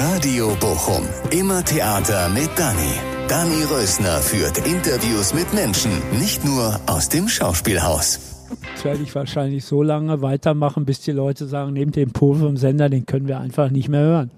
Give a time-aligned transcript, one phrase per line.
[0.00, 1.06] Radio Bochum.
[1.30, 2.94] Immer Theater mit Dani.
[3.28, 8.48] Dani Rösner führt Interviews mit Menschen, nicht nur aus dem Schauspielhaus.
[8.70, 12.56] Jetzt werde ich wahrscheinlich so lange weitermachen, bis die Leute sagen, nehmt den Pol vom
[12.56, 14.30] Sender, den können wir einfach nicht mehr hören.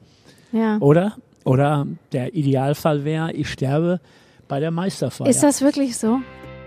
[0.51, 0.79] Ja.
[0.79, 1.17] Oder?
[1.45, 4.01] Oder der Idealfall wäre, ich sterbe
[4.49, 5.29] bei der Meisterfeier.
[5.29, 6.19] Ist das wirklich so?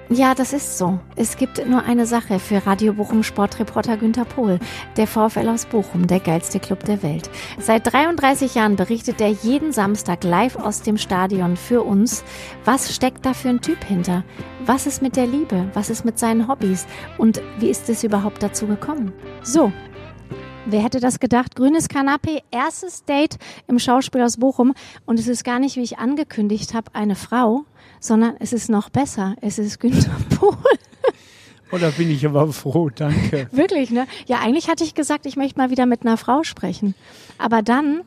[0.10, 1.00] Ja, das ist so.
[1.18, 4.58] Es gibt nur eine Sache für Radio Bochum Sportreporter Günter Pohl.
[4.96, 7.30] Der VfL aus Bochum, der geilste Club der Welt.
[7.60, 12.24] Seit 33 Jahren berichtet er jeden Samstag live aus dem Stadion für uns.
[12.64, 14.24] Was steckt da für ein Typ hinter?
[14.66, 15.70] Was ist mit der Liebe?
[15.74, 16.88] Was ist mit seinen Hobbys?
[17.18, 19.12] Und wie ist es überhaupt dazu gekommen?
[19.44, 19.74] So,
[20.70, 21.56] Wer hätte das gedacht?
[21.56, 23.38] Grünes Kanapé, erstes Date
[23.68, 24.74] im Schauspiel aus Bochum.
[25.06, 27.64] Und es ist gar nicht, wie ich angekündigt habe, eine Frau,
[28.00, 29.36] sondern es ist noch besser.
[29.42, 30.58] Es ist Günther Pohl.
[31.72, 33.48] Oder bin ich aber froh, danke.
[33.52, 34.08] Wirklich, ne?
[34.26, 36.96] Ja, eigentlich hatte ich gesagt, ich möchte mal wieder mit einer Frau sprechen.
[37.38, 38.02] Aber dann.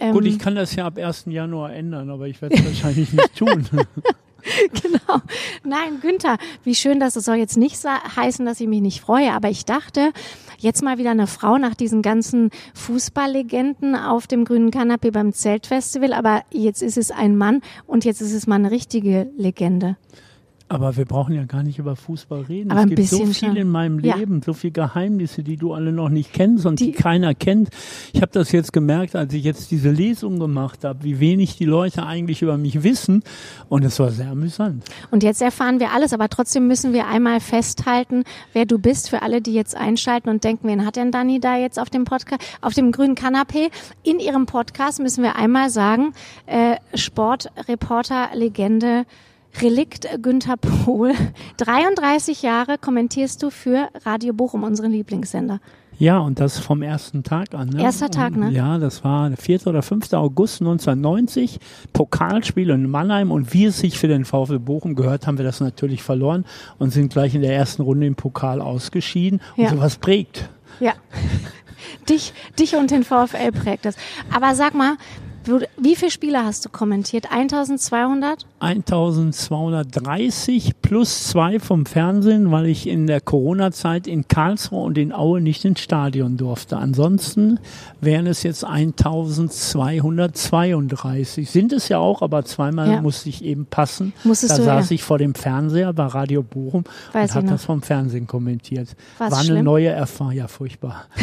[0.00, 1.26] Ähm, Gut, ich kann das ja ab 1.
[1.26, 3.68] Januar ändern, aber ich werde es wahrscheinlich nicht tun.
[4.82, 5.20] genau.
[5.64, 9.32] Nein, Günther, wie schön, dass es soll jetzt nicht heißen, dass ich mich nicht freue,
[9.32, 10.12] aber ich dachte,
[10.58, 16.12] jetzt mal wieder eine Frau nach diesen ganzen Fußballlegenden auf dem grünen Kanapee beim Zeltfestival,
[16.12, 19.96] aber jetzt ist es ein Mann und jetzt ist es mal eine richtige Legende.
[20.70, 22.70] Aber wir brauchen ja gar nicht über Fußball reden.
[22.70, 23.56] Aber es gibt so viel schon.
[23.56, 24.16] in meinem Ja.
[24.16, 27.70] Leben, so viele Geheimnisse, die du alle noch nicht kennst und die, Die- keiner kennt.
[28.12, 31.64] Ich habe das jetzt gemerkt, als ich jetzt diese Lesung gemacht habe, wie wenig die
[31.64, 33.22] Leute eigentlich über mich wissen.
[33.70, 34.84] Und es war sehr amüsant.
[35.10, 39.22] Und jetzt erfahren wir alles, aber trotzdem müssen wir einmal festhalten, wer du bist, für
[39.22, 42.42] alle, die jetzt einschalten und denken, wen hat denn Dani da jetzt auf dem Podcast,
[42.60, 43.70] auf dem grünen Kanapee?
[44.02, 46.12] In ihrem Podcast müssen wir einmal sagen,
[46.46, 49.04] äh, Sportreporter, Legende,
[49.60, 51.12] Relikt Günther Pohl.
[51.58, 55.60] 33 Jahre kommentierst du für Radio Bochum, unseren Lieblingssender.
[55.98, 57.70] Ja, und das vom ersten Tag an.
[57.70, 57.82] Ne?
[57.82, 58.50] Erster Tag, und, ne?
[58.52, 59.66] Ja, das war der 4.
[59.66, 60.12] oder 5.
[60.12, 61.58] August 1990,
[61.92, 65.58] Pokalspiel in Mannheim und wie es sich für den VfL Bochum gehört, haben wir das
[65.58, 66.44] natürlich verloren
[66.78, 69.40] und sind gleich in der ersten Runde im Pokal ausgeschieden.
[69.56, 69.70] Und Ja.
[69.70, 70.48] sowas prägt.
[70.78, 70.92] Ja.
[72.08, 73.96] dich, dich und den VfL prägt das.
[74.32, 74.94] Aber sag mal,
[75.48, 77.30] du, wie viele Spiele hast du kommentiert?
[77.32, 78.46] 1200?
[78.60, 85.40] 1230 plus zwei vom Fernsehen, weil ich in der Corona-Zeit in Karlsruhe und in Aue
[85.40, 86.76] nicht ins Stadion durfte.
[86.76, 87.58] Ansonsten
[88.00, 91.50] wären es jetzt 1232.
[91.50, 93.02] Sind es ja auch, aber zweimal Ja.
[93.02, 94.12] musste ich eben passen.
[94.24, 94.94] Musstest da saß ja.
[94.94, 98.96] ich vor dem Fernseher bei Radio Bochum Weiß und habe das vom Fernsehen kommentiert.
[99.18, 99.64] War's War eine schlimm?
[99.64, 100.32] neue Erfahrung.
[100.32, 101.06] Ja, furchtbar.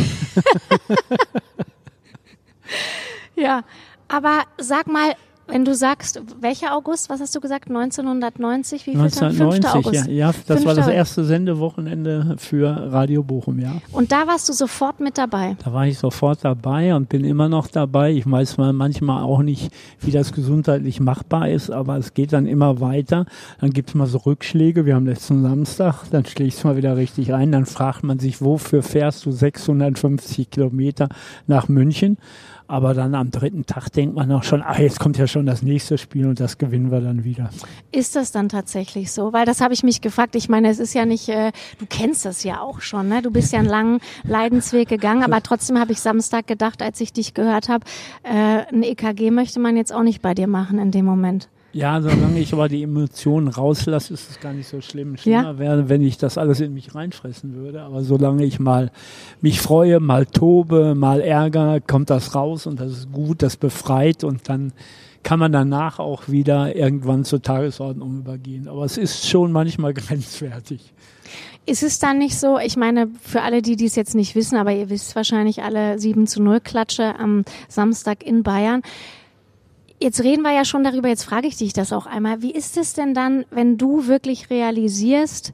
[3.35, 3.64] Ja.
[4.08, 5.14] Aber sag mal,
[5.48, 7.68] wenn du sagst, welcher August, was hast du gesagt?
[7.70, 8.88] 1990?
[8.88, 9.34] Wie viel Tag?
[9.34, 9.42] 5.
[9.42, 10.08] 1990, August.
[10.08, 13.74] ja, ja, das war das erste Sendewochenende für Radio Bochum, ja.
[13.92, 15.56] Und da warst du sofort mit dabei.
[15.64, 18.12] Da war ich sofort dabei und bin immer noch dabei.
[18.12, 22.48] Ich weiß mal manchmal auch nicht, wie das gesundheitlich machbar ist, aber es geht dann
[22.48, 23.26] immer weiter.
[23.62, 24.86] Dann gibt es mal so Rückschläge.
[24.88, 27.52] Wir haben letzten Samstag, dann schlägst du mal wieder richtig ein.
[27.52, 31.08] Dann fragt man sich, wofür fährst du 650 Kilometer
[31.46, 32.18] nach München?
[32.68, 35.62] Aber dann am dritten Tag denkt man auch schon, ah, jetzt kommt ja schon das
[35.62, 37.50] nächste Spiel und das gewinnen wir dann wieder.
[37.92, 39.34] Ist das dann tatsächlich so?
[39.34, 40.36] Weil das habe ich mich gefragt.
[40.36, 43.22] Ich meine, es ist ja nicht, äh, du kennst das ja auch schon, ne?
[43.22, 47.14] Du bist ja einen langen Leidensweg gegangen, aber trotzdem habe ich Samstag gedacht, als ich
[47.14, 47.86] dich gehört habe,
[48.24, 51.50] äh, ein EKG möchte man jetzt auch nicht bei dir machen in dem Moment.
[51.75, 55.18] Ja, solange ich aber die Emotionen rauslasse, ist es gar nicht so schlimm.
[55.18, 55.59] Schlimmer Ja.
[55.59, 57.81] wäre, wenn ich das alles in mich reinfressen würde.
[57.81, 58.91] Aber solange ich mal
[59.41, 64.24] mich freue, mal tobe, mal ärger, kommt das raus und das ist gut, das befreit
[64.24, 64.72] und dann
[65.24, 68.69] kann man danach auch wieder irgendwann zur Tagesordnung übergehen.
[68.69, 70.94] Aber es ist schon manchmal grenzwertig.
[71.66, 74.72] Ist es dann nicht so, ich meine, für alle, die dies jetzt nicht wissen, aber
[74.72, 78.81] ihr wisst wahrscheinlich alle 7 zu 0 Klatsche am Samstag in Bayern.
[80.00, 82.42] Jetzt reden wir ja schon darüber, jetzt frage ich dich das auch einmal.
[82.42, 85.54] Wie ist es denn dann, wenn du wirklich realisierst,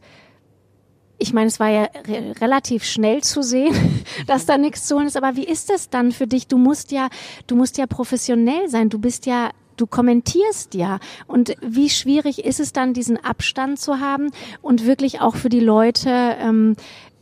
[1.19, 5.05] ich meine, es war ja re relativ schnell zu sehen, dass da nichts zu holen
[5.05, 6.47] ist, aber wie ist es dann für dich?
[6.47, 7.09] Du musst ja,
[7.45, 10.97] du musst ja professionell sein, du bist ja, du kommentierst ja.
[11.27, 14.31] Und wie schwierig ist es dann, diesen Abstand zu haben
[14.63, 16.75] und wirklich auch für die Leute, ähm,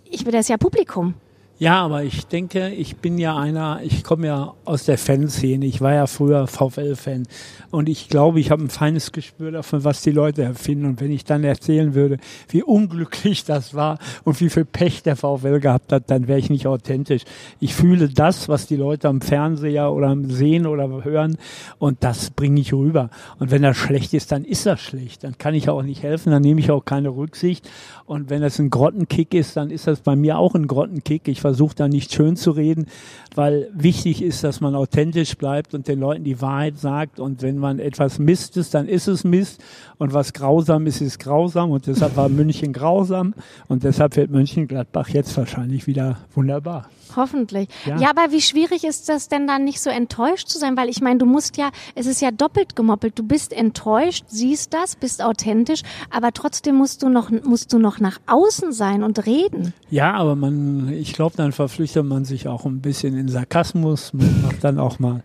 [0.05, 1.15] ich bin das ja Publikum.
[1.61, 5.65] Ja, aber ich denke, ich bin ja einer, ich komme ja aus der Fanszene.
[5.65, 7.27] Ich war ja früher VfL-Fan.
[7.69, 10.85] Und ich glaube, ich habe ein feines Gespür dafür, was die Leute erfinden.
[10.85, 12.17] Und wenn ich dann erzählen würde,
[12.47, 16.49] wie unglücklich das war und wie viel Pech der VfL gehabt hat, dann wäre ich
[16.49, 17.23] nicht authentisch.
[17.59, 21.37] Ich fühle das, was die Leute am Fernseher oder am Sehen oder hören.
[21.77, 23.09] Und das bringe ich rüber.
[23.37, 25.25] Und wenn das schlecht ist, dann ist das schlecht.
[25.25, 26.31] Dann kann ich auch nicht helfen.
[26.31, 27.69] Dann nehme ich auch keine Rücksicht.
[28.05, 31.27] Und wenn das ein Grottenkick ist, dann ist das bei mir auch ein Grottenkick.
[31.27, 32.85] Ich versuche da nicht schön zu reden,
[33.33, 37.19] weil wichtig ist, dass man authentisch bleibt und den Leuten die Wahrheit sagt.
[37.19, 39.59] Und wenn man etwas Mist ist, dann ist es Mist.
[39.97, 41.71] Und was grausam ist, ist grausam.
[41.71, 43.33] Und deshalb war München grausam.
[43.67, 46.87] Und deshalb wird Mönchengladbach jetzt wahrscheinlich wieder wunderbar.
[47.15, 47.69] Hoffentlich.
[47.85, 47.97] Ja.
[47.97, 48.09] ja.
[48.09, 50.77] aber wie schwierig ist das denn dann nicht so enttäuscht zu sein?
[50.77, 53.17] Weil ich meine, du musst ja, es ist ja doppelt gemoppelt.
[53.17, 57.99] Du bist enttäuscht, siehst das, bist authentisch, aber trotzdem musst du noch, musst du noch
[57.99, 59.73] nach außen sein und reden.
[59.89, 64.13] Ja, aber man, ich glaube, dann verpflichtet man sich auch ein bisschen in Sarkasmus.
[64.13, 65.23] Man macht dann auch mal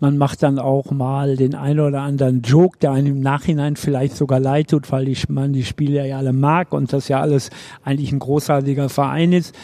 [0.00, 4.16] man macht dann auch mal den einen oder anderen Joke, der einem im Nachhinein vielleicht
[4.16, 7.50] sogar leid tut, weil die, man die Spieler ja alle mag und das ja alles
[7.82, 9.54] eigentlich ein großartiger Verein ist.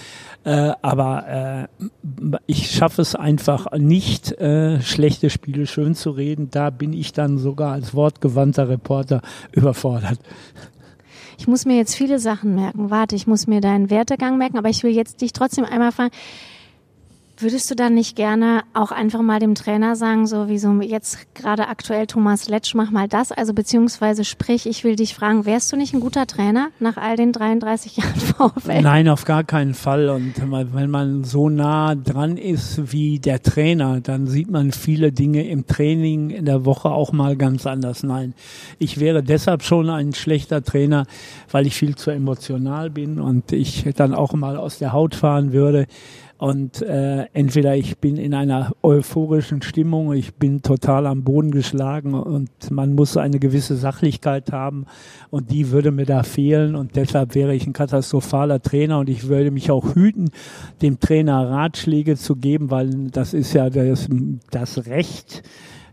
[0.44, 6.50] Äh, aber äh, ich schaffe es einfach nicht, äh, schlechte Spiele schön zu reden.
[6.50, 9.22] Da bin ich dann sogar als wortgewandter Reporter
[9.52, 10.18] überfordert.
[11.38, 12.90] Ich muss mir jetzt viele Sachen merken.
[12.90, 16.12] Warte, ich muss mir deinen Wertegang merken, aber ich will jetzt dich trotzdem einmal fragen.
[17.42, 21.34] Würdest du dann nicht gerne auch einfach mal dem Trainer sagen, so wie so jetzt
[21.34, 23.32] gerade aktuell Thomas Letsch, mach mal das?
[23.32, 27.16] Also beziehungsweise sprich, ich will dich fragen, wärst du nicht ein guter Trainer nach all
[27.16, 28.82] den 33 Jahren VfL?
[28.82, 30.08] Nein, auf gar keinen Fall.
[30.08, 30.34] Und
[30.72, 35.66] wenn man so nah dran ist wie der Trainer, dann sieht man viele Dinge im
[35.66, 38.04] Training in der Woche auch mal ganz anders.
[38.04, 38.34] Nein,
[38.78, 41.06] ich wäre deshalb schon ein schlechter Trainer,
[41.50, 45.52] weil ich viel zu emotional bin und ich dann auch mal aus der Haut fahren
[45.52, 45.88] würde.
[46.42, 52.14] Und äh, entweder ich bin in einer euphorischen Stimmung, ich bin total am Boden geschlagen
[52.14, 54.86] und man muss eine gewisse Sachlichkeit haben
[55.30, 59.28] und die würde mir da fehlen und deshalb wäre ich ein katastrophaler Trainer und ich
[59.28, 60.32] würde mich auch hüten,
[60.82, 64.08] dem Trainer Ratschläge zu geben, weil das ist ja das,
[64.50, 65.44] das Recht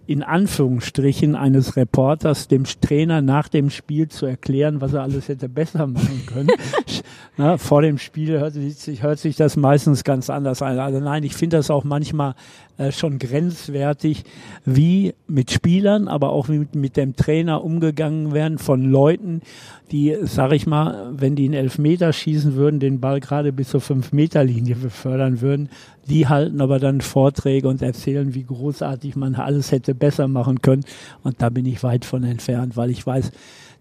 [0.10, 5.48] in Anführungsstrichen eines Reporters dem Trainer nach dem Spiel zu erklären, was er alles hätte
[5.48, 6.50] besser machen können.
[7.38, 10.80] Na, vor dem Spiel hört sich, hört sich das meistens ganz anders an.
[10.80, 12.34] Also nein, ich finde das auch manchmal
[12.80, 14.24] äh, schon grenzwertig,
[14.66, 19.42] wie mit Spielern, aber auch wie mit, mit dem Trainer umgegangen werden von Leuten,
[19.91, 23.81] die, sag ich mal, wenn die einen Elfmeter schießen würden, den Ball gerade bis zur
[23.81, 25.69] Fünf-Meter-Linie befördern würden,
[26.07, 30.83] die halten aber dann Vorträge und erzählen, wie großartig man alles hätte besser machen können.
[31.24, 33.31] Und da bin ich weit von entfernt, weil ich weiß,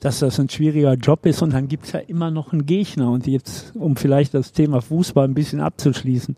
[0.01, 3.11] dass das ein schwieriger Job ist und dann gibt's ja immer noch einen Gegner.
[3.11, 6.37] Und jetzt, um vielleicht das Thema Fußball ein bisschen abzuschließen,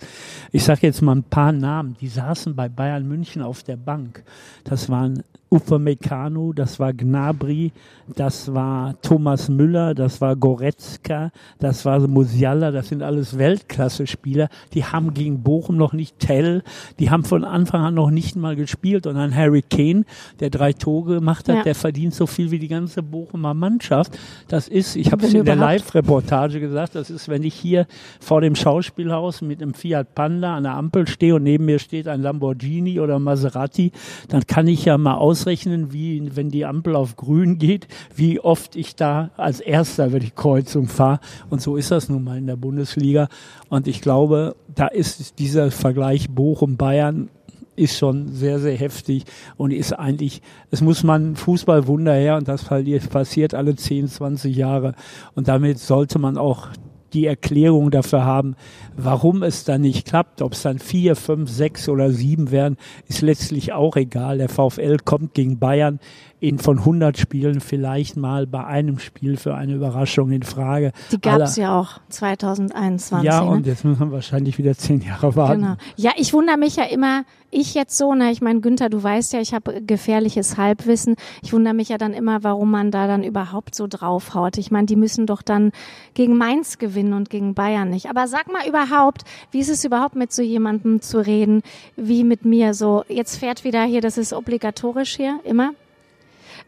[0.53, 4.25] ich sage jetzt mal ein paar Namen, die saßen bei Bayern München auf der Bank.
[4.65, 7.73] Das waren Upamecano, das war Gnabry,
[8.15, 14.49] das war Thomas Müller, das war Goretzka, das war Musiala, das sind alles Weltklasse-Spieler.
[14.75, 16.63] Die haben gegen Bochum noch nicht Tell,
[17.01, 19.09] die haben von Anfang an noch nicht mal gespielt.
[19.09, 20.05] Und dann Harry Kane,
[20.39, 21.63] der drei Tore gemacht hat, ja.
[21.65, 24.17] der verdient so viel wie die ganze Bochumer Mannschaft.
[24.47, 27.87] Das ist, ich habe es in der Live-Reportage gesagt, das ist, wenn ich hier
[28.21, 32.07] vor dem Schauspielhaus mit einem Fiat Panda an der Ampel stehe und neben mir steht
[32.07, 33.91] ein Lamborghini oder Maserati,
[34.29, 38.41] dann kann ich ja mal aus ausrechnen, wie, wenn die Ampel auf grün geht, wie
[38.41, 41.21] oft ich da als Erster über die Kreuzung fahre.
[41.49, 43.29] Und so ist das nun mal in der Bundesliga.
[43.69, 47.31] Und ich glaube, da ist dieser Vergleich Bochum-Bayern
[47.77, 49.25] ist schon sehr, sehr heftig
[49.57, 54.95] und ist eigentlich, es muss man Fußballwunder her und das passiert alle 10, 20 Jahre.
[55.35, 56.69] Und damit sollte man auch
[57.15, 58.57] die Erklärung dafür haben,
[58.97, 60.43] warum es dann nicht klappt.
[60.43, 62.77] Ob es dann vier, fünf, sechs oder sieben werden,
[63.09, 64.39] ist letztlich auch egal.
[64.39, 66.01] Der VfL kommt gegen Bayern
[66.41, 70.93] in von 100 Spielen vielleicht mal bei einem Spiel für eine Überraschung in Frage.
[71.13, 73.27] Die gab es ja auch 2021.
[73.27, 73.51] Ja, ne?
[73.51, 75.61] und jetzt müssen wir wahrscheinlich wieder zehn Jahre warten.
[75.61, 75.77] Genau.
[75.97, 79.35] Ja, ich wundere mich ja immer, ich jetzt so, ne, ich meine, Günther, du weißt
[79.35, 81.17] ja, ich habe gefährliches Halbwissen.
[81.43, 84.57] Ich wundere mich ja dann immer, warum man da dann überhaupt so draufhaut.
[84.57, 85.73] Ich meine, die müssen doch dann
[86.15, 88.09] gegen Mainz gewinnen und gegen Bayern nicht.
[88.09, 91.63] Aber sag mal überhaupt, wie ist es überhaupt mit so jemandem zu reden,
[91.97, 93.05] wie mit mir so?
[93.09, 95.73] Jetzt fährt wieder hier, das ist obligatorisch hier, immer.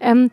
[0.02, 0.30] Ähm,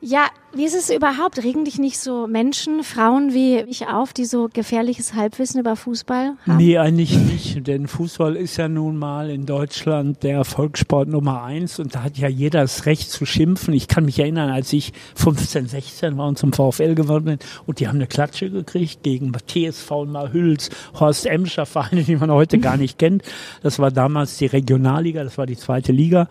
[0.00, 1.42] ja, wie ist es überhaupt?
[1.42, 6.36] Regen dich nicht so Menschen, Frauen wie ich auf, die so gefährliches Halbwissen über Fußball
[6.46, 6.56] haben?
[6.56, 11.80] Nee, eigentlich nicht, denn Fußball ist ja nun mal in Deutschland der Volkssport Nummer eins
[11.80, 13.74] und da hat ja jeder das Recht zu schimpfen.
[13.74, 17.80] Ich kann mich erinnern, als ich 15, 16 war und zum VfL geworden bin und
[17.80, 22.76] die haben eine Klatsche gekriegt gegen TSV Marhüls, Horst Emscher, Vereine, die man heute gar
[22.76, 23.24] nicht kennt.
[23.62, 26.28] Das war damals die Regionalliga, das war die zweite Liga.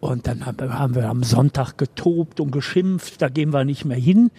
[0.00, 4.30] Und dann haben wir am Sonntag getobt und geschimpft, da gehen wir nicht mehr hin.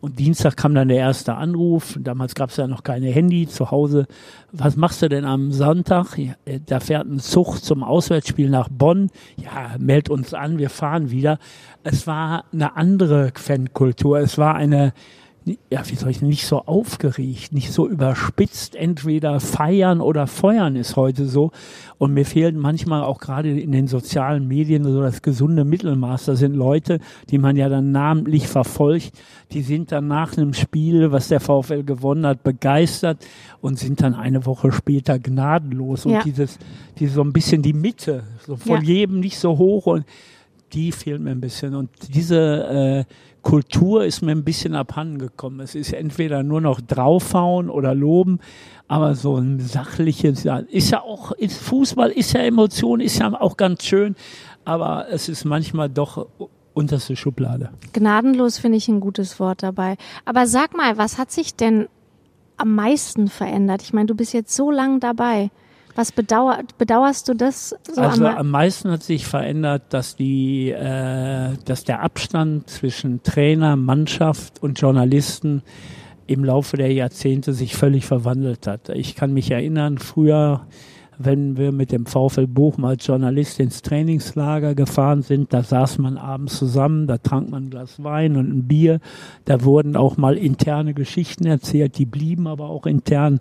[0.00, 1.96] Und Dienstag kam dann der erste Anruf.
[1.98, 4.06] Damals gab es ja noch keine Handy zu Hause.
[4.52, 6.18] Was machst du denn am Sonntag?
[6.18, 9.10] Äh, da fährt ein Zug zum Auswärtsspiel nach Bonn.
[9.36, 11.38] Ja, meld uns an, wir fahren wieder.
[11.82, 14.18] Es war eine andere Fankultur.
[14.18, 14.92] Es war eine
[15.70, 20.96] ja, wie soll ich, nicht so aufgeregt, nicht so überspitzt, entweder feiern oder feuern ist
[20.96, 21.52] heute so.
[21.98, 26.24] Und mir fehlt manchmal auch gerade in den sozialen Medien so das gesunde Mittelmaß.
[26.24, 26.98] Da sind Leute,
[27.30, 29.12] die man ja dann namentlich verfolgt,
[29.52, 33.24] die sind dann nach einem Spiel, was der VfL gewonnen hat, begeistert
[33.60, 36.06] und sind dann eine Woche später gnadenlos.
[36.06, 36.22] Und Ja.
[36.24, 36.58] dieses,
[36.98, 38.82] die so ein bisschen die Mitte, so von Ja.
[38.82, 40.04] jedem nicht so hoch und
[40.72, 41.76] die fehlt mir ein bisschen.
[41.76, 43.12] Und diese äh,
[43.46, 45.60] Kultur ist mir ein bisschen abhanden gekommen.
[45.60, 48.40] Es ist entweder nur noch draufhauen oder loben,
[48.88, 53.56] aber so ein sachliches, ist ja auch, ist Fußball ist ja Emotion, ist ja auch
[53.56, 54.16] ganz schön,
[54.64, 56.26] aber es ist manchmal doch
[56.74, 57.70] unterste Schublade.
[57.92, 59.96] Gnadenlos finde ich ein gutes Wort dabei.
[60.24, 61.86] Aber sag mal, was hat sich denn
[62.56, 63.80] am meisten verändert?
[63.80, 65.52] Ich meine, du bist jetzt so lang dabei.
[65.96, 70.70] Was bedauer, bedauerst du das so Also am, am meisten hat sich verändert, dass die,
[70.70, 75.62] äh, dass der Abstand zwischen Trainer, Mannschaft und Journalisten
[76.26, 78.90] im Laufe der Jahrzehnte sich völlig verwandelt hat.
[78.90, 80.66] Ich kann mich erinnern, früher,
[81.18, 86.18] wenn wir mit dem VfL Bochum als Journalist ins Trainingslager gefahren sind, da saß man
[86.18, 89.00] abends zusammen, da trank man ein Glas Wein und ein Bier,
[89.44, 93.40] da wurden auch mal interne Geschichten erzählt, die blieben aber auch intern.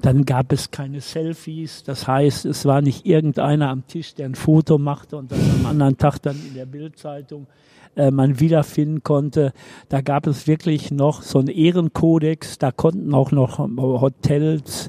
[0.00, 1.82] Dann gab es keine Selfies.
[1.82, 5.66] Das heißt, es war nicht irgendeiner am Tisch, der ein Foto machte und das am
[5.66, 7.48] anderen Tag dann in der Bildzeitung
[7.96, 9.52] äh, man wiederfinden konnte.
[9.88, 12.58] Da gab es wirklich noch so einen Ehrenkodex.
[12.58, 14.88] Da konnten auch noch Hotels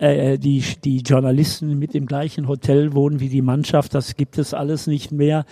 [0.00, 3.94] äh, die, die Journalisten mit im gleichen Hotel wohnen wie die Mannschaft.
[3.94, 5.44] Das gibt es alles nicht mehr.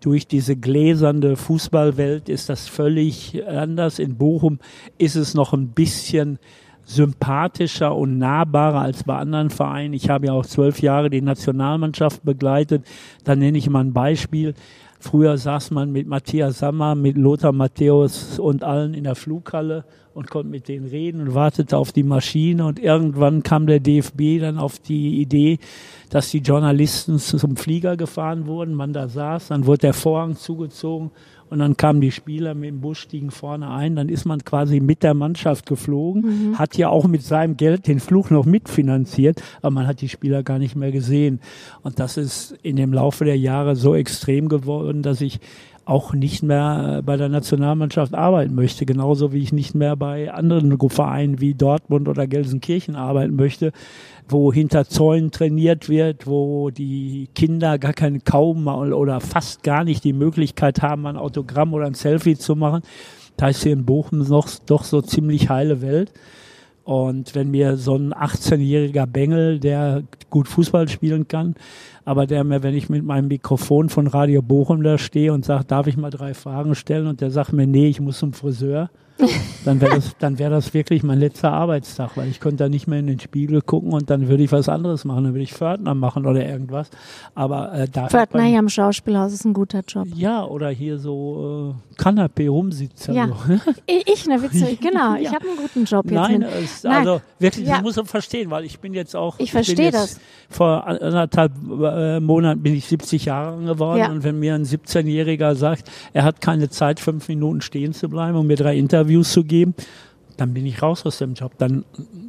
[0.00, 4.00] Durch diese gläsernde Fußballwelt ist das völlig anders.
[4.00, 4.58] In Bochum
[4.98, 6.40] ist es noch ein bisschen
[6.84, 9.94] sympathischer und nahbarer als bei anderen Vereinen.
[9.94, 12.84] Ich habe ja auch zwölf Jahre die Nationalmannschaft begleitet.
[13.22, 14.54] Da nenne ich mal ein Beispiel.
[15.02, 20.30] Früher saß man mit Matthias Sammer, mit Lothar Matthäus und allen in der Flughalle und
[20.30, 22.64] konnte mit denen reden und wartete auf die Maschine.
[22.64, 25.58] Und irgendwann kam der DFB dann auf die Idee,
[26.08, 28.74] dass die Journalisten zum Flieger gefahren wurden.
[28.74, 31.10] Man da saß, dann wurde der Vorhang zugezogen
[31.52, 33.94] und dann kamen die Spieler mit dem Bus, stiegen vorne ein.
[33.94, 38.00] Dann ist man quasi mit der Mannschaft geflogen, hat ja auch mit seinem Geld den
[38.00, 41.40] Flug noch mitfinanziert, aber man hat die Spieler gar nicht mehr gesehen.
[41.82, 45.40] Und das ist in dem Laufe der Jahre so extrem geworden, dass ich
[45.84, 50.78] auch nicht mehr bei der Nationalmannschaft arbeiten möchte, genauso wie ich nicht mehr bei anderen
[50.88, 53.72] Vereinen wie Dortmund oder Gelsenkirchen arbeiten möchte,
[54.28, 60.04] wo hinter Zäunen trainiert wird, wo die Kinder gar keine kaum oder fast gar nicht
[60.04, 62.82] die Möglichkeit haben, ein Autogramm oder ein Selfie zu machen.
[63.36, 66.12] Da ist hier in Bochum noch doch so ziemlich heile Welt.
[66.84, 71.54] Und wenn mir so ein 18-jähriger Bengel, der gut Fußball spielen kann,
[72.04, 75.64] aber der mir, wenn ich mit meinem Mikrofon von Radio Bochum da stehe und sage,
[75.64, 77.06] darf ich mal drei Fragen stellen?
[77.06, 78.90] Und der sagt mir, nee, ich muss zum Friseur,
[79.64, 82.86] dann wäre das, dann wäre das wirklich mein letzter Arbeitstag, weil ich könnte da nicht
[82.86, 85.52] mehr in den Spiegel gucken und dann würde ich was anderes machen, dann würde ich
[85.54, 86.90] Pförtner machen oder irgendwas.
[87.34, 90.06] Aber äh, da Pförtner hier am Schauspielhaus ist ein guter Job.
[90.14, 93.14] ja, oder hier so äh, Kanapé rumsitzen.
[93.14, 93.28] Ja.
[93.28, 93.34] So.
[93.86, 95.14] Ich, ich ne Witze, genau.
[95.16, 95.34] Ich Ja.
[95.34, 96.14] habe einen guten Job jetzt.
[96.14, 96.96] Nein, es, Nein.
[97.06, 97.74] also wirklich, Ja.
[97.74, 99.38] das muss man verstehen, weil ich bin jetzt auch.
[99.38, 100.18] Ich verstehe das.
[100.48, 101.52] Vor anderthalb
[101.82, 104.10] äh, Monaten bin ich 70 Jahre geworden Ja.
[104.10, 108.36] und wenn mir ein 17-Jähriger sagt, er hat keine Zeit, fünf Minuten stehen zu bleiben
[108.36, 109.74] und mir drei Interviews zu geben,
[110.38, 111.52] dann bin ich raus aus dem Job.
[111.58, 111.84] Dann,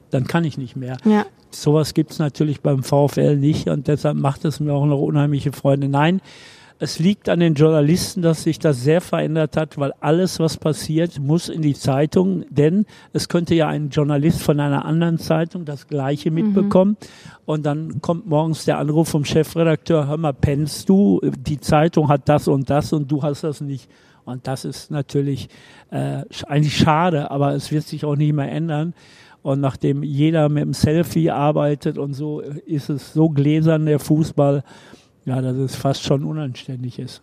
[0.10, 0.98] dann kann ich nicht mehr.
[1.06, 1.26] Ja.
[1.52, 5.88] Sowas gibt's natürlich beim VfL nicht und deshalb macht es mir auch noch unheimliche Freude.
[5.88, 6.22] Nein,
[6.80, 11.20] es liegt an den Journalisten, dass sich das sehr verändert hat, weil alles, was passiert,
[11.20, 15.88] muss in die Zeitung, denn es könnte ja ein Journalist von einer anderen Zeitung das
[15.88, 16.98] Gleiche mitbekommen
[17.46, 22.28] und dann kommt morgens der Anruf vom Chefredakteur, hör mal, pennst du, die Zeitung hat
[22.28, 23.90] das und das und du hast das nicht.
[24.26, 25.50] Und das ist natürlich
[25.92, 28.94] äh, eigentlich schade, aber es wird sich auch nicht mehr ändern.
[29.42, 34.64] Und nachdem jeder mit dem Selfie arbeitet und so, ist es so gläsern der Fußball,
[35.26, 37.22] ja, dass es fast schon unanständig ist.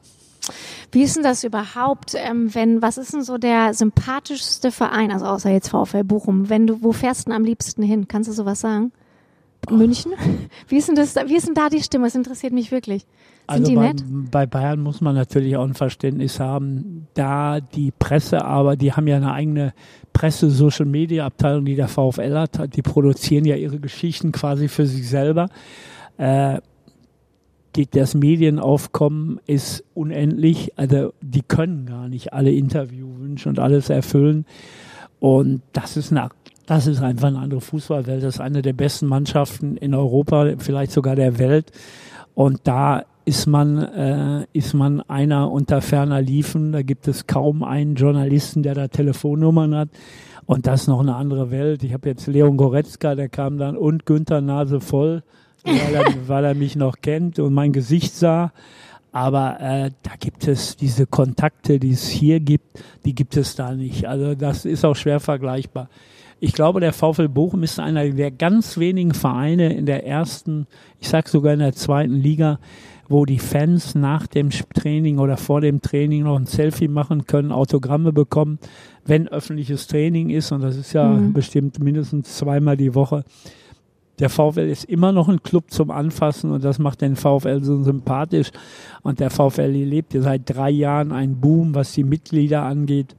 [0.92, 5.26] Wie ist denn das überhaupt, ähm, wenn, was ist denn so der sympathischste Verein, also
[5.26, 8.08] außer jetzt VfL Bochum, wenn du, wo fährst du denn am liebsten hin?
[8.08, 8.92] Kannst du sowas sagen?
[9.70, 10.12] München?
[10.68, 12.06] Wie ist denn das, da- wie ist denn da die Stimme?
[12.06, 13.06] Das interessiert mich wirklich.
[13.50, 13.94] Also bei,
[14.30, 19.06] bei Bayern muss man natürlich auch ein Verständnis haben, da die Presse, aber die haben
[19.06, 19.72] ja eine eigene
[20.12, 25.48] Presse-Social-Media-Abteilung, die der VfL hat, die produzieren ja ihre Geschichten quasi für sich selber.
[26.16, 26.60] Äh,
[27.76, 34.44] die, das Medienaufkommen ist unendlich, also die können gar nicht alle Interviewwünsche und alles erfüllen.
[35.20, 36.30] Und das ist eine
[36.66, 38.22] das ist einfach eine andere Fußballwelt.
[38.22, 41.72] Das ist eine der besten Mannschaften in Europa, vielleicht sogar der Welt.
[42.34, 46.72] Und da ist man, äh, ist man einer unter ferner Liefen.
[46.72, 49.88] Da gibt es kaum einen Journalisten, der da Telefonnummern hat.
[50.46, 51.84] Und das ist noch eine andere Welt.
[51.84, 55.22] Ich habe jetzt Leon Goretzka, der kam dann und Günther Nase voll,
[55.62, 58.52] weil er, weil er mich noch kennt und mein Gesicht sah.
[59.12, 63.76] Aber äh, da gibt es diese Kontakte, die es hier gibt, die gibt es da
[63.76, 64.06] nicht.
[64.06, 65.88] Also das ist auch schwer vergleichbar.
[66.40, 70.66] Ich glaube, der VfL Bochum ist einer der ganz wenigen Vereine in der ersten,
[70.98, 72.58] ich sag sogar in der zweiten Liga,
[73.10, 77.50] wo die Fans nach dem Training oder vor dem Training noch ein Selfie machen können,
[77.50, 78.60] Autogramme bekommen,
[79.04, 80.52] wenn öffentliches Training ist.
[80.52, 81.32] Und das ist ja mhm.
[81.32, 83.24] bestimmt mindestens zweimal die Woche.
[84.20, 87.82] Der VfL ist immer noch ein Club zum Anfassen und das macht den VfL so
[87.82, 88.52] sympathisch.
[89.02, 93.16] Und der VfL lebt ja seit drei Jahren einen Boom, was die Mitglieder angeht,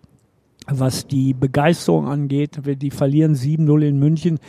[0.68, 2.62] was die Begeisterung angeht.
[2.82, 4.40] Die verlieren 7-0 in München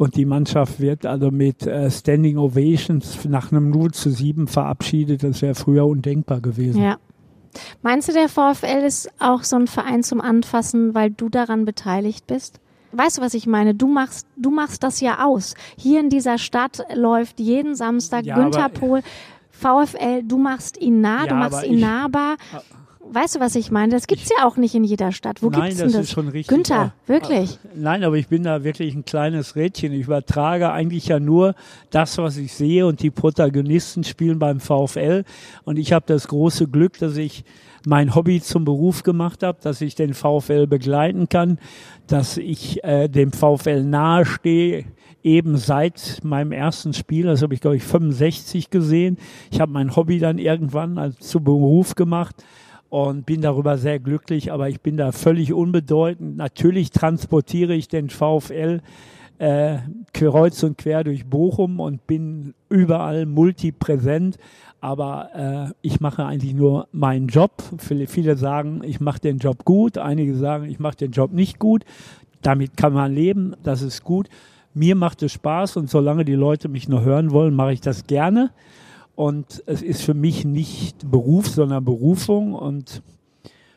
[0.00, 5.22] und die Mannschaft wird also mit äh, Standing Ovations nach einem 0 zu 7 verabschiedet.
[5.22, 6.82] Das wäre früher undenkbar gewesen.
[6.82, 6.96] Ja.
[7.82, 12.26] Meinst du, der VfL ist auch so ein Verein zum Anfassen, weil du daran beteiligt
[12.26, 12.60] bist?
[12.92, 13.74] Weißt du, was ich meine?
[13.74, 15.52] Du machst, du machst das ja aus.
[15.76, 19.02] Hier in dieser Stadt läuft jeden Samstag ja, Günther Pohl,
[19.50, 22.36] VfL, du machst ihn nah, ja, du machst ihn ich, nahbar.
[23.12, 23.92] Weißt du, was ich meine?
[23.92, 25.42] Das gibt's ja auch nicht in jeder Stadt.
[25.42, 26.02] Wo Nein, gibt's denn das?
[26.02, 26.46] Ist schon richtig.
[26.46, 27.58] Günther, wirklich?
[27.74, 29.92] Nein, aber ich bin da wirklich ein kleines Rädchen.
[29.92, 31.54] Ich übertrage eigentlich ja nur
[31.90, 35.24] das, was ich sehe und die Protagonisten spielen beim VfL.
[35.64, 37.44] Und ich habe das große Glück, dass ich
[37.84, 41.58] mein Hobby zum Beruf gemacht habe, dass ich den VfL begleiten kann,
[42.06, 44.84] dass ich äh, dem VfL nahestehe
[45.22, 49.18] eben seit meinem ersten Spiel, das habe ich glaube ich 65 gesehen.
[49.50, 52.36] Ich habe mein Hobby dann irgendwann als zu Beruf gemacht
[52.90, 56.36] und bin darüber sehr glücklich, aber ich bin da völlig unbedeutend.
[56.36, 58.82] Natürlich transportiere ich den VfL
[59.38, 59.78] äh,
[60.12, 64.36] kreuz und quer durch Bochum und bin überall multipräsent,
[64.80, 67.62] aber äh, ich mache eigentlich nur meinen Job.
[67.78, 71.58] Viele, viele sagen, ich mache den Job gut, einige sagen, ich mache den Job nicht
[71.58, 71.84] gut.
[72.42, 74.28] Damit kann man leben, das ist gut.
[74.74, 78.06] Mir macht es Spaß und solange die Leute mich nur hören wollen, mache ich das
[78.06, 78.50] gerne.
[79.20, 83.02] Und es ist für mich nicht Beruf, sondern Berufung und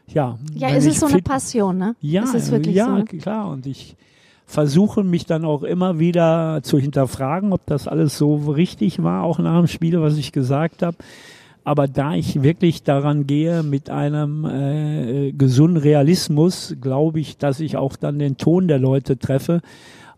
[0.08, 0.40] ja.
[0.54, 1.98] Ja, es ist so eine Passion, ne?
[2.00, 3.18] Ja, es ist wirklich ja, so.
[3.18, 3.50] klar.
[3.50, 3.98] Und ich
[4.46, 9.38] versuche mich dann auch immer wieder zu hinterfragen, ob das alles so richtig war, auch
[9.38, 10.96] nach dem Spiel, was ich gesagt habe.
[11.66, 17.76] Aber da ich wirklich daran gehe mit einem äh, gesunden Realismus, glaube ich, dass ich
[17.76, 19.62] auch dann den Ton der Leute treffe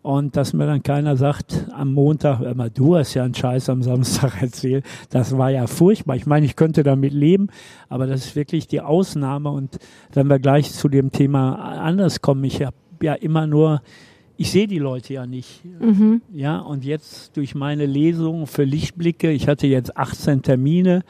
[0.05, 3.81] und dass mir dann keiner sagt am Montag, immer du hast ja einen Scheiß am
[3.81, 4.85] Samstag erzählt.
[5.09, 6.15] Das war ja furchtbar.
[6.15, 7.47] Ich meine, ich könnte damit leben,
[7.89, 9.49] aber das ist wirklich die Ausnahme.
[9.49, 9.79] Und
[10.13, 13.81] wenn wir gleich zu dem Thema anders kommen, ich habe ja immer nur
[14.37, 15.63] ich sehe die Leute ja nicht.
[15.79, 16.21] Mhm.
[16.33, 21.03] Ja, und jetzt durch meine Lesung für Lichtblicke, ich hatte jetzt 18 Termine,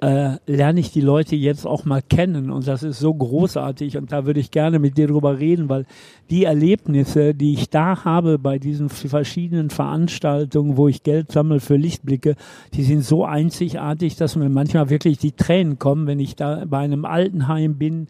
[0.00, 2.50] äh, lerne ich die Leute jetzt auch mal kennen.
[2.50, 3.96] Und das ist so großartig.
[3.96, 5.86] Und da würde ich gerne mit dir drüber reden, weil
[6.30, 11.76] die Erlebnisse, die ich da habe bei diesen verschiedenen Veranstaltungen, wo ich Geld sammle für
[11.76, 12.36] Lichtblicke,
[12.74, 16.78] die sind so einzigartig, dass mir manchmal wirklich die Tränen kommen, wenn ich da bei
[16.78, 18.06] einem Altenheim bin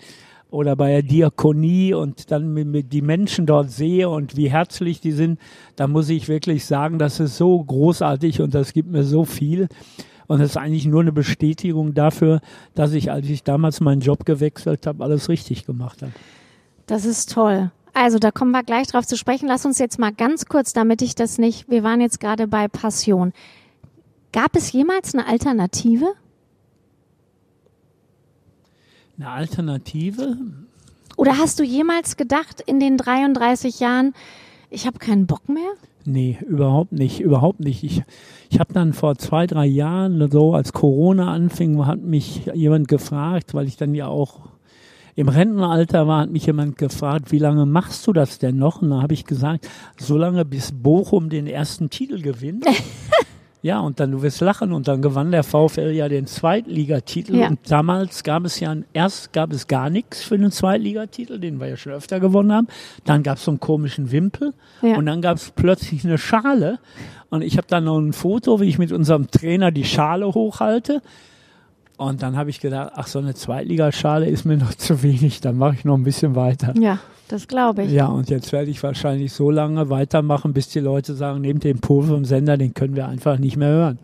[0.51, 5.01] oder bei der Diakonie und dann mit, mit die Menschen dort sehe und wie herzlich
[5.01, 5.38] die sind,
[5.77, 9.68] da muss ich wirklich sagen, das ist so großartig und das gibt mir so viel.
[10.29, 12.41] Und das ist eigentlich nur eine Bestätigung dafür,
[12.75, 16.12] dass ich, als ich damals meinen Job gewechselt habe, alles richtig gemacht habe.
[16.87, 17.73] Das ist toll.
[17.95, 19.49] Also da kommen wir gleich drauf zu sprechen.
[19.49, 22.69] Lass uns jetzt mal ganz kurz, damit ich das nicht, wir waren jetzt gerade bei
[22.69, 23.33] Passion.
[24.33, 26.12] Gab es jemals eine Alternative?
[29.17, 30.37] Eine Alternative?
[31.17, 34.14] Oder hast du jemals gedacht in den 33 Jahren,
[34.71, 35.73] ich habe keinen Bock mehr?
[36.05, 37.85] Nee, überhaupt nicht, überhaupt nicht.
[37.85, 38.03] Ich,
[38.51, 43.55] ich habe dann vor zwei, drei Jahren, so als Corona anfing, hat mich jemand gefragt,
[43.55, 44.41] weil ich dann ja auch
[45.17, 48.83] im Rentenalter war, hat mich jemand gefragt, wie lange machst du das denn noch?
[48.83, 52.65] Und da habe ich gesagt, so lange bis Bochum den ersten Titel gewinnt.
[53.61, 57.37] Ja, und dann, du wirst lachen, und dann gewann der VfL ja den Zweitligatitel.
[57.37, 57.49] Ja.
[57.49, 61.68] Und damals gab es ja, erst gab es gar nichts für den Zweitligatitel, den wir
[61.68, 62.68] ja schon öfter gewonnen haben.
[63.05, 64.55] Dann gab es so einen komischen Wimpel.
[64.81, 64.97] Ja.
[64.97, 66.79] Und dann gab es plötzlich eine Schale.
[67.31, 71.03] Und ich habe dann noch ein Foto, wie ich mit unserem Trainer die Schale hochhalte.
[71.97, 75.59] Und dann habe ich gedacht, ach, so eine Zweitligaschale ist mir noch zu wenig, dann
[75.59, 76.75] mache ich noch ein bisschen weiter.
[76.79, 77.01] Ja.
[77.29, 77.93] Das glaube ich.
[77.93, 81.79] Ja, und jetzt werde ich wahrscheinlich so lange weitermachen, bis die Leute sagen, nehmt den
[81.79, 83.99] Pol vom Sender, den können wir einfach nicht mehr hören.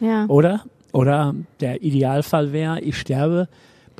[0.00, 0.26] Ja.
[0.26, 0.64] Oder?
[0.92, 3.48] Oder der Idealfall wäre, ich sterbe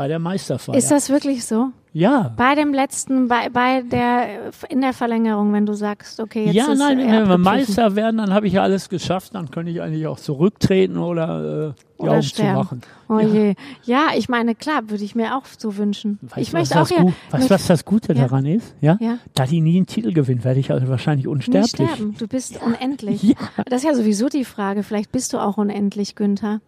[0.01, 0.77] bei der Meisterfeier.
[0.77, 1.73] Ist das wirklich so?
[1.93, 2.33] ja.
[2.35, 6.73] Bei dem letzten, bei, bei der, in der Verlängerung, wenn du sagst, okay, jetzt ja,
[6.73, 7.37] ist nein, er wenn wir.
[7.37, 11.75] Meister werden, dann habe ich ja alles geschafft, dann kann ich eigentlich auch zurücktreten oder
[11.77, 12.53] äh, die Oder Augen sterben.
[12.53, 12.81] zumachen.
[13.11, 13.27] Oh Ja.
[13.29, 13.55] je.
[13.85, 16.19] Ja, ich meine, klar, würde ich mir auch so wünschen.
[16.23, 18.23] Weißt ich möchte auch das ja, weißt, du, was das Gute Ja.
[18.23, 18.75] daran ist?
[18.81, 18.97] Ja?
[19.01, 19.19] Ja.
[19.35, 21.71] Da die nie einen Titel gewinnt, werde ich also wahrscheinlich nicht unsterblich.
[21.73, 22.15] sterben.
[22.19, 23.23] Du bist unendlich.
[23.35, 23.35] Ja.
[23.67, 24.83] Das ist ja sowieso die Frage.
[24.83, 26.61] Vielleicht bist du auch unendlich, Günther.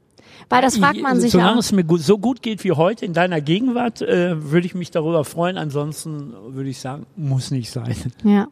[0.49, 1.59] Weil das fragt man Ich- sich Solange auch.
[1.61, 5.25] es mir so gut geht wie heute in deiner Gegenwart, äh, würde ich mich darüber
[5.25, 5.59] freuen.
[5.59, 7.95] Ansonsten würde ich sagen, muss nicht sein.
[8.25, 8.49] Ja.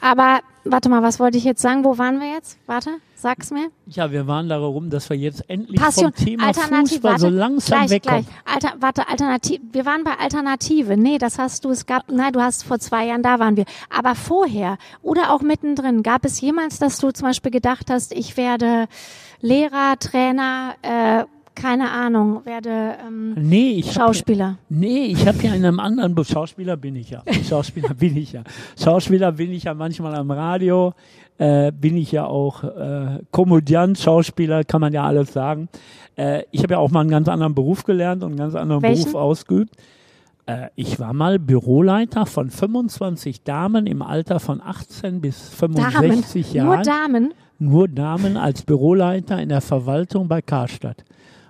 [0.00, 1.82] Aber warte mal, was wollte ich jetzt sagen?
[1.84, 2.58] Wo waren wir jetzt?
[2.66, 3.68] Warte, sag's mir.
[3.86, 7.28] Ja, wir waren darum, dass wir jetzt endlich Passion, vom Thema Alternativ, Fußball warte, so
[7.30, 8.26] langsam gleich, wegkommen.
[8.26, 8.54] gleich.
[8.54, 9.60] Alter, warte, Alternativ.
[9.72, 10.96] Wir waren bei Alternative.
[10.98, 13.64] Nee, das hast du, es gab, nein, du hast vor zwei Jahren, da waren wir.
[13.88, 18.36] Aber vorher oder auch mittendrin, gab es jemals, dass du zum Beispiel gedacht hast, ich
[18.36, 18.86] werde
[19.46, 24.58] Lehrer, Trainer, äh, keine Ahnung, werde ähm, Nee, ich hab Schauspieler.
[24.68, 27.22] Nee, ich habe ja in einem anderen Be Schauspieler bin ich ja.
[27.48, 28.42] Schauspieler bin ich ja.
[28.76, 30.94] Schauspieler bin ich ja manchmal am Radio,
[31.38, 35.68] äh, bin ich ja auch äh, Komödiant, Schauspieler, kann man ja alles sagen.
[36.16, 38.82] Äh, ich habe ja auch mal einen ganz anderen Beruf gelernt und einen ganz anderen
[38.82, 39.04] Welchen?
[39.04, 39.76] Beruf ausgeübt.
[40.46, 45.76] Äh, ich war mal Büroleiter von 25 Damen im Alter von 18 bis Damen.
[45.76, 47.34] 65 Jahren Nur Damen.
[47.58, 51.04] Nur Damen als Büroleiter in der Verwaltung bei Karstadt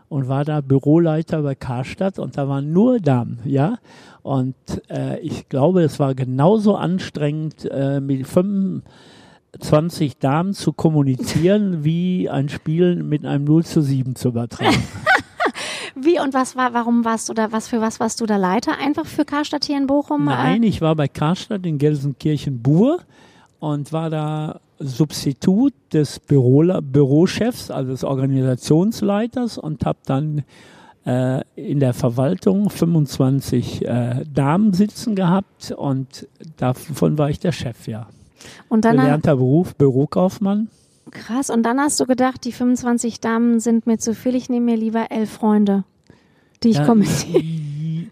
[0.09, 3.79] und war da Büroleiter bei Karstadt und da waren nur Damen, ja.
[4.23, 4.55] Und
[4.89, 12.49] äh, ich glaube, es war genauso anstrengend, äh, mit 25 Damen zu kommunizieren, wie ein
[12.49, 14.77] Spiel mit einem 0 zu 7 zu übertragen.
[15.99, 18.73] Wie und was war, warum warst du da, was für was warst du da Leiter?
[18.79, 20.27] Einfach für Karstadt hier in Bochum?
[20.27, 22.99] Nein, Äh, ich war bei Karstadt in Gelsenkirchen-Bur
[23.61, 30.45] und war da Substitut des Bürola Bürochefs, also des Organisationsleiters und habe dann
[31.07, 37.87] äh, in der Verwaltung 25 äh, Damen sitzen gehabt und davon war ich der Chef,
[37.87, 38.09] ja.
[38.69, 40.69] und dann, Gelernter Beruf, Bürokaufmann.
[41.11, 44.67] krass, und dann hast du gedacht, die 25 Damen sind mir zu viel, ich nehme
[44.73, 45.85] mir lieber elf Freunde,
[46.63, 47.43] die ich Ja, kommentiere.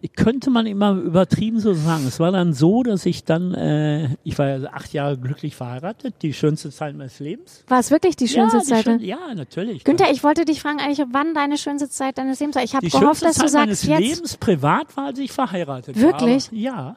[0.08, 2.04] könnte man immer übertrieben so sagen.
[2.06, 6.16] Es war dann so, dass ich dann, äh, ich war ja acht Jahre glücklich verheiratet,
[6.22, 7.64] die schönste Zeit meines Lebens.
[7.68, 8.84] War es wirklich die schönste ja, die Zeit?
[8.84, 9.84] schön- ja, natürlich.
[9.84, 12.62] Günther, ich wollte dich fragen eigentlich, wann deine schönste Zeit deines Lebens war.
[12.64, 14.00] Ich habe die gehofft, schönste dass du Zeit meines sagst jetzt.
[14.16, 16.50] Lebens privat war, als ich verheiratet Wirklich?
[16.52, 16.74] war.
[16.74, 16.96] Aber,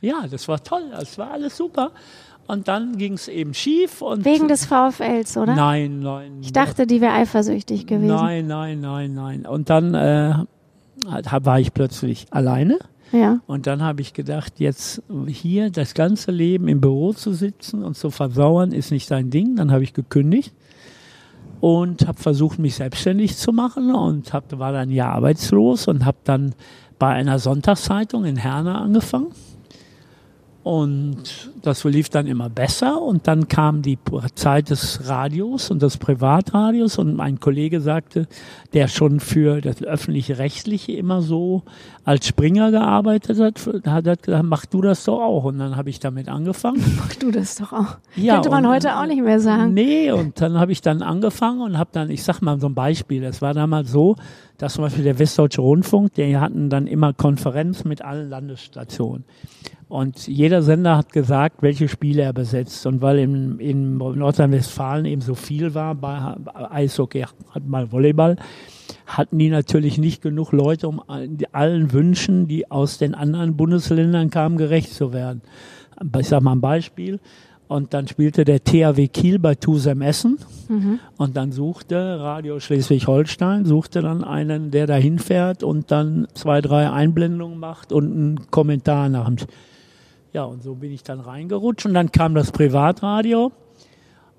[0.00, 0.84] Ja, das war toll.
[0.90, 1.92] Das war alles super.
[2.48, 4.02] Und dann ging es eben schief.
[4.02, 5.54] Und Wegen des VfLs, oder?
[5.54, 6.38] Nein, nein.
[6.42, 8.08] Ich dachte, die wäre eifersüchtig gewesen.
[8.08, 9.46] Nein, nein, nein, nein.
[9.46, 10.34] Und dann äh,
[11.04, 12.78] war ich plötzlich alleine.
[13.12, 13.40] Ja.
[13.46, 17.96] Und dann habe ich gedacht, jetzt hier das ganze Leben im Büro zu sitzen und
[17.96, 19.56] zu versauern, ist nicht dein Ding.
[19.56, 20.54] Dann habe ich gekündigt
[21.60, 26.18] und habe versucht, mich selbstständig zu machen und hab, war dann Jahr arbeitslos und habe
[26.24, 26.54] dann
[26.98, 29.28] bei einer Sonntagszeitung in Herne angefangen.
[30.64, 33.98] Und das lief dann immer besser und dann kam die
[34.36, 38.28] Zeit des Radios und des Privatradios und mein Kollege sagte,
[38.72, 41.62] der schon für das öffentlich-rechtliche immer so
[42.04, 45.44] als Springer gearbeitet hat, hat gesagt, mach du das doch auch.
[45.44, 46.82] Und dann habe ich damit angefangen.
[46.96, 47.96] Mach du das doch auch.
[48.16, 49.74] Ja, Könnte man und- heute auch nicht mehr sagen.
[49.74, 52.74] Nee, und dann habe ich dann angefangen und habe dann, ich sag mal so ein
[52.74, 54.16] Beispiel, es war damals so,
[54.58, 59.24] dass zum Beispiel der Westdeutsche Rundfunk, die hatten dann immer Konferenz mit allen Landesstationen.
[59.92, 62.86] Und jeder Sender hat gesagt, welche Spiele er besetzt.
[62.86, 66.34] Und weil in, in Nordrhein-Westfalen eben so viel war, bei
[66.70, 68.36] Eishockey hat mal Volleyball,
[69.04, 71.02] hatten die natürlich nicht genug Leute, um
[71.52, 75.42] allen Wünschen, die aus den anderen Bundesländern kamen, gerecht zu werden.
[76.18, 77.20] Ich sag mal ein Beispiel.
[77.68, 80.38] Und dann spielte der THW Kiel bei Tusem Essen.
[81.18, 86.90] Und dann suchte Radio Schleswig-Holstein, suchte dann einen, der da hinfährt und dann zwei, drei
[86.90, 89.36] Einblendungen macht und einen Kommentar nach dem.
[90.32, 93.52] Ja, und so bin ich dann reingerutscht und dann kam das Privatradio.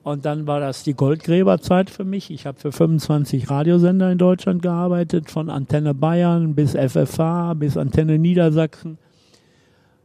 [0.01, 2.29] Und dann war das die Goldgräberzeit für mich.
[2.29, 8.19] Ich habe für 25 Radiosender in Deutschland gearbeitet, von Antenne Bayern bis FFH bis Antenne
[8.19, 8.97] Niedersachsen.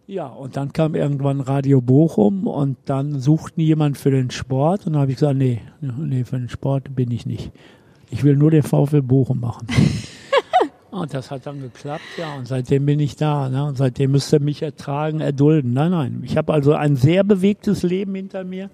[0.06, 4.92] Ja, und dann kam irgendwann Radio Bochum und dann suchten jemand für den Sport und
[4.92, 7.50] dann habe ich gesagt, nee, nee, für den Sport bin ich nicht.
[8.10, 9.66] Ich will nur den VfL Bochum machen.
[11.00, 13.64] Und das hat dann geklappt, ja, und seitdem bin ich da, ne?
[13.64, 15.72] Und seitdem müsst ihr mich ertragen, erdulden.
[15.72, 16.22] Nein, nein.
[16.24, 18.70] Ich habe also ein sehr bewegtes Leben hinter mir.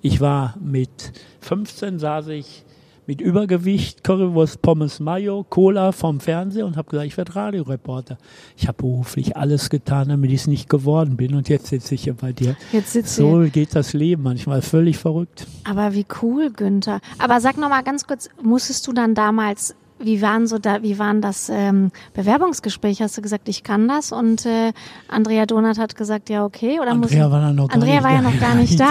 [0.00, 2.64] Ich war mit 15 saß ich
[3.06, 8.16] mit Übergewicht, Currywurst, Pommes Mayo, Cola vom Fernseher und habe gesagt, ich werde Radioreporter.
[8.56, 12.04] Ich habe beruflich alles getan, damit ich es nicht geworden bin und jetzt sitze ich
[12.04, 12.56] hier bei dir.
[12.70, 13.50] Jetzt sitzt So du.
[13.50, 15.46] geht das Leben manchmal völlig verrückt.
[15.64, 17.00] Aber wie cool, Günther.
[17.18, 19.74] Aber sag noch mal ganz kurz, musstest du dann damals
[20.04, 23.00] wie waren so da, wie waren das ähm, Bewerbungsgespräch?
[23.02, 24.12] Hast du gesagt, ich kann das?
[24.12, 24.72] Und äh,
[25.08, 26.80] Andrea Donat hat gesagt, ja okay.
[26.80, 28.30] Oder Andrea muss, war dann noch gar Andrea nicht war ja da.
[28.30, 28.88] noch gar nicht da.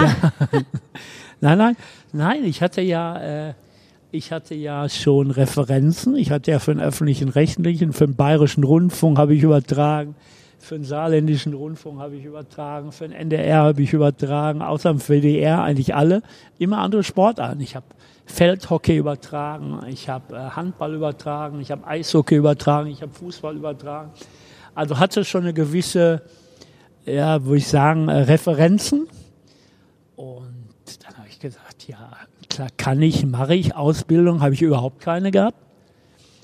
[1.40, 1.76] Nein, nein,
[2.12, 3.54] nein, ich hatte ja, äh,
[4.12, 6.14] ich hatte ja schon Referenzen.
[6.14, 10.14] Ich hatte ja für den öffentlichen Rechtlichen, für den Bayerischen Rundfunk habe ich übertragen,
[10.58, 15.00] für den Saarländischen Rundfunk habe ich übertragen, für den NDR habe ich übertragen, außer dem
[15.00, 16.22] WDR eigentlich alle.
[16.58, 17.60] Immer andere Sportarten.
[17.60, 17.86] Ich habe
[18.32, 24.10] Feldhockey übertragen, ich habe äh, Handball übertragen, ich habe Eishockey übertragen, ich habe Fußball übertragen.
[24.74, 26.22] Also hatte schon eine gewisse,
[27.04, 29.06] ja, würde ich sagen, äh, Referenzen.
[30.16, 32.10] Und dann habe ich gesagt, ja,
[32.48, 33.76] klar kann ich, mache ich.
[33.76, 35.58] Ausbildung habe ich überhaupt keine gehabt.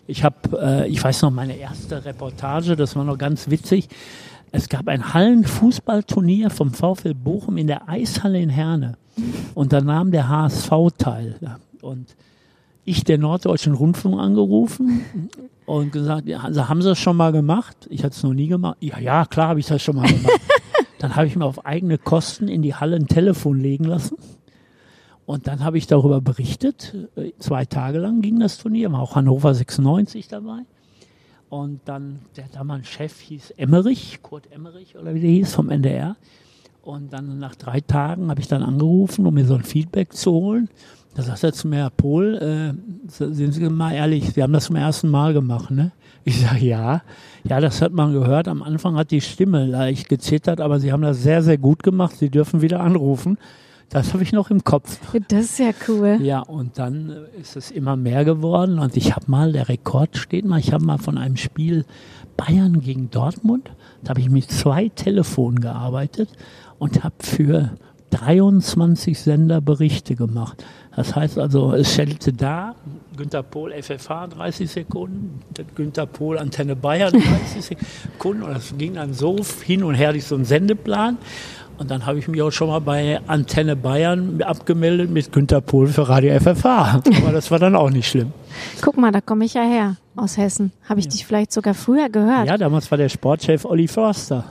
[0.07, 3.88] Ich habe, äh, ich weiß noch, meine erste Reportage, das war noch ganz witzig.
[4.53, 8.98] Es gab ein Hallenfußballturnier vom VfL Bochum in der Eishalle in Herne.
[9.55, 11.37] Und da nahm der HSV teil.
[11.83, 12.17] Und
[12.85, 15.05] ich der Norddeutschen Rundfunk angerufen
[15.67, 17.87] und gesagt, ja, also haben Sie das schon mal gemacht?
[17.91, 18.79] Ich hatte es noch nie gemacht.
[18.81, 20.41] Ja, ja, klar habe ich das schon mal gemacht.
[20.99, 24.17] Dann habe ich mir auf eigene Kosten in die Halle ein Telefon legen lassen.
[25.27, 26.97] Und dann habe ich darüber berichtet.
[27.38, 30.62] Zwei Tage lang ging das Turnier, war auch Hannover 96 dabei.
[31.51, 36.17] Und dann, der damalige Chef hieß Emmerich, Kurt Emmerich oder wie der hieß, vom NDR.
[36.83, 40.33] Und dann nach drei Tagen habe ich dann angerufen, um mir so ein Feedback zu
[40.33, 40.71] holen.
[41.14, 44.66] Da sagt er zu mir, Herr Pohl, äh, sind Sie mal ehrlich, Sie haben das
[44.66, 45.92] zum ersten Mal gemacht, ne?
[46.25, 47.03] Ich sage, ja.
[47.44, 48.49] Ja, das hat man gehört.
[48.49, 52.16] Am Anfang hat die Stimme leicht gezittert, aber Sie haben das sehr, sehr gut gemacht.
[52.16, 53.38] Sie dürfen wieder anrufen.
[53.88, 54.99] Das habe ich noch im Kopf.
[55.29, 56.18] Das ist ja cool.
[56.21, 58.79] Ja, und dann ist es immer mehr geworden.
[58.79, 61.87] Und ich habe mal, der Rekord steht mal, ich habe mal von einem Spiel
[62.37, 63.71] Bayern gegen Dortmund,
[64.05, 66.29] da habe ich mit zwei Telefonen gearbeitet
[66.79, 67.73] und habe für
[68.11, 70.64] 23 Sender Berichte gemacht.
[70.94, 72.75] Das heißt also, es schellte da,
[73.16, 75.40] Günter Pohl FFH 30 Sekunden,
[75.75, 78.42] Günter Pohl Antenne Bayern 30 Sekunden.
[78.44, 81.18] Und das ging dann so hin und her durch so einen Sendeplan.
[81.79, 85.87] Und dann habe ich mich auch schon mal bei Antenne Bayern abgemeldet mit Günter Pohl
[85.87, 87.03] für Radio FFH.
[87.23, 88.33] Aber das war dann auch nicht schlimm.
[88.83, 90.73] Guck mal, da komme ich ja her aus Hessen.
[90.88, 92.49] Habe ich dich vielleicht sogar früher gehört?
[92.49, 94.44] Ja, damals war der Sportchef Olli Förster.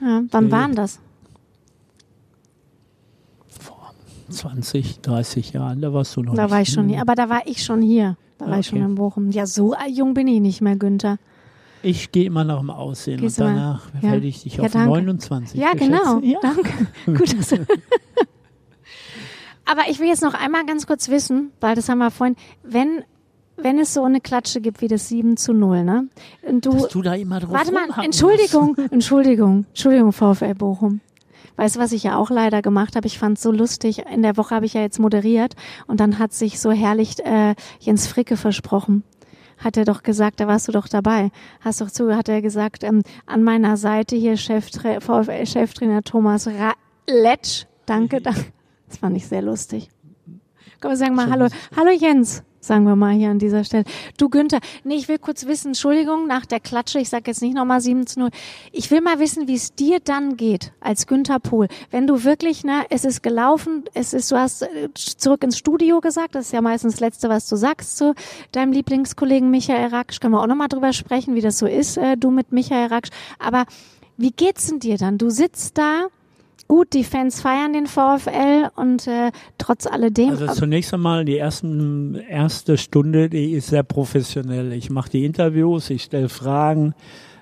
[0.00, 1.00] Ja, wann waren das?
[3.48, 3.92] Vor
[4.30, 6.52] 20, 30 Jahren, da warst du noch Da nicht.
[6.52, 7.00] war ich schon hier.
[7.00, 8.16] Aber da war ich schon hier.
[8.38, 8.88] Da war ich schon Okay.
[8.88, 9.30] in Bochum.
[9.32, 11.18] Ja, so jung bin ich nicht mehr, Günther.
[11.82, 14.12] Ich gehe immer nach dem Aussehen Gehst und danach Ja.
[14.12, 14.88] werde ich dich Ja, auf danke.
[14.88, 16.18] 29 Ja, genau.
[16.20, 16.38] Ja.
[16.42, 16.70] Danke.
[17.06, 17.52] Gut, dass
[19.66, 23.02] Aber ich will jetzt noch einmal ganz kurz wissen, weil das haben wir vorhin, wenn,
[23.56, 26.08] wenn es so eine Klatsche gibt wie das 7 zu 0, ne?
[26.42, 31.00] Und du, Dass du da immer drauf warte mal, Entschuldigung, Entschuldigung, Entschuldigung, VfL Bochum.
[31.60, 33.06] Weißt du, was ich ja auch leider gemacht habe?
[33.06, 34.06] Ich fand es so lustig.
[34.10, 37.54] In der Woche habe ich ja jetzt moderiert und dann hat sich so herrlich äh,
[37.78, 39.04] Jens Fricke versprochen.
[39.58, 41.30] Hat er doch gesagt, da warst du doch dabei.
[41.60, 46.72] Hast doch zu, hat er gesagt, ähm, an meiner Seite hier Cheftra VfL-Cheftrainer Thomas Ra
[47.06, 47.66] Letsch.
[47.84, 48.46] Danke, danke.
[48.88, 49.90] Das fand ich sehr lustig.
[50.80, 51.48] Komm, wir sagen mal Hallo.
[51.76, 53.84] Hallo Jens, sagen wir mal hier an dieser Stelle.
[54.18, 57.54] Du Günther, nee, ich will kurz wissen, Entschuldigung, nach der Klatsche, ich sage jetzt nicht
[57.54, 58.30] nochmal 7 zu 0.
[58.72, 61.68] Ich will mal wissen, wie es dir dann geht, als Günther Pohl.
[61.90, 66.00] Wenn du wirklich, ne, es ist gelaufen, es ist, du hast äh, zurück ins Studio
[66.00, 68.14] gesagt, das ist ja meistens das Letzte, was du sagst zu
[68.52, 70.20] deinem Lieblingskollegen Michael Raksch.
[70.20, 73.10] Können wir auch nochmal drüber sprechen, wie das so ist, äh, du mit Michael Raksch.
[73.38, 73.64] Aber
[74.16, 75.16] wie geht's denn dir dann?
[75.16, 76.08] Du sitzt da,
[76.70, 80.30] gut, die Fans feiern den VfL und äh, trotz alledem.
[80.30, 84.72] Also zunächst einmal die ersten, erste Stunde, die ist sehr professionell.
[84.72, 86.94] Ich mache die Interviews, ich stelle Fragen,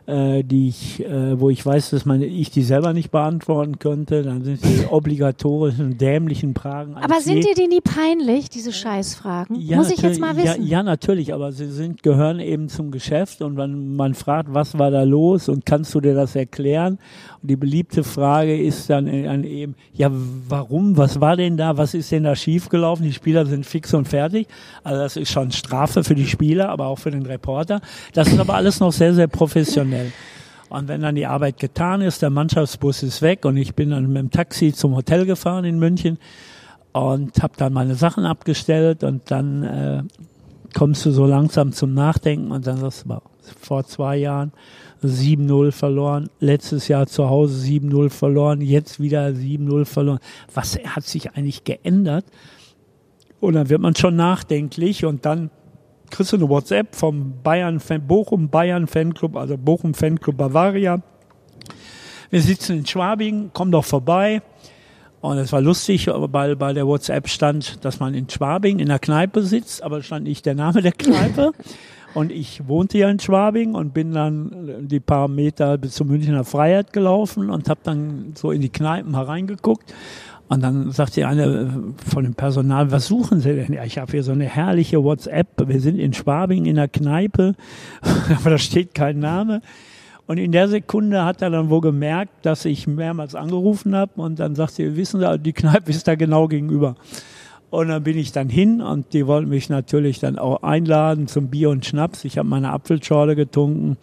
[0.09, 4.23] äh, die ich, äh, wo ich weiß, dass meine, ich die selber nicht beantworten könnte.
[4.23, 6.94] Dann sind die obligatorischen, dämlichen Fragen.
[6.97, 9.61] aber sind dir die nie peinlich, diese Scheißfragen?
[9.61, 10.62] Ja, Muss ich jetzt mal wissen.
[10.62, 14.79] Ja, ja, natürlich, aber sie sind, gehören eben zum Geschäft und wenn man fragt, was
[14.79, 16.99] war da los und kannst du dir das erklären?
[17.42, 21.92] Und die beliebte Frage ist dann, dann eben, ja, warum, was war denn da, was
[21.92, 23.05] ist denn da schiefgelaufen?
[23.05, 24.49] Die Spieler sind fix und fertig.
[24.83, 27.83] Also das ist schon Strafe für die Spieler, aber auch für den Reporter.
[28.14, 29.98] Das ist aber alles noch sehr, sehr professionell.
[30.69, 34.07] Und wenn dann die Arbeit getan ist, der Mannschaftsbus ist weg und ich bin dann
[34.07, 36.19] mit dem Taxi zum Hotel gefahren in München
[36.93, 40.03] und habe dann meine Sachen abgestellt und dann äh,
[40.75, 43.19] kommst du so langsam zum Nachdenken und dann sagst du,
[43.61, 44.53] vor zwei Jahren
[45.03, 50.19] 7-0 verloren, letztes Jahr zu Hause 7-0 verloren, jetzt wieder 7-0 verloren.
[50.53, 52.27] Was hat sich eigentlich geändert?
[53.41, 55.51] Und dann wird man schon nachdenklich und dann
[56.11, 61.03] kriegst du eine WhatsApp vom Bayern Fan, Bochum Bayern Fanclub, also Bochum Fanclub Bavaria.
[62.31, 64.42] Wir sitzen in Schwabing, komm doch vorbei.
[65.21, 69.01] Und es war lustig, weil bei der WhatsApp stand, dass man in Schwabing in der
[69.01, 71.53] Kneipe sitzt, aber stand nicht der Name der Kneipe.
[72.14, 76.42] Und ich wohnte ja in Schwabing und bin dann die paar Meter bis zur Münchner
[76.42, 79.94] Freiheit gelaufen und habe dann so in die Kneipen hereingeguckt.
[80.49, 83.73] Und dann sagte eine von dem Personal, was suchen Sie denn?
[83.73, 85.69] Ja, ich habe hier so eine herrliche WhatsApp.
[85.69, 87.55] Wir sind in Schwabing in der Kneipe,
[88.41, 89.61] aber da steht kein Name.
[90.27, 94.39] Und in der Sekunde hat er dann wohl gemerkt, dass ich mehrmals angerufen habe und
[94.39, 96.97] dann sagt sie, wissen Sie, die Kneipe ist da genau gegenüber.
[97.71, 101.49] Und dann bin ich dann hin und die wollten mich natürlich dann auch einladen zum
[101.49, 102.25] Bier und Schnaps.
[102.25, 103.99] Ich habe meine Apfelschorle getrunken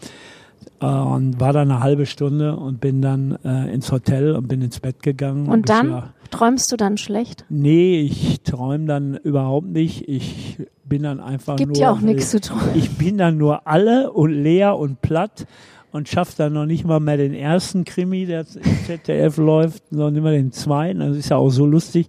[0.81, 4.61] äh, und war dann eine halbe Stunde und bin dann äh, ins Hotel und bin
[4.61, 5.47] ins Bett gegangen.
[5.47, 7.45] Und, und dann träumst du dann schlecht?
[7.49, 10.07] Nee, ich träume dann überhaupt nicht.
[10.07, 11.81] Ich bin dann einfach Gibt nur.
[11.81, 12.75] ja auch nichts zu träumen.
[12.75, 15.47] Ich bin dann nur alle und leer und platt
[15.91, 20.15] und schafft dann noch nicht mal mehr den ersten Krimi, der im ZDF läuft, sondern
[20.15, 20.99] immer den zweiten.
[20.99, 22.07] Das ist ja auch so lustig,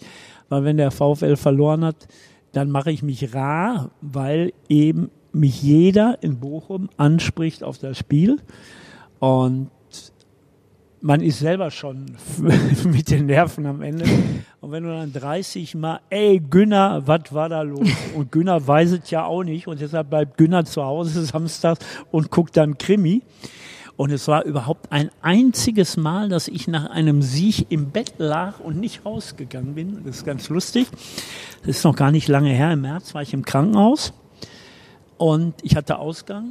[0.48, 2.09] weil wenn der VfL verloren hat,
[2.52, 8.38] dann mache ich mich rar, weil eben mich jeder in Bochum anspricht auf das Spiel
[9.18, 9.70] und
[11.00, 12.06] man ist selber schon
[12.85, 14.04] mit den Nerven am Ende.
[14.61, 17.88] Und wenn du dann 30 Mal, ey Günner, was war da los?
[18.14, 22.30] Und Günner weiß es ja auch nicht und deshalb bleibt Günner zu Hause samstags und
[22.30, 23.22] guckt dann Krimi.
[23.96, 28.61] Und es war überhaupt ein einziges Mal, dass ich nach einem Sieg im Bett lag
[28.61, 30.04] und nicht rausgegangen bin.
[30.04, 30.88] Das ist ganz lustig.
[31.61, 32.72] Das ist noch gar nicht lange her.
[32.72, 34.12] Im März war ich im Krankenhaus.
[35.18, 36.44] Und ich hatte Ausgang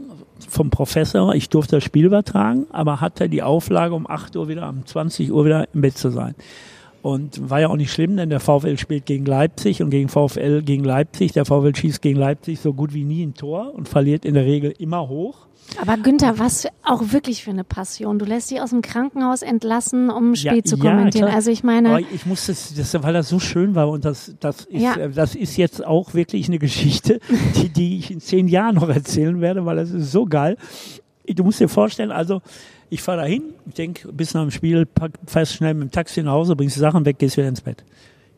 [0.50, 1.36] vom Professor.
[1.36, 5.32] Ich durfte das Spiel übertragen, aber hatte die Auflage, um 8 Uhr wieder, um 20
[5.32, 6.36] Uhr wieder im Bett zu sein.
[7.06, 10.64] Und war ja auch nicht schlimm, denn der VfL spielt gegen Leipzig und gegen VfL
[10.64, 11.34] gegen Leipzig.
[11.34, 14.46] Der VfL schießt gegen Leipzig so gut wie nie ein Tor und verliert in der
[14.46, 15.46] Regel immer hoch.
[15.80, 18.18] Aber Günther, was auch wirklich für eine Passion.
[18.18, 21.28] Du lässt dich aus dem Krankenhaus entlassen, um ein Spiel ja, zu kommentieren.
[21.28, 21.90] Ja, also ich meine.
[21.90, 24.96] Aber ich musste, das, weil das so schön war und das, das ist, ja.
[24.96, 27.20] Äh, das ist jetzt auch wirklich eine Geschichte,
[27.56, 30.58] die, die ich in zehn Jahren noch erzählen werde, weil das ist so geil.
[31.28, 32.42] Du musst dir vorstellen, also,
[32.90, 36.22] ich fahre dahin, ich denke, bis nach dem Spiel, pack, fährst schnell mit dem Taxi
[36.24, 37.84] nach Hause, bringst die Sachen weg, gehst wieder ins Bett.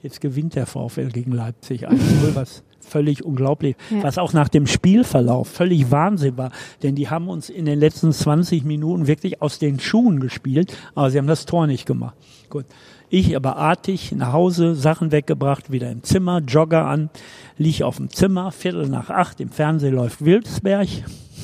[0.02, 1.98] Jetzt gewinnt der VfL gegen Leipzig 1-0,
[2.34, 4.04] was völlig unglaublich, ja.
[4.04, 6.52] was auch nach dem Spielverlauf völlig Wahnsinn war,
[6.84, 11.12] denn die haben uns in den letzten 20 Minuten wirklich aus den Schuhen gespielt, aber
[11.12, 12.16] sie haben das Tor nicht gemacht.
[12.50, 12.66] Gut.
[13.10, 17.10] Ich aber artig nach Hause, Sachen weggebracht, wieder im Zimmer, Jogger an,
[17.58, 20.90] lieg auf dem Zimmer, Viertel nach acht, im Fernsehen läuft Wildsberg.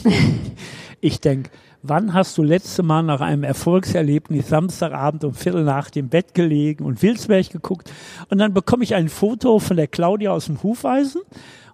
[1.02, 1.50] ich denk,
[1.84, 6.86] wann hast du letzte Mal nach einem Erfolgserlebnis Samstagabend um Viertel nach dem Bett gelegen
[6.86, 7.92] und Wilsberg geguckt?
[8.30, 11.22] Und dann bekomme ich ein Foto von der Claudia aus dem Hufeisen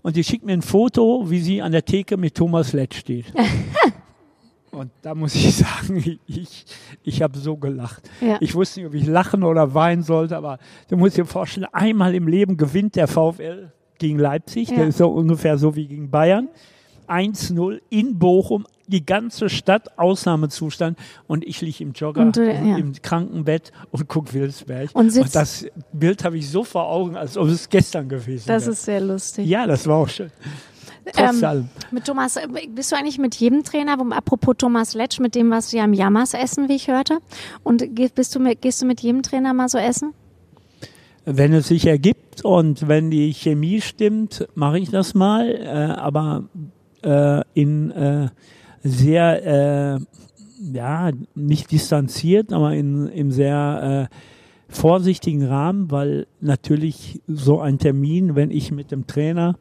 [0.02, 3.32] und die schickt mir ein Foto, wie sie an der Theke mit Thomas Lett steht.
[4.72, 6.66] Und da muss ich sagen, ich,
[7.04, 8.10] ich habe so gelacht.
[8.22, 8.38] Ja.
[8.40, 12.14] Ich wusste nicht, ob ich lachen oder weinen sollte, aber du musst dir vorstellen, einmal
[12.14, 14.70] im Leben gewinnt der VfL gegen Leipzig.
[14.70, 14.78] Ja.
[14.78, 16.50] Der ist so ungefähr so wie gegen Bayern.
[17.08, 20.98] 1-0 in Bochum, die ganze Stadt Ausnahmezustand
[21.28, 22.78] und ich liege im Jogger du, ja.
[22.78, 24.90] im Krankenbett und gucke Wilsberg.
[24.94, 28.58] Und, und das Bild habe ich so vor Augen, als ob es gestern gewesen wäre.
[28.58, 29.48] Das ist sehr lustig.
[29.48, 30.32] Ja, das war auch schön.
[31.14, 35.36] Trotz ähm, Mit Thomas, äh, bist du eigentlich mit jedem Trainer, apropos Thomas Letsch, mit
[35.36, 37.20] dem was ja im Jammers essen, wie ich hörte?
[37.64, 37.84] Und
[38.16, 40.14] bist du mit, gehst du mit jedem Trainer mal so essen?
[41.26, 45.50] Wenn es sich ergibt und wenn die Chemie stimmt, mache ich das mal.
[45.50, 46.46] Äh, aber
[47.04, 48.30] äh, in äh,
[48.84, 50.00] sehr, äh,
[50.74, 54.16] ja, nicht distanziert, aber in, im sehr äh,
[54.70, 59.58] vorsichtigen Rahmen, weil natürlich so ein Termin, wenn ich mit dem Trainer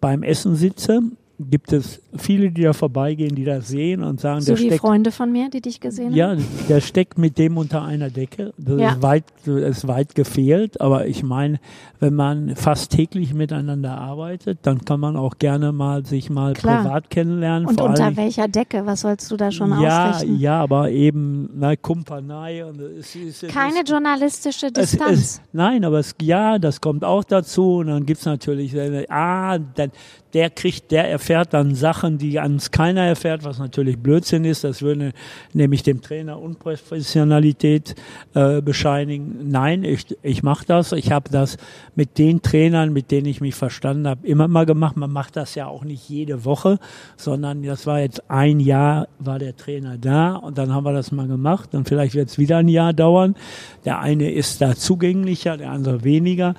[0.00, 1.02] beim Essen sitze,
[1.38, 4.80] gibt es viele, die da vorbeigehen, die das sehen und sagen, so der wie steckt,
[4.80, 6.14] Freunde von mir, die dich gesehen haben?
[6.14, 6.36] Ja,
[6.68, 8.52] der steckt mit dem unter einer Decke.
[8.56, 8.92] Das ja.
[8.92, 11.58] ist, weit, das ist weit gefehlt, aber ich meine,
[11.98, 16.82] wenn man fast täglich miteinander arbeitet, dann kann man auch gerne mal sich mal Klar.
[16.82, 17.66] privat kennenlernen.
[17.66, 18.86] Und unter allem, welcher Decke?
[18.86, 20.38] Was sollst du da schon ja, ausrichten?
[20.38, 22.64] Ja, aber eben na, Kumpanei.
[22.64, 25.40] Und es, es, Keine es, journalistische Distanz.
[25.52, 27.78] nein, aber es, ja, das kommt auch dazu.
[27.78, 28.74] Und dann gibt's natürlich,
[29.10, 29.90] ah, dann,
[30.34, 34.64] der kriegt, der erfährt dann Sachen, die ans keiner erfährt, was natürlich Blödsinn ist.
[34.64, 35.12] Das würde
[35.52, 37.94] nämlich dem Trainer Unprofessionalität
[38.34, 39.50] äh, bescheinigen.
[39.50, 40.90] Nein, ich, ich mache das.
[40.92, 41.56] Ich habe das
[41.94, 44.96] mit den Trainern, mit denen ich mich verstanden habe, immer mal gemacht.
[44.96, 46.80] Man macht das ja auch nicht jede Woche,
[47.16, 51.12] sondern das war jetzt ein Jahr, war der Trainer da und dann haben wir das
[51.12, 53.36] mal gemacht und vielleicht wird es wieder ein Jahr dauern.
[53.84, 56.54] Der eine ist da zugänglicher, der andere weniger.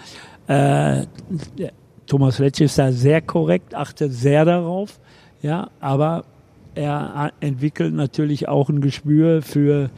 [0.47, 1.07] Äh,
[2.08, 4.99] Thomas Letsch ist da sehr korrekt, achtet sehr darauf,
[5.41, 6.26] ja, aber
[6.76, 9.89] er entwickelt natürlich auch ein Gespür für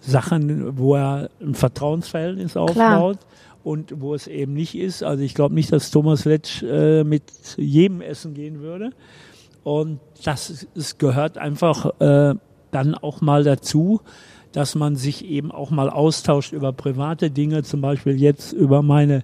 [0.00, 2.74] Sachen, wo er ein Vertrauensverhältnis aufbaut.
[2.74, 3.16] Klar
[3.64, 5.02] und wo es eben nicht ist.
[5.02, 7.22] Also ich glaube nicht, dass Thomas Letsch äh, mit
[7.56, 8.90] jedem essen gehen würde.
[9.64, 12.34] Und das es gehört einfach äh,
[12.70, 14.00] dann auch mal dazu,
[14.52, 19.22] dass man sich eben auch mal austauscht über private Dinge, zum Beispiel jetzt über meine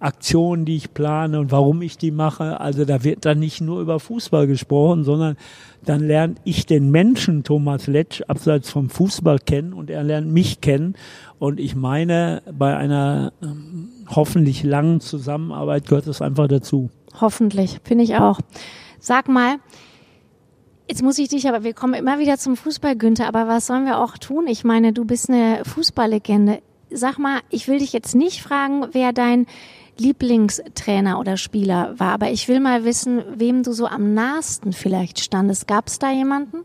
[0.00, 2.60] Aktionen, die ich plane und warum ich die mache.
[2.60, 5.36] Also da wird dann nicht nur über Fußball gesprochen, sondern
[5.84, 10.60] dann lerne ich den Menschen Thomas Letsch abseits vom Fußball kennen und er lernt mich
[10.60, 10.94] kennen.
[11.38, 16.90] Und ich meine, bei einer ähm, hoffentlich langen Zusammenarbeit gehört es einfach dazu.
[17.20, 18.40] Hoffentlich, finde ich auch.
[19.00, 19.56] Sag mal,
[20.90, 23.28] Jetzt muss ich dich, aber wir kommen immer wieder zum Fußball, Günther.
[23.28, 24.46] Aber was sollen wir auch tun?
[24.46, 26.62] Ich meine, du bist eine Fußballlegende.
[26.90, 29.44] Sag mal, ich will dich jetzt nicht fragen, wer dein
[30.00, 35.20] Lieblingstrainer oder Spieler war, aber ich will mal wissen, wem du so am nahesten vielleicht
[35.20, 35.66] standest.
[35.66, 36.58] Gab es da jemanden?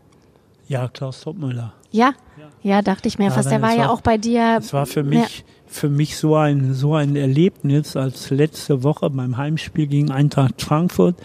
[0.68, 1.72] Ja, Klaus Topmüller.
[1.90, 2.14] Ja?
[2.62, 3.50] ja, dachte ich mir fast.
[3.50, 4.56] Der war, war ja auch bei dir.
[4.58, 5.44] Es war für mich, ja.
[5.66, 11.16] für mich so ein, so ein Erlebnis, als letzte Woche beim Heimspiel gegen Eintracht Frankfurt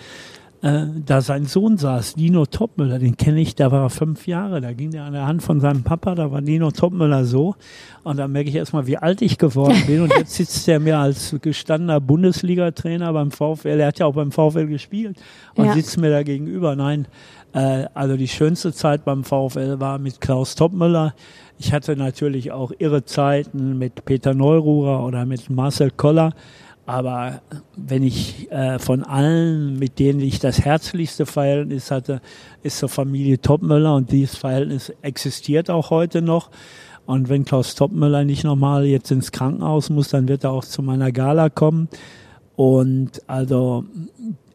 [0.61, 4.59] äh, da sein Sohn saß, Dino Topmüller, den kenne ich, da war er fünf Jahre,
[4.59, 7.55] da ging der an der Hand von seinem Papa, da war Dino Topmüller so.
[8.03, 10.01] Und da merke ich erstmal, wie alt ich geworden bin.
[10.01, 14.31] Und jetzt sitzt er mir als gestandener Bundesliga-Trainer beim VfL, er hat ja auch beim
[14.31, 15.17] VfL gespielt
[15.55, 15.73] und ja.
[15.73, 16.75] sitzt mir da gegenüber.
[16.75, 17.07] Nein,
[17.53, 21.13] äh, also die schönste Zeit beim VfL war mit Klaus Topmüller.
[21.57, 26.33] Ich hatte natürlich auch irre Zeiten mit Peter Neururer oder mit Marcel Koller.
[26.89, 27.43] Aber
[27.75, 32.19] wenn ich äh, von allen, mit denen ich das herzlichste Verhältnis hatte,
[32.63, 36.49] ist zur Familie Topmöller und dieses Verhältnis existiert auch heute noch.
[37.05, 40.81] Und wenn Klaus Topmöller nicht nochmal jetzt ins Krankenhaus muss, dann wird er auch zu
[40.81, 41.89] meiner Gala kommen.
[42.55, 43.85] Und also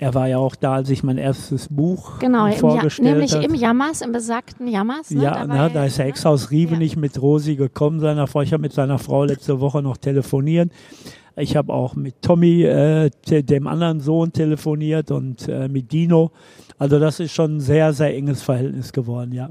[0.05, 3.23] er war ja auch da, als ich mein erstes Buch genau, vorgestellt habe.
[3.23, 3.45] Genau, nämlich hat.
[3.45, 5.11] im Jammers, im besagten Jammers.
[5.11, 5.23] Ne?
[5.23, 6.99] Ja, da, na, da ist er extra aus Rievenich ja.
[6.99, 8.43] mit Rosi gekommen, seiner Frau.
[8.43, 10.71] Ich habe mit seiner Frau letzte Woche noch telefoniert.
[11.37, 16.33] Ich habe auch mit Tommy, äh, dem anderen Sohn, telefoniert und äh, mit Dino.
[16.79, 19.49] Also das ist schon ein sehr, sehr enges Verhältnis geworden, ja.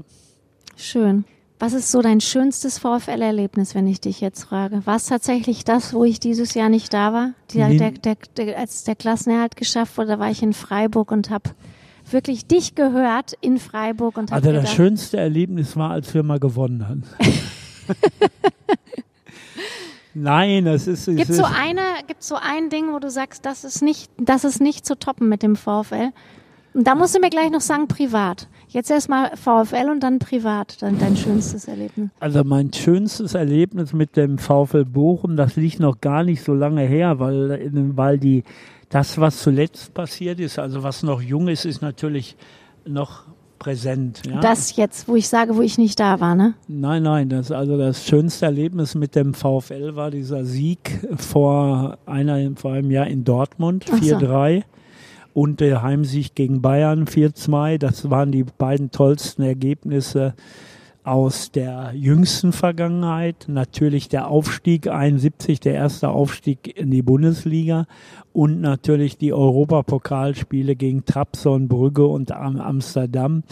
[0.76, 1.24] Schön.
[1.58, 4.84] Was ist so dein schönstes VfL-Erlebnis, wenn ich dich jetzt frage?
[4.86, 7.30] War es tatsächlich das, wo ich dieses Jahr nicht da war?
[7.52, 11.30] Die, der, der, der, als der Klassenerhalt geschafft wurde, da war ich in Freiburg und
[11.30, 11.50] habe
[12.10, 16.88] wirklich dich gehört in Freiburg und Also das schönste Erlebnis war, als wir mal gewonnen
[16.88, 17.04] haben.
[20.14, 21.06] Nein, das ist.
[21.06, 24.44] Gibt es so eine, gibt so ein Ding, wo du sagst, das ist nicht, das
[24.44, 26.12] ist nicht zu toppen mit dem VfL?
[26.74, 28.48] Und da musst du mir gleich noch sagen, privat.
[28.68, 32.10] Jetzt erstmal VfL und dann privat, dann dein schönstes Erlebnis.
[32.18, 36.82] Also mein schönstes Erlebnis mit dem VfL Bochum, das liegt noch gar nicht so lange
[36.82, 38.42] her, weil, weil die,
[38.88, 42.36] das, was zuletzt passiert ist, also was noch jung ist, ist natürlich
[42.84, 43.22] noch
[43.60, 44.22] präsent.
[44.28, 44.40] Ja?
[44.40, 46.54] Das jetzt, wo ich sage, wo ich nicht da war, ne?
[46.66, 52.50] Nein, nein, das also das schönste Erlebnis mit dem VfL war dieser Sieg vor einer
[52.56, 54.64] vor einem Jahr in Dortmund 4-3 so.
[55.34, 57.76] Und der Heimsieg gegen Bayern 4-2.
[57.78, 60.34] Das waren die beiden tollsten Ergebnisse
[61.02, 63.44] aus der jüngsten Vergangenheit.
[63.48, 67.86] Natürlich der Aufstieg 71, der erste Aufstieg in die Bundesliga
[68.32, 73.42] und natürlich die Europapokalspiele gegen Trabzon, Brügge und Amsterdam.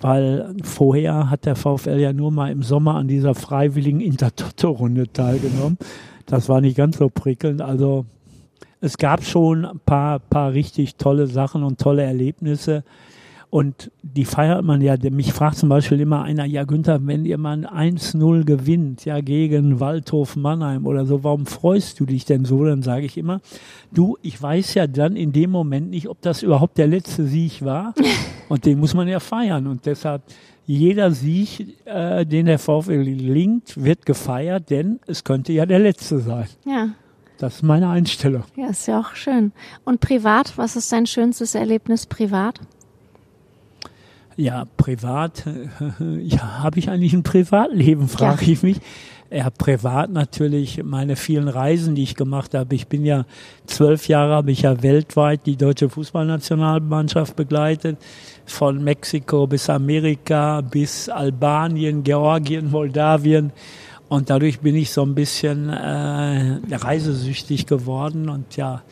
[0.00, 5.78] Weil vorher hat der VfL ja nur mal im Sommer an dieser freiwilligen Intertoto-Runde teilgenommen.
[6.26, 7.62] Das war nicht ganz so prickelnd.
[7.62, 8.04] Also
[8.84, 12.84] es gab schon ein paar, paar richtig tolle Sachen und tolle Erlebnisse.
[13.48, 14.96] Und die feiert man ja.
[15.10, 19.78] Mich fragt zum Beispiel immer einer, ja Günther, wenn ihr mal 1-0 gewinnt, ja gegen
[19.80, 22.64] Waldhof Mannheim oder so, warum freust du dich denn so?
[22.64, 23.40] Dann sage ich immer,
[23.92, 27.64] du, ich weiß ja dann in dem Moment nicht, ob das überhaupt der letzte Sieg
[27.64, 27.94] war.
[28.48, 29.66] Und den muss man ja feiern.
[29.66, 30.22] Und deshalb,
[30.66, 36.18] jeder Sieg, äh, den der VfL gelingt, wird gefeiert, denn es könnte ja der letzte
[36.18, 36.48] sein.
[36.66, 36.88] Ja.
[37.44, 38.44] Das ist meine Einstellung.
[38.56, 39.52] Ja, ist ja auch schön.
[39.84, 42.58] Und privat, was ist dein schönstes Erlebnis privat?
[44.34, 45.44] Ja, privat,
[46.20, 48.52] ja, habe ich eigentlich ein Privatleben, frage ja.
[48.52, 48.80] ich mich.
[49.30, 52.74] Ja, privat natürlich meine vielen Reisen, die ich gemacht habe.
[52.74, 53.26] Ich bin ja
[53.66, 57.98] zwölf Jahre, habe ich ja weltweit die deutsche Fußballnationalmannschaft begleitet.
[58.46, 63.52] Von Mexiko bis Amerika, bis Albanien, Georgien, Moldawien.
[64.14, 68.28] Und dadurch bin ich so ein bisschen äh, reisesüchtig geworden.
[68.28, 68.82] Und ja,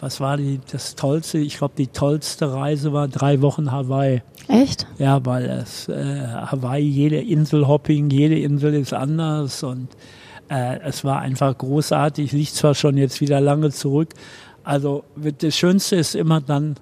[0.00, 1.38] was war die, das Tollste?
[1.38, 4.20] Ich glaube, die tollste Reise war drei Wochen Hawaii.
[4.48, 4.88] Echt?
[4.98, 9.90] Ja, weil es äh, Hawaii, jede Inselhopping, jede Insel ist anders und
[10.48, 12.32] äh, es war einfach großartig.
[12.32, 14.08] Liegt zwar schon jetzt wieder lange zurück.
[14.64, 15.04] Also
[15.38, 16.74] das Schönste ist immer dann,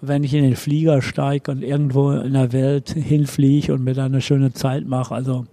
[0.00, 4.06] wenn ich in den Flieger steige und irgendwo in der Welt hinfliege und mir da
[4.06, 5.14] eine schöne Zeit mache.
[5.14, 5.44] Also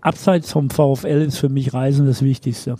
[0.00, 2.76] abseits vom VfL ist für mich Reisen das Wichtigste.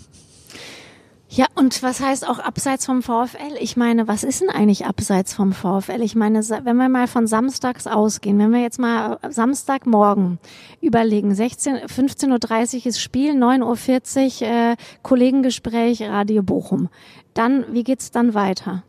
[1.31, 3.55] Ja, und was heißt auch abseits vom VfL?
[3.61, 6.01] Ich meine, was ist denn eigentlich abseits vom VfL?
[6.01, 10.39] Ich meine, wenn wir mal von samstags ausgehen, wenn wir jetzt mal Samstagmorgen
[10.81, 16.89] überlegen, 16, 15.30 Uhr ist Spiel, 9.40 Uhr äh, Kollegengespräch, Radio Bochum.
[17.35, 18.83] Dann, wie geht's dann weiter?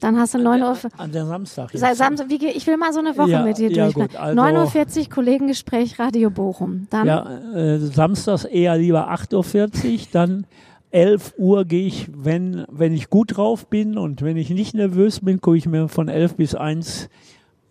[0.00, 0.76] Dann hast du 9 Uhr.
[0.98, 1.72] An der Samstag.
[1.72, 1.96] Jetzt.
[1.96, 3.94] Samstag wie, ich will mal so eine Woche ja, mit dir ja, durch.
[3.94, 6.86] Gut, also, 9.40 Uhr Kollegengespräch Radio Bochum.
[6.90, 10.46] Dann, ja, äh, samstags eher lieber 8.40 Uhr, dann
[10.90, 15.20] 11 Uhr gehe ich, wenn, wenn ich gut drauf bin und wenn ich nicht nervös
[15.20, 17.08] bin, gucke ich mir von 11 bis 1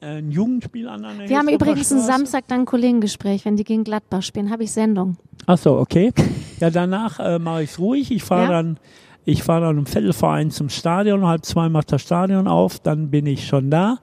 [0.04, 1.06] äh, ein Jugendspiel an.
[1.06, 4.64] an Wir haben übrigens einen Samstag dann ein Kollegengespräch, wenn die gegen Gladbach spielen, habe
[4.64, 5.16] ich Sendung.
[5.46, 6.12] Ach so, okay.
[6.60, 8.12] Ja, danach äh, mache ich es ruhig.
[8.12, 8.50] Ich fahre ja?
[8.50, 8.78] dann,
[9.26, 13.26] ich fahre dann im Viertelverein zum Stadion, halb zwei macht das Stadion auf, dann bin
[13.26, 14.00] ich schon da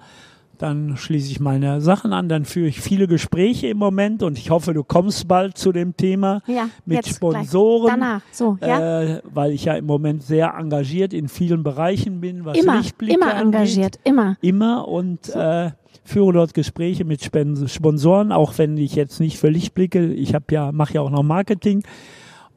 [0.61, 4.51] dann schließe ich meine Sachen an, dann führe ich viele Gespräche im Moment und ich
[4.51, 8.01] hoffe, du kommst bald zu dem Thema ja, mit Sponsoren.
[8.01, 9.01] Danach, so, ja.
[9.01, 13.15] Äh, weil ich ja im Moment sehr engagiert in vielen Bereichen bin, was immer, Lichtblicke
[13.15, 13.55] immer angeht.
[13.55, 14.37] engagiert, immer.
[14.43, 15.39] Immer und so.
[15.39, 15.71] äh,
[16.05, 20.73] führe dort Gespräche mit Sponsoren, auch wenn ich jetzt nicht für Lichtblicke, ich habe ja,
[20.73, 21.83] mache ja auch noch Marketing.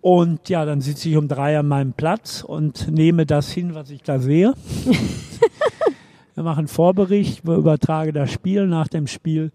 [0.03, 3.89] Und ja, dann sitze ich um drei an meinem Platz und nehme das hin, was
[3.89, 4.53] ich da sehe.
[6.35, 9.51] Wir machen Vorbericht, wir übertragen das Spiel nach dem Spiel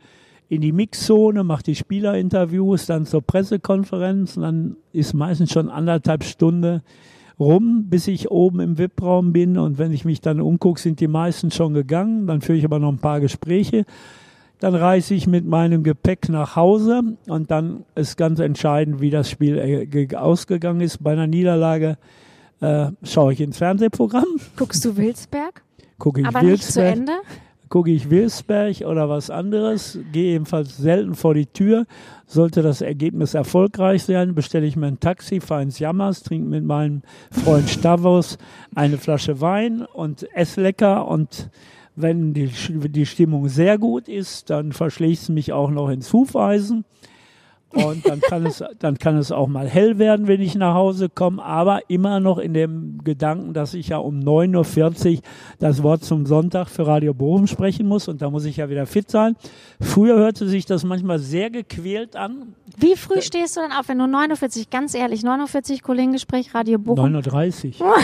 [0.49, 6.23] in die Mixzone, mache die Spielerinterviews, dann zur Pressekonferenz und dann ist meistens schon anderthalb
[6.23, 6.83] Stunden
[7.39, 11.09] rum, bis ich oben im VIP-Raum bin und wenn ich mich dann umgucke, sind die
[11.09, 13.85] meisten schon gegangen, dann führe ich aber noch ein paar Gespräche.
[14.61, 19.31] Dann reise ich mit meinem Gepäck nach Hause und dann ist ganz entscheidend, wie das
[19.31, 21.03] Spiel äh, ausgegangen ist.
[21.03, 21.97] Bei einer Niederlage
[22.61, 24.27] äh, schaue ich ins Fernsehprogramm.
[24.57, 25.63] Guckst du Wilsberg?
[25.99, 27.13] gucke ich Aber Wilsberg, nicht zu Ende?
[27.69, 31.87] gucke ich Wilsberg oder was anderes, gehe ebenfalls selten vor die Tür.
[32.27, 36.65] Sollte das Ergebnis erfolgreich sein, bestelle ich mir ein Taxi, fahre ins Jammers, trinke mit
[36.65, 38.39] meinem Freund Stavos
[38.75, 41.51] eine Flasche Wein und esse lecker und
[42.01, 46.85] wenn die, die Stimmung sehr gut ist, dann verschlägt es mich auch noch ins Hufeisen.
[47.71, 51.09] Und dann kann es, dann kann es auch mal hell werden, wenn ich nach Hause
[51.09, 55.23] komme, aber immer noch in dem Gedanken, dass ich ja um 9.40 Uhr
[55.59, 58.87] das Wort zum Sonntag für Radio Bochum sprechen muss und da muss ich ja wieder
[58.87, 59.37] fit sein.
[59.81, 62.55] Früher hörte sich das manchmal sehr gequält an.
[62.79, 66.55] Wie früh stehst du denn auf, wenn du 9.40 Uhr, ganz ehrlich, 9.40 Uhr Kollegengespräch
[66.55, 67.17] Radio Bochum?
[67.17, 67.95] 9.30 Uhr.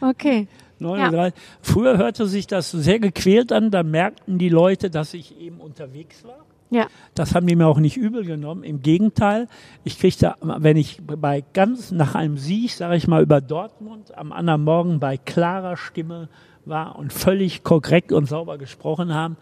[0.10, 0.48] okay.
[0.82, 1.34] 39.
[1.34, 1.42] Ja.
[1.62, 6.24] Früher hörte sich das sehr gequält an, da merkten die Leute, dass ich eben unterwegs
[6.24, 6.44] war.
[6.72, 6.86] Ja.
[7.14, 8.64] Das haben die mir auch nicht übel genommen.
[8.64, 9.46] Im Gegenteil,
[9.84, 14.32] ich kriegte, wenn ich bei ganz nach einem Sieg, sage ich mal, über Dortmund am
[14.32, 16.30] anderen Morgen bei klarer Stimme
[16.64, 19.36] war und völlig korrekt und sauber gesprochen haben,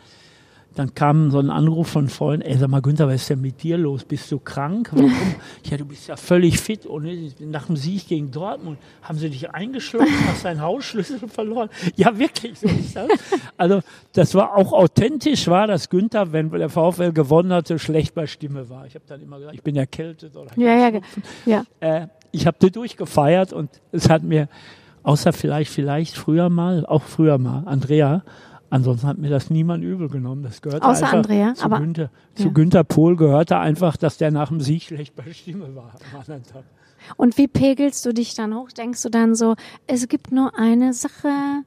[0.75, 3.63] dann kam so ein Anruf von Freunden, ey, sag mal, Günther, was ist denn mit
[3.63, 4.05] dir los?
[4.05, 4.91] Bist du krank?
[4.93, 5.13] Warum?
[5.65, 6.87] ja, du bist ja völlig fit.
[6.87, 7.09] Und
[7.41, 11.71] nach dem Sieg gegen Dortmund haben sie dich eingeschlossen, hast deinen Hausschlüssel verloren.
[11.97, 13.09] Ja, wirklich, so ist das.
[13.57, 13.81] Also,
[14.13, 18.71] das war auch authentisch, war, dass Günther, wenn der VfL gewonnen hatte, schlecht bei Stimme
[18.71, 18.87] war.
[18.87, 21.01] Ich habe dann immer gesagt, ich bin erkältet oder Ja, ja,
[21.47, 21.65] ja.
[21.81, 24.49] Äh, ich habe durchgefeiert und es hat mir,
[25.03, 28.23] außer vielleicht, vielleicht früher mal, auch früher mal, Andrea,
[28.71, 30.45] Ansonsten hat mir das niemand übel genommen.
[30.45, 32.43] Das gehört Außer einfach Andrea, zu, aber, Günther, ja.
[32.43, 36.21] zu Günther Pohl gehörte einfach, dass der nach dem Sieg schlecht bei Stimme war am
[36.21, 36.63] anderen Tag.
[37.17, 38.71] Und wie pegelst du dich dann hoch?
[38.71, 39.57] Denkst du dann so,
[39.87, 41.65] es gibt nur eine Sache?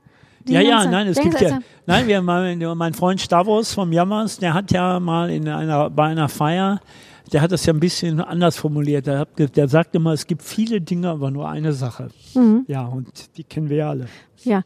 [0.48, 4.54] ja, ja, nein, es gibt ja, nein, wir, mein, mein Freund Stavros vom Jammers, der
[4.54, 6.82] hat ja mal in einer, bei einer Feier,
[7.32, 9.08] der hat das ja ein bisschen anders formuliert.
[9.08, 12.10] Der, hat, der sagt immer, es gibt viele Dinge, aber nur eine Sache.
[12.36, 12.66] Mhm.
[12.68, 14.08] Ja, und die kennen wir ja alle.
[14.44, 14.64] Ja,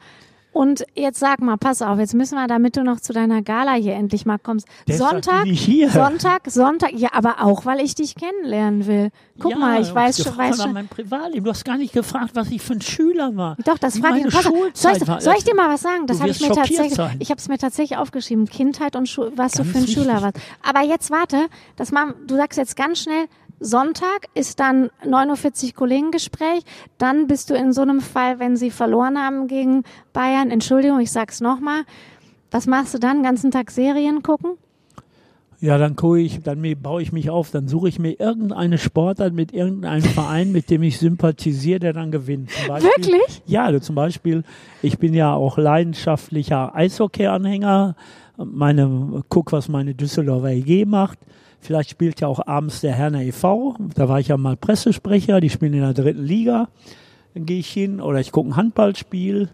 [0.53, 3.73] und jetzt sag mal, pass auf, jetzt müssen wir, damit du noch zu deiner Gala
[3.73, 4.67] hier endlich mal kommst.
[4.87, 5.89] Deshalb Sonntag, hier.
[5.89, 9.09] Sonntag, Sonntag, ja, aber auch, weil ich dich kennenlernen will.
[9.39, 10.73] Guck ja, mal, ich weiß schon, weiß schon.
[10.73, 11.43] meinem Privatleben.
[11.43, 13.55] Du hast gar nicht gefragt, was ich für ein Schüler war.
[13.65, 14.33] Doch, das frage ich.
[14.33, 16.07] soll, ich, soll ich dir mal was sagen?
[16.07, 17.17] Das Du habe ich mir tatsächlich, sein.
[17.19, 18.47] ich habe es mir tatsächlich aufgeschrieben.
[18.47, 20.37] Kindheit und Schu was du Ganz für ein Schüler warst.
[20.63, 23.27] Aber jetzt warte, das mal, du sagst jetzt ganz schnell,
[23.59, 26.61] Sonntag ist dann 49 Kollegengespräch.
[26.97, 29.83] Dann bist du in so einem Fall, wenn sie verloren haben gegen
[30.13, 30.51] Bayern.
[30.51, 31.83] Entschuldigung, ich sag's nochmal.
[32.51, 33.17] Was machst du dann?
[33.17, 34.51] Den ganzen Tag Serien gucken?
[35.59, 39.33] Ja, dann gucke ich, dann baue ich mich auf, dann suche ich mir irgendeine Sportart
[39.33, 42.51] mit irgendeinem Verein, mit dem ich sympathisiere, der dann gewinnt.
[42.67, 43.41] Beispiel, Wirklich?
[43.47, 44.43] Ja, also zum Beispiel,
[44.83, 47.95] ich bin ja auch leidenschaftlicher Eishockey-Anhänger.
[48.37, 51.17] Meine, guck, was meine Düsseldorfer EG macht.
[51.67, 53.75] Vielleicht spielt ja auch abends der Herner e.V.
[53.93, 56.69] Da war ich ja mal Pressesprecher, die spielen in der dritten Liga.
[57.33, 59.49] dann gehe ich hin oder ich gucke ein Handballspiel.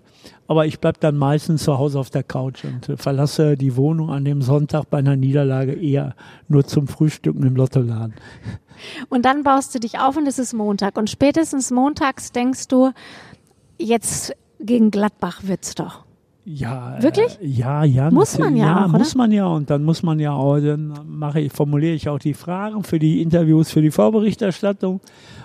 [0.45, 4.11] Aber ich bleib dann meistens zu Hause auf der Couch und äh, verlasse die Wohnung
[4.11, 6.15] an dem Sonntag bei einer Niederlage eher
[6.47, 8.13] nur zum Frühstücken im Lottoladen.
[9.09, 10.99] Und dann baust du dich auf und es ist Montag.
[10.99, 12.91] Und spätestens montags denkst du,
[13.79, 16.02] jetzt gegen Gladbach wird's doch.
[16.45, 17.39] Ja, Wirklich?
[17.41, 18.11] Äh, ja, ja.
[18.11, 18.97] Muss man ja auch, oder?
[18.99, 19.47] muss man ja.
[19.47, 22.99] Und dann muss man ja auch, dann mache ich, formuliere ich auch die Fragen für
[22.99, 24.99] die Interviews, für die Vorberichterstattung.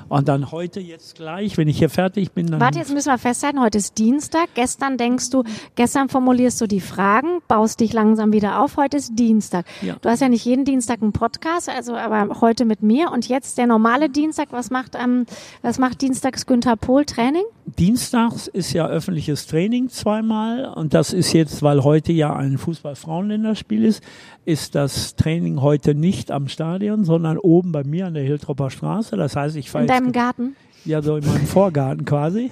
[0.08, 2.60] Und dann heute jetzt gleich, wenn ich hier fertig bin, dann.
[2.60, 4.48] Warte, jetzt müssen wir festhalten, heute ist Dienstag.
[4.54, 5.44] Gestern denkst du,
[5.74, 8.76] gestern formulierst du die Fragen, baust dich langsam wieder auf.
[8.76, 9.66] Heute ist Dienstag.
[9.82, 9.96] Ja.
[10.00, 13.10] Du hast ja nicht jeden Dienstag einen Podcast, also aber heute mit mir.
[13.12, 14.48] Und jetzt der normale Dienstag.
[14.50, 15.26] Was macht, ähm,
[15.62, 17.04] was macht dienstags Günther Pohl?
[17.04, 17.44] Training?
[17.76, 23.84] Dienstags ist ja öffentliches Training zweimal und das ist jetzt, weil heute ja ein Fußball-Frauenländerspiel
[23.84, 24.02] ist,
[24.44, 29.16] ist das Training heute nicht am Stadion, sondern oben bei mir an der Hiltropper Straße.
[29.16, 30.56] Das heißt, ich fahre deinem Garten?
[30.84, 32.50] ja so in meinem Vorgarten quasi.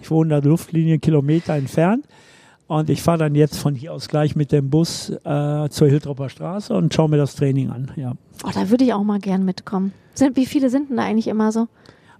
[0.00, 2.06] Ich wohne da Luftlinie Kilometer entfernt.
[2.66, 6.30] Und ich fahre dann jetzt von hier aus gleich mit dem Bus äh, zur Hiltropper
[6.30, 7.92] Straße und schaue mir das Training an.
[7.94, 8.14] Ja.
[8.42, 9.92] Oh, da würde ich auch mal gern mitkommen.
[10.14, 11.68] Sind, wie viele sind denn da eigentlich immer so?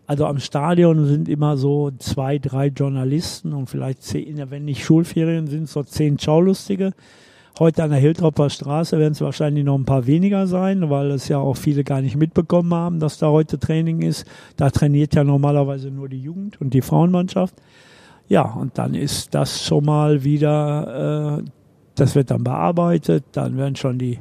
[0.06, 5.46] Also am Stadion sind immer so zwei, drei Journalisten und vielleicht zehn, wenn nicht Schulferien
[5.46, 6.92] sind, so zehn Schaulustige.
[7.56, 11.28] Heute an der Hiltropper Straße werden es wahrscheinlich noch ein paar weniger sein, weil es
[11.28, 14.26] ja auch viele gar nicht mitbekommen haben, dass da heute Training ist.
[14.56, 17.54] Da trainiert ja normalerweise nur die Jugend und die Frauenmannschaft.
[18.26, 21.44] Ja, und dann ist das schon mal wieder, äh,
[21.94, 24.18] das wird dann bearbeitet, dann werden schon die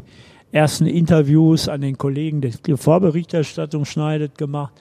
[0.51, 4.73] ersten Interviews an den Kollegen, der Vorberichterstattung schneidet, gemacht.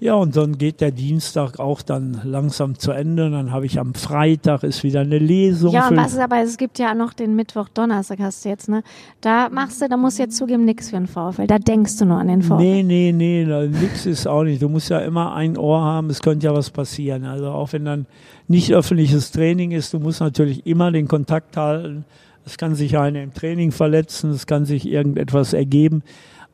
[0.00, 3.30] Ja, und dann geht der Dienstag auch dann langsam zu Ende.
[3.30, 5.72] Dann habe ich am Freitag ist wieder eine Lesung.
[5.72, 8.68] Ja, und was ist aber, es gibt ja noch den Mittwoch, Donnerstag hast du jetzt,
[8.68, 8.84] ne?
[9.20, 11.48] Da machst du, da musst du jetzt zugeben, nix für den VfL.
[11.48, 12.58] Da denkst du nur an den VfL.
[12.58, 14.62] Nee, nee, nee, nix ist auch nicht.
[14.62, 17.24] Du musst ja immer ein Ohr haben, es könnte ja was passieren.
[17.24, 18.06] Also auch wenn dann
[18.46, 22.04] nicht öffentliches Training ist, du musst natürlich immer den Kontakt halten.
[22.46, 26.02] Es kann sich einer im Training verletzen, es kann sich irgendetwas ergeben.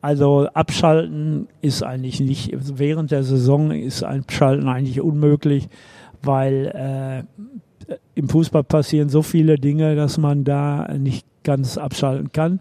[0.05, 5.67] Also abschalten ist eigentlich nicht, während der Saison ist Abschalten eigentlich unmöglich,
[6.21, 7.25] weil
[7.89, 12.59] äh, im Fußball passieren so viele Dinge, dass man da nicht ganz abschalten kann.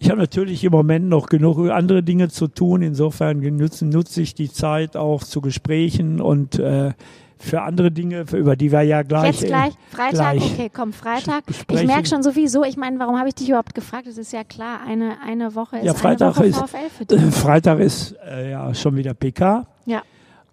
[0.00, 2.82] Ich habe natürlich im Moment noch genug andere Dinge zu tun.
[2.82, 6.92] Insofern nutze, nutze ich die Zeit auch zu Gesprächen und äh,
[7.38, 9.40] für andere Dinge, für, über die wir ja gleich.
[9.40, 11.44] Jetzt gleich, äh, Freitag, gleich okay, komm, Freitag.
[11.70, 14.06] Ich merke schon sowieso, ich meine, warum habe ich dich überhaupt gefragt?
[14.06, 17.04] Es ist ja klar, eine, eine Woche ist Ja, Freitag eine ist- Woche VfL für
[17.06, 17.20] dich.
[17.34, 19.66] Freitag ist äh, ja schon wieder PK.
[19.84, 20.02] Ja.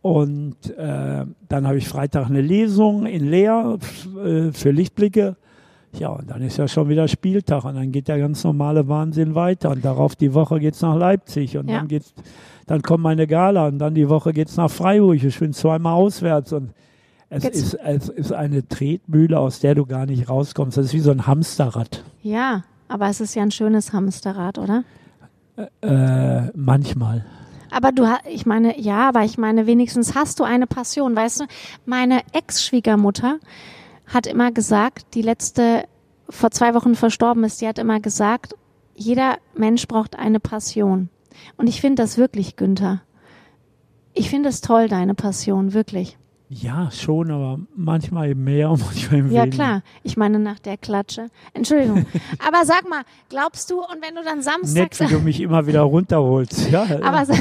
[0.02, 3.78] Und äh, dann habe ich Freitag eine Lesung in Leer
[4.24, 5.38] äh, für Lichtblicke.
[5.98, 9.36] Ja, und dann ist ja schon wieder Spieltag und dann geht der ganz normale Wahnsinn
[9.36, 9.70] weiter.
[9.70, 11.78] Und darauf die Woche geht's nach Leipzig und Ja.
[11.78, 12.14] dann geht's,
[12.68, 15.24] dann kommt meine Gala und dann die Woche geht's nach Freiburg.
[15.24, 16.72] Ich bin zweimal auswärts und
[17.30, 20.78] es Jetzt- ist, es ist eine Tretmühle, aus der du gar nicht rauskommst.
[20.78, 22.04] Das ist wie so ein Hamsterrad.
[22.22, 24.84] Ja, aber es ist ja ein schönes Hamsterrad, oder?
[25.82, 27.26] Äh, manchmal.
[27.72, 31.16] Aber du, ich meine, ja, aber ich meine, wenigstens hast du eine Passion.
[31.16, 31.46] Weißt du,
[31.86, 33.40] meine Ex-Schwiegermutter
[34.06, 35.84] hat immer gesagt, die letzte
[36.30, 38.54] vor zwei Wochen verstorben ist, die hat immer gesagt,
[38.96, 41.10] jeder Mensch braucht eine Passion.
[41.58, 43.02] Und ich finde das wirklich, Günther.
[44.14, 46.18] Ich finde es toll, deine Passion, wirklich.
[46.50, 49.56] Ja, schon, aber manchmal eben mehr und manchmal eben Ja, weniger.
[49.56, 49.82] klar.
[50.04, 51.30] Ich meine nach der Klatsche.
[51.54, 52.06] Entschuldigung.
[52.48, 55.66] Aber sag mal, glaubst du, und wenn du dann Samstag Nett, wie du mich immer
[55.66, 56.70] wieder runterholst.
[56.70, 57.34] Ja, Aber Sa-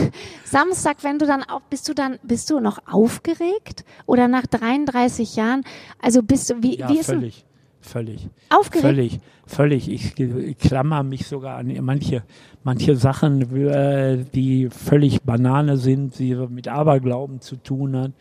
[0.47, 3.85] Samstag, wenn du dann auch, bist du dann, bist du noch aufgeregt?
[4.07, 5.63] Oder nach 33 Jahren?
[6.01, 7.45] Also bist du, wie, ja wie ist völlig,
[7.83, 8.87] völlig, aufgeregt?
[8.87, 9.89] völlig, völlig.
[9.91, 12.23] Ich, ich klammer mich sogar an manche,
[12.65, 18.13] manche Sachen, äh, die völlig Banane sind, die mit Aberglauben zu tun hat.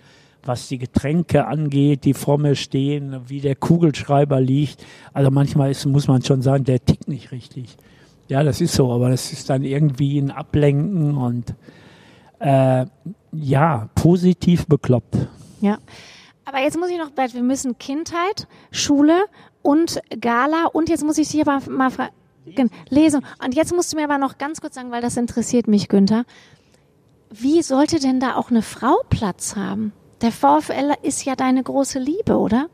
[0.44, 4.84] Was die Getränke angeht, die vor mir stehen, wie der Kugelschreiber liegt.
[5.14, 7.78] Also manchmal ist, muss man schon sagen, der tickt nicht richtig.
[8.28, 11.54] Ja, das ist so, aber das ist dann irgendwie ein Ablenken und
[12.40, 12.86] äh,
[13.34, 15.16] ja, positiv bekloppt.
[15.62, 15.78] Ja.
[16.46, 19.26] Aber jetzt muss ich noch, wir müssen Kindheit, Schule
[19.62, 22.10] und Gala und jetzt muss ich dich aber mal fra-
[22.46, 23.26] gen- lesen.
[23.44, 26.24] Und jetzt musst du mir aber noch ganz kurz sagen, weil das interessiert mich, Günther.
[27.30, 29.94] Wie sollte denn da auch eine Frau Platz haben?
[30.22, 32.68] Der VfL ist ja deine große Liebe, oder?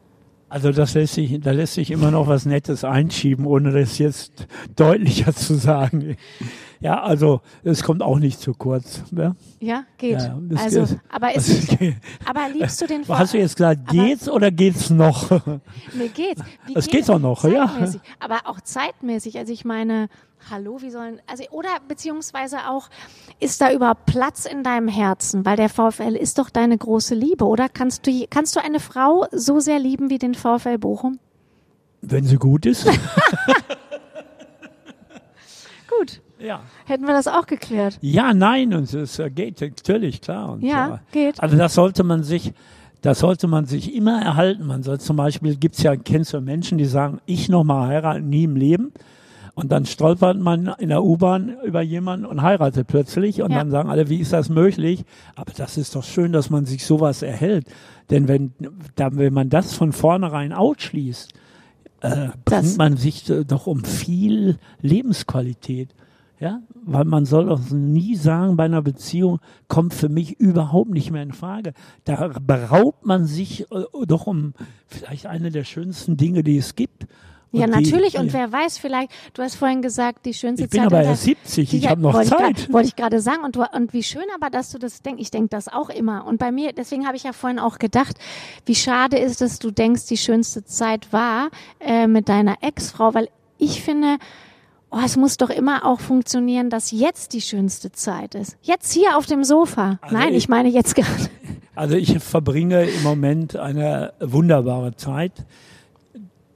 [0.49, 4.47] Also das lässt sich, da lässt sich immer noch was Nettes einschieben, ohne das jetzt
[4.75, 6.15] deutlicher zu sagen.
[6.79, 9.01] Ja, also es kommt auch nicht zu kurz.
[9.11, 9.35] Ne?
[9.59, 10.21] Ja, geht.
[10.21, 10.99] Ja, also, geht.
[11.09, 11.95] aber ist, geht.
[12.25, 15.29] aber liebst du den Hast du jetzt gesagt, Aber- geht's oder geht's noch?
[15.93, 16.41] Mir geht's.
[16.65, 17.07] Wie Es geht's?
[17.07, 17.71] geht doch noch, ja.
[18.19, 19.37] Aber auch zeitmäßig.
[19.39, 20.07] Also ich meine,
[20.51, 22.89] hallo, wie sollen, also oder beziehungsweise auch,
[23.39, 25.45] ist da überhaupt Platz in deinem Herzen?
[25.45, 27.69] Weil der VfL ist doch deine große Liebe, oder?
[27.69, 31.17] Kannst du, kannst du eine Frau so sehr lieben wie den VfL Bochum?
[32.01, 32.87] Wenn sie gut ist.
[36.39, 36.61] Ja.
[36.85, 37.97] hätten wir das auch geklärt.
[38.01, 40.51] Ja, nein, und es äh, geht natürlich, klar.
[40.53, 41.41] Und, Ja, geht.
[41.41, 42.53] Also das sollte man sich,
[43.01, 44.65] das sollte man sich immer erhalten.
[44.65, 48.43] Man soll zum Beispiel, gibt's ja, kennst du Menschen, die sagen, ich nochmal heiraten, nie
[48.43, 48.91] im Leben.
[49.55, 53.41] Und dann stolpert man in der U-Bahn über jemanden und heiratet plötzlich.
[53.41, 53.57] Und Ja.
[53.57, 55.03] dann sagen alle, wie ist das möglich?
[55.35, 57.65] Aber das ist doch schön, dass man sich sowas erhält.
[58.11, 58.53] Denn wenn,
[58.95, 61.33] da, wenn man das von vornherein ausschließt,
[62.01, 65.89] äh, bringt man sich äh, doch um viel Lebensqualität.
[66.39, 71.09] Ja, weil man soll doch nie sagen, bei einer Beziehung kommt für mich überhaupt nicht
[71.09, 71.73] mehr in Frage.
[72.05, 74.53] Da beraubt man sich äh, doch um
[74.85, 77.07] vielleicht eine der schönsten Dinge, die es gibt.
[77.53, 78.19] Ja, Und die- natürlich.
[78.19, 81.01] Und die- wer weiß, vielleicht, du hast vorhin gesagt, die schönste Ich bin Zeit aber
[81.01, 82.71] erst deinem- 70, ich Ja, habe noch wollte Zeit.
[82.71, 83.43] wollte ich gerade sagen.
[83.43, 85.21] Und, du, und wie schön aber, dass du das denkst.
[85.21, 86.27] Ich denke das auch immer.
[86.27, 88.15] Und bei mir, deswegen habe ich ja vorhin auch gedacht,
[88.65, 93.15] wie schade ist, dass du denkst, die schönste Zeit war äh, mit deiner Ex-Frau.
[93.15, 94.17] Weil ich finde,
[94.97, 98.57] oh, es muss doch immer auch funktionieren, dass jetzt die schönste Zeit ist.
[98.61, 99.99] Jetzt hier auf dem Sofa.
[100.01, 101.29] Also Nein, ich- ich meine jetzt gerade.
[101.75, 105.31] Also ich verbringe im Moment eine wunderbare Zeit.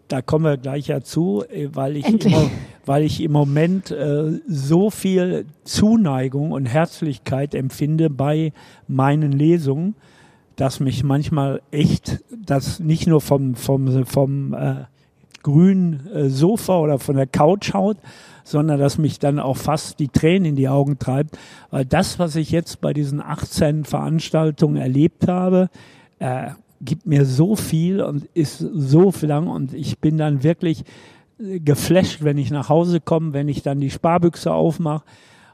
[0.08, 2.50] Da kommen wir gleich ja zu, äh, weil ich, immer,
[2.86, 8.52] weil ich im Moment äh, so viel Zuneigung und Herzlichkeit empfinde bei
[8.88, 9.96] meinen Lesungen,
[10.58, 14.86] dass mich manchmal echt das nicht nur vom, vom, vom äh,
[15.44, 17.98] grünen äh, Sofa oder von der Couch haut,
[18.44, 21.38] sondern dass mich dann auch fast die Tränen in die Augen treibt,
[21.70, 25.70] weil das, was ich jetzt bei diesen 18 Veranstaltungen erlebt habe,
[26.20, 26.52] äh,
[26.84, 29.48] gibt mir so viel und ist so lang.
[29.48, 30.84] Und ich bin dann wirklich
[31.40, 35.04] äh, geflasht, wenn ich nach Hause komme, wenn ich dann die Sparbüchse aufmache.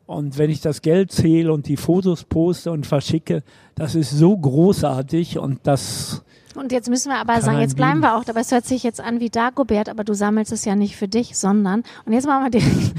[0.06, 3.44] Und wenn ich das Geld zähle und die Fotos poste und verschicke,
[3.76, 5.38] das ist so großartig.
[5.38, 6.24] Und das
[6.58, 8.42] Und jetzt müssen wir aber Kann sagen, jetzt bleiben wir auch dabei.
[8.42, 11.38] Es hört sich jetzt an wie Dagobert, aber du sammelst es ja nicht für dich,
[11.38, 12.94] sondern, und jetzt machen wir direkt,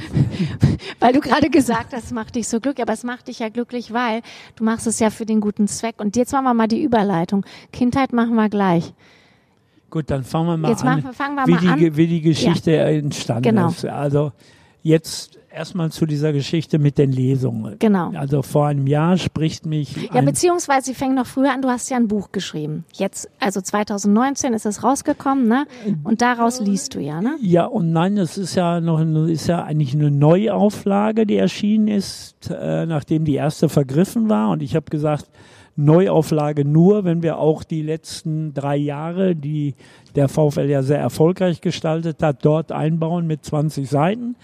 [1.00, 3.48] weil du gerade gesagt hast, es macht dich so glücklich, aber es macht dich ja
[3.48, 4.22] glücklich, weil
[4.56, 5.96] du machst es ja für den guten Zweck.
[5.98, 7.44] Und jetzt machen wir mal die Überleitung.
[7.72, 8.92] Kindheit machen wir gleich.
[9.90, 11.96] Gut, dann fangen wir mal Jetzt an, machen wir- fangen wir wie, mal die, an.
[11.96, 13.68] Wie die Geschichte entstanden Genau.
[13.68, 13.84] ist.
[13.86, 14.32] Also
[14.82, 17.76] jetzt erstmal zu dieser Geschichte mit den Lesungen.
[17.80, 18.12] Genau.
[18.14, 21.62] Also vor einem Jahr spricht mich Ja, beziehungsweise sie fängt noch früher an.
[21.62, 22.84] Du hast ja ein Buch geschrieben.
[22.94, 25.66] Jetzt, also 2019 ist es rausgekommen, ne?
[26.04, 27.36] Und daraus liest du ja, ne?
[27.42, 32.50] ja und nein, es ist ja noch ist ja eigentlich eine Neuauflage, die erschienen ist,
[32.50, 34.50] äh, nachdem die erste vergriffen war.
[34.50, 35.26] Und ich habe gesagt,
[35.74, 39.74] Neuauflage nur, wenn wir auch die letzten drei Jahre, die
[40.16, 44.34] der VfL ja sehr erfolgreich gestaltet hat, dort einbauen mit 20 Seiten.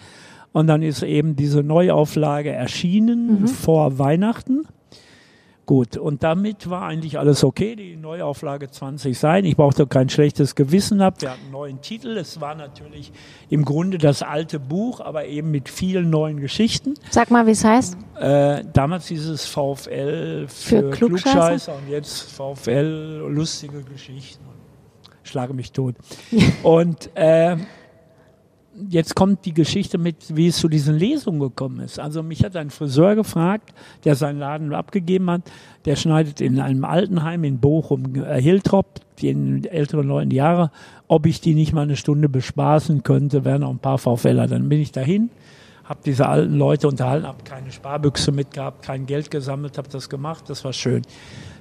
[0.55, 4.69] Und dann ist eben diese Neuauflage erschienen vor Weihnachten.
[5.67, 7.75] Gut, und damit war eigentlich alles okay.
[7.75, 9.49] Die Neuauflage 20 Seiten.
[9.49, 11.21] Ich brauchte kein schlechtes Gewissen ab.
[11.21, 12.17] Wir hatten einen neuen Titel.
[12.17, 13.11] Es war natürlich
[13.51, 16.95] im Grunde das alte Buch, aber eben mit vielen neuen Geschichten.
[17.11, 17.97] Sag mal, wie es heißt.
[18.21, 21.33] Äh, damals dieses VfL für, Für Klugscheißer?
[21.33, 24.45] Klugscheißer und jetzt VfL lustige Geschichten.
[25.25, 25.97] Schlage mich tot.
[26.63, 27.57] und äh,
[28.89, 31.99] jetzt kommt die Geschichte mit, wie es zu diesen Lesungen gekommen ist.
[31.99, 33.73] Also mich hat ein Friseur gefragt,
[34.05, 35.43] der seinen Laden abgegeben hat.
[35.85, 40.71] Der schneidet in einem Altenheim in Bochum, äh, Hiltrop, den älteren Leuten Jahre,
[41.07, 44.49] ob ich die nicht mal eine Stunde bespaßen könnte, wären auch ein paar VfLer.
[44.49, 45.31] Dann bin ich dahin,
[45.85, 50.45] habe diese alten Leute unterhalten, habe keine Sparbüchse mitgehabt, kein Geld gesammelt, habe das gemacht,
[50.49, 51.03] das war schön.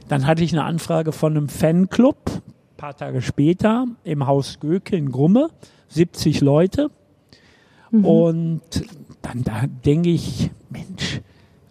[0.08, 4.96] Dann hatte ich eine Anfrage von einem Fanclub, ein paar Tage später, im Haus Göke
[4.96, 5.50] in Grumme,
[5.90, 6.90] 70 Leute.
[8.02, 8.62] Und
[9.22, 11.22] dann da denke ich, Mensch,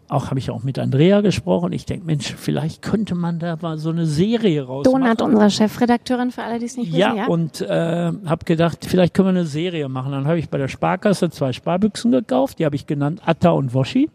[0.09, 1.73] auch habe ich auch mit Andrea gesprochen.
[1.73, 5.01] Ich denke, Mensch, vielleicht könnte man da mal so eine Serie rausmachen.
[5.01, 7.27] Donat, unsere Chefredakteurin, für alle, die es nicht Ja, wissen, ja?
[7.27, 10.13] und äh, habe gedacht, vielleicht können wir eine Serie machen.
[10.13, 13.75] Dann habe ich bei der Sparkasse zwei Sparbüchsen gekauft, die habe ich genannt Atta und
[13.75, 14.11] Woshi.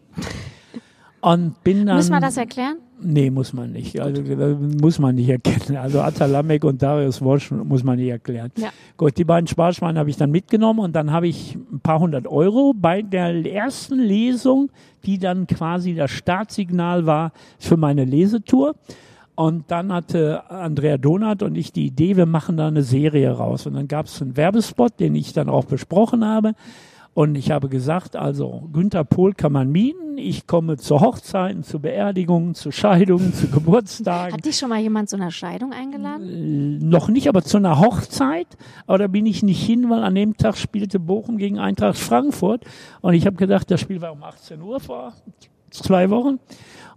[1.20, 1.96] Und bin dann.
[1.96, 2.76] Müssen wir das erklären?
[3.00, 4.00] Nee, muss man nicht.
[4.00, 5.76] Also muss man nicht erkennen.
[5.76, 8.50] Also Atta Lamek und Darius Wosch muss man nicht erklären.
[8.56, 8.70] Ja.
[8.96, 12.26] Gut, die beiden Sparschweine habe ich dann mitgenommen und dann habe ich ein paar hundert
[12.26, 14.70] Euro bei der ersten Lesung,
[15.04, 18.74] die dann quasi das Startsignal war für meine Lesetour.
[19.36, 23.66] Und dann hatte Andrea Donat und ich die Idee, wir machen da eine Serie raus.
[23.66, 26.54] Und dann gab es einen Werbespot, den ich dann auch besprochen habe.
[27.18, 30.18] Und ich habe gesagt, also Günther Pohl kann man mieten.
[30.18, 34.34] Ich komme zu Hochzeiten, zu Beerdigungen, zu Scheidungen, zu Geburtstagen.
[34.34, 36.78] Hat dich schon mal jemand zu einer Scheidung eingeladen?
[36.80, 38.46] Äh, noch nicht, aber zu einer Hochzeit.
[38.86, 42.64] Aber da bin ich nicht hin, weil an dem Tag spielte Bochum gegen Eintracht Frankfurt.
[43.00, 45.12] Und ich habe gedacht, das Spiel war um 18 Uhr vor
[45.70, 46.38] zwei Wochen.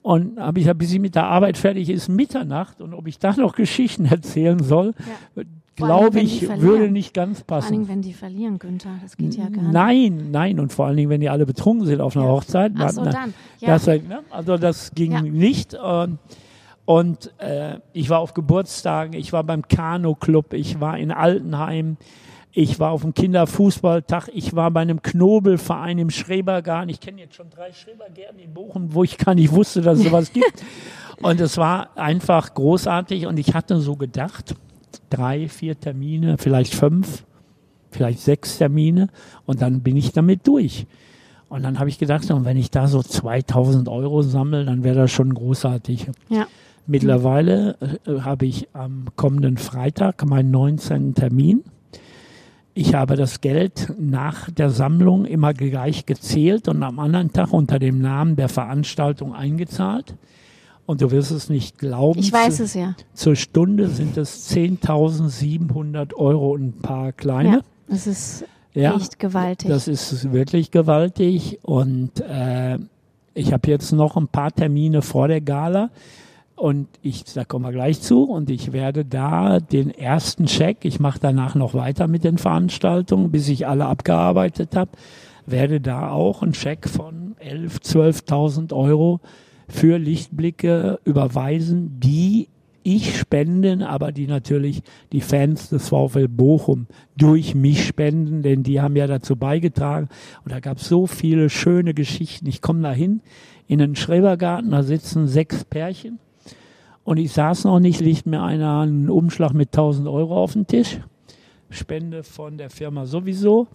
[0.04, 2.80] Und habe ich, bis sie mit der Arbeit fertig ist, Mitternacht.
[2.80, 4.94] Und ob ich da noch Geschichten erzählen soll,
[5.36, 5.44] Ja.
[5.76, 7.90] Glaube ich, würde nicht ganz Vor allen Dingen, passen.
[7.90, 8.92] wenn die verlieren, Günther.
[9.02, 9.72] Das geht ja gar nicht.
[9.74, 10.60] Nein, nein.
[10.60, 12.32] Und vor allen Dingen, wenn die alle betrunken sind auf einer Ja.
[12.32, 12.74] Hochzeit.
[12.78, 13.34] Ach so, dann.
[13.60, 13.70] Ja.
[13.70, 14.20] das, ne?
[14.30, 15.22] Also das ging Ja.
[15.22, 15.74] nicht.
[15.74, 16.20] Und,
[16.86, 21.98] und äh, ich war auf Geburtstagen, ich war beim Kanu-Club, ich war in Altenheim,
[22.54, 26.90] ich war auf dem Kinderfußballtag, ich war bei einem Knobelverein im Schrebergarten.
[26.90, 30.06] Ich kenne jetzt schon drei Schrebergärten in Bochum, wo ich gar nicht wusste, dass es
[30.06, 30.62] sowas gibt.
[31.22, 34.56] Und es war einfach großartig und ich hatte so gedacht,
[35.12, 37.26] drei, vier Termine, vielleicht fünf,
[37.91, 39.09] vielleicht sechs Termine
[39.45, 40.88] und dann bin ich damit durch.
[41.49, 45.12] Und dann habe ich gedacht, wenn ich da so 2000 Euro sammle, dann wäre das
[45.12, 46.07] schon großartig.
[46.30, 46.47] Ja.
[46.88, 51.14] Mittlerweile äh, habe ich am kommenden Freitag meinen 19.
[51.14, 51.64] Termin.
[52.74, 57.80] Ich habe das Geld nach der Sammlung immer gleich gezählt und am anderen Tag unter
[57.80, 60.16] dem Namen der Veranstaltung eingezahlt.
[60.86, 62.20] Und du wirst es nicht glauben.
[62.20, 62.96] Ich weiß es ja.
[63.14, 67.50] Zur Stunde sind es 10.700 Euro und ein paar kleine.
[67.50, 67.60] Ja.
[67.88, 69.70] Das ist Ja, echt gewaltig.
[69.70, 72.78] das ist wirklich gewaltig und äh,
[73.34, 75.90] ich habe jetzt noch ein paar Termine vor der Gala
[76.56, 81.00] und ich, da kommen wir gleich zu und ich werde da den ersten Check, ich
[81.00, 84.92] mache danach noch weiter mit den Veranstaltungen, bis ich alle abgearbeitet habe,
[85.46, 89.20] werde da auch einen Check von 11.000, 12.000 Euro
[89.72, 92.50] für Lichtblicke überweisen, die
[92.84, 98.82] ich spenden, aber die natürlich die Fans des VfL Bochum durch mich spenden, denn die
[98.82, 100.10] haben ja dazu beigetragen.
[100.44, 102.48] Und da gab es so viele schöne Geschichten.
[102.48, 103.22] Ich komme da hin
[103.68, 106.20] in den Schrebergarten, da sitzen sechs Pärchen.
[107.04, 110.68] Und ich saß noch nicht, liegt mir einer einen Umschlag mit 1000 Euro auf den
[110.68, 111.00] Tisch.
[111.70, 113.68] Spende von der Firma sowieso.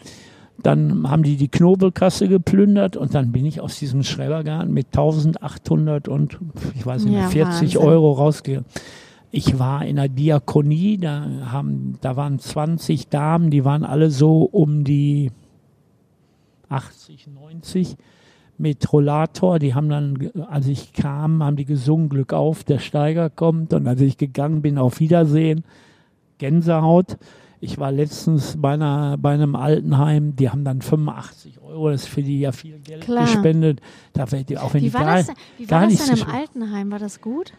[0.62, 6.08] Dann haben die die Knobelkasse geplündert und dann bin ich aus diesem Schrebergarten mit 1800
[6.08, 6.38] und
[6.74, 7.88] ich weiß nicht mehr, Ja, 40 Wahnsinn.
[7.88, 8.66] Euro rausgegangen.
[9.30, 14.42] Ich war in der Diakonie, da haben, da waren 20 Damen, die waren alle so
[14.42, 15.30] um die
[16.68, 17.96] 80, 90
[18.58, 19.58] mit Rollator.
[19.58, 23.72] Die haben dann, als ich kam, haben die gesungen, Glück auf, der Steiger kommt.
[23.74, 25.64] Und als ich gegangen bin, auf Wiedersehen,
[26.38, 27.18] Gänsehaut.
[27.60, 32.08] Ich war letztens bei, einer, bei einem Altenheim, die haben dann 85 Euro, das ist
[32.08, 33.24] für die ja viel Geld Klar.
[33.24, 33.80] gespendet.
[34.12, 35.28] Da wird die, auch wenn wie die war gar, das,
[35.58, 36.34] wie gar war das nichts denn im.
[36.34, 36.90] Altenheim?
[36.92, 37.52] War das gut?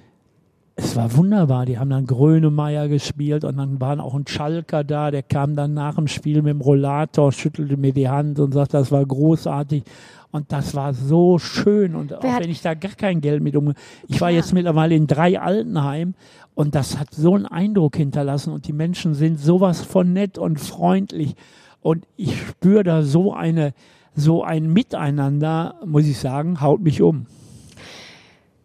[0.80, 1.66] Es war wunderbar.
[1.66, 5.74] Die haben dann Grönemeyer gespielt und dann waren auch ein Schalker da, der kam dann
[5.74, 9.84] nach dem Spiel mit dem Rollator, schüttelte mir die Hand und sagte, das war großartig.
[10.30, 11.96] Und das war so schön.
[11.96, 13.74] Und auch hat- wenn ich da gar kein Geld mit um.
[14.08, 16.14] Ich war jetzt mittlerweile in drei Altenheim
[16.58, 20.60] und das hat so einen Eindruck hinterlassen und die Menschen sind sowas von nett und
[20.60, 21.36] freundlich.
[21.82, 23.76] Und ich spüre da so eine,
[24.16, 27.28] so ein Miteinander, muss ich sagen, haut mich um.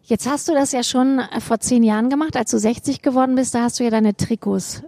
[0.05, 3.35] Jetzt hast du das ja schon äh, vor zehn Jahren gemacht, als du 60 geworden
[3.35, 4.81] bist, da hast du ja deine Trikots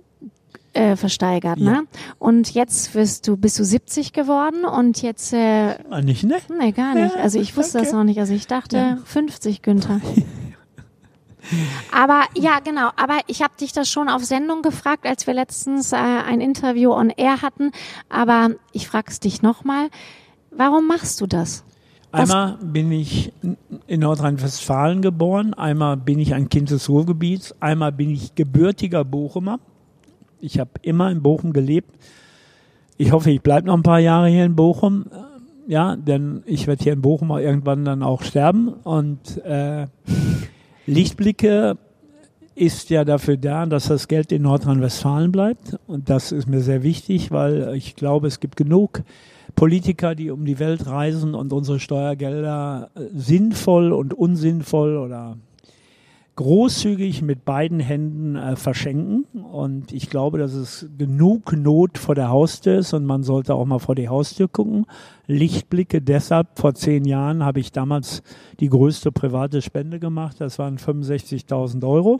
[0.73, 1.71] äh, versteigert, Ja.
[1.71, 1.83] ne?
[2.17, 6.37] Und jetzt wirst du, bist du 70 geworden und jetzt, äh, Ah, Nicht, ne?
[6.59, 7.15] nee, gar nicht.
[7.17, 7.97] Also ich wusste das okay.
[7.97, 8.19] noch nicht.
[8.19, 8.97] Also ich dachte Ja.
[9.05, 10.01] 50, Günther.
[11.91, 12.89] Aber ja, genau.
[12.95, 16.91] Aber ich habe dich das schon auf Sendung gefragt, als wir letztens äh, ein Interview
[16.91, 17.71] on Air hatten.
[18.09, 19.89] Aber ich frag's dich nochmal.
[20.51, 21.63] Warum machst du das?
[22.11, 23.33] Einmal bin ich
[23.87, 29.59] in Nordrhein-Westfalen geboren, einmal bin ich ein Kind des Ruhrgebiets, einmal bin ich gebürtiger Bochumer.
[30.39, 31.91] Ich habe immer in Bochum gelebt.
[32.97, 35.07] Ich hoffe, ich bleibe noch ein paar Jahre hier in Bochum.
[35.67, 38.69] Ja, denn ich werde hier in Bochum irgendwann dann auch sterben.
[38.69, 39.87] Und äh,
[40.87, 41.77] Lichtblicke
[42.55, 45.77] ist ja dafür da, dass das Geld in Nordrhein-Westfalen bleibt.
[45.87, 49.03] Und das ist mir sehr wichtig, weil ich glaube, es gibt genug
[49.55, 55.37] Politiker, die um die Welt reisen und unsere Steuergelder sinnvoll und unsinnvoll oder
[56.35, 59.25] großzügig mit beiden Händen äh, verschenken.
[59.33, 63.65] Und ich glaube, dass es genug Not vor der Haustür ist und man sollte auch
[63.65, 64.85] mal vor die Haustür gucken.
[65.27, 68.21] Lichtblicke deshalb, vor zehn Jahren habe ich damals
[68.59, 70.37] die größte private Spende gemacht.
[70.39, 72.19] Das waren 65.000 Euro.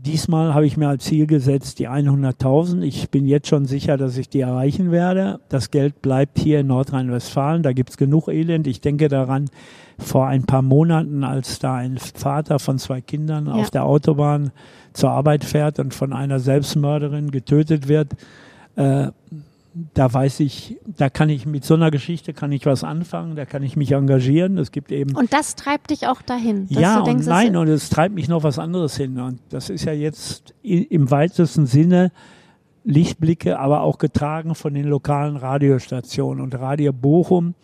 [0.00, 2.82] Diesmal habe ich mir als Ziel gesetzt die 100.000.
[2.82, 5.40] Ich bin jetzt schon sicher, dass ich die erreichen werde.
[5.48, 7.64] Das Geld bleibt hier in Nordrhein-Westfalen.
[7.64, 8.68] Da gibt es genug Elend.
[8.68, 9.50] Ich denke daran,
[9.98, 13.54] vor ein paar Monaten, als da ein Vater von zwei Kindern Ja.
[13.54, 14.52] auf der Autobahn
[14.92, 18.12] zur Arbeit fährt und von einer Selbstmörderin getötet wird,
[18.76, 19.08] äh,
[19.94, 23.44] da weiß ich, da kann ich mit so einer Geschichte kann ich was anfangen, da
[23.44, 24.58] kann ich mich engagieren.
[24.58, 26.66] Es gibt eben und das treibt dich auch dahin.
[26.68, 29.84] ja denkst, und nein und es treibt mich noch was anderes hin und das ist
[29.84, 32.12] ja jetzt im weitesten Sinne
[32.84, 37.54] Lichtblicke, aber auch getragen von den lokalen Radiostationen und Radio Bochum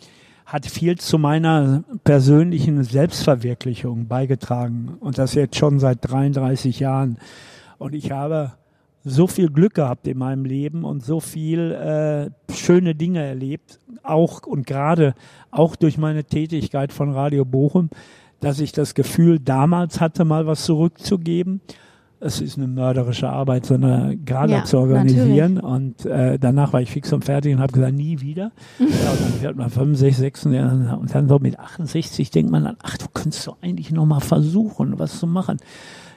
[0.44, 7.18] hat viel zu meiner persönlichen Selbstverwirklichung beigetragen und das jetzt schon seit 33 Jahren
[7.78, 8.52] und ich habe
[9.04, 14.46] so viel Glück gehabt in meinem Leben und so viel äh, schöne Dinge erlebt, auch
[14.46, 15.14] und gerade
[15.50, 17.90] auch durch meine Tätigkeit von Radio Bochum,
[18.40, 21.60] dass ich das Gefühl damals hatte, mal was zurückzugeben.
[22.20, 25.54] Es ist eine mörderische Arbeit, so eine Gala ja, zu organisieren.
[25.54, 25.62] Natürlich.
[25.62, 28.52] Und äh, danach war ich fix und fertig und habe gesagt, nie wieder.
[28.78, 32.76] ja, und dann wird man 65, 66 und dann so mit 68 denkt man dann,
[32.82, 35.58] ach, du könntest doch eigentlich noch mal versuchen, was zu machen.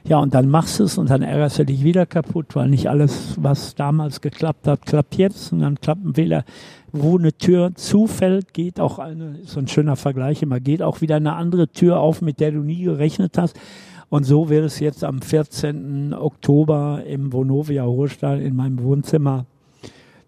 [0.07, 2.87] Ja, und dann machst du es und dann ärgerst du dich wieder kaputt, weil nicht
[2.89, 5.51] alles, was damals geklappt hat, klappt jetzt.
[5.51, 6.45] Und dann klappen wieder,
[6.93, 11.17] wo eine Tür zufällt, geht auch eine, so ein schöner Vergleich immer, geht auch wieder
[11.17, 13.59] eine andere Tür auf, mit der du nie gerechnet hast.
[14.07, 16.13] Und so wird es jetzt am 14.
[16.13, 19.45] Oktober im Vonovia Ruhrstall in meinem Wohnzimmer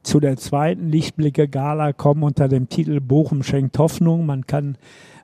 [0.04, 4.26] zu der zweiten Lichtblicke Gala kommen unter dem Titel Bochum schenkt Hoffnung.
[4.26, 4.78] Man kann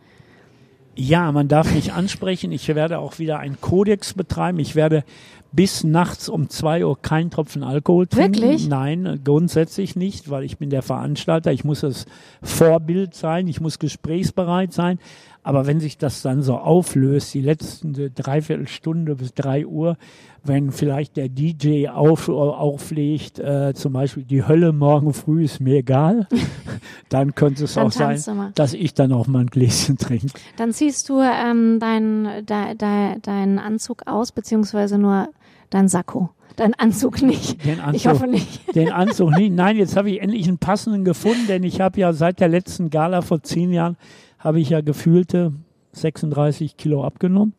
[0.95, 2.53] Ja, man darf mich ansprechen.
[2.53, 4.59] Ich werde auch wieder einen Kodex betreiben.
[4.59, 5.03] Ich werde
[5.51, 8.41] bis nachts um zwei Uhr kein Tropfen Alkohol trinken.
[8.41, 8.67] Wirklich?
[8.67, 11.51] Nein, grundsätzlich nicht, weil ich bin der Veranstalter.
[11.51, 12.05] Ich muss das
[12.41, 13.47] Vorbild sein.
[13.47, 14.99] Ich muss gesprächsbereit sein.
[15.43, 19.97] Aber wenn sich das dann so auflöst, die letzten Dreiviertelstunde bis drei Uhr,
[20.43, 25.77] wenn vielleicht der DJ auf, auflegt, äh, zum Beispiel die Hölle morgen früh ist mir
[25.77, 26.27] egal,
[27.09, 28.21] dann könnte es dann auch sein,
[28.53, 30.27] dass ich dann auch mal ein Gläschen trinke.
[30.57, 35.29] Dann ziehst du ähm, deinen de, de, dein Anzug aus, beziehungsweise nur
[35.71, 36.29] dein Sakko.
[36.57, 37.65] Dein Anzug nicht.
[37.65, 38.75] Den Anzug, ich hoffe nicht.
[38.75, 39.53] Den Anzug nicht.
[39.53, 42.89] Nein, jetzt habe ich endlich einen passenden gefunden, denn ich habe ja seit der letzten
[42.89, 43.97] Gala vor zehn Jahren
[44.37, 45.53] habe ich ja gefühlte
[45.93, 47.53] 36 Kilo abgenommen.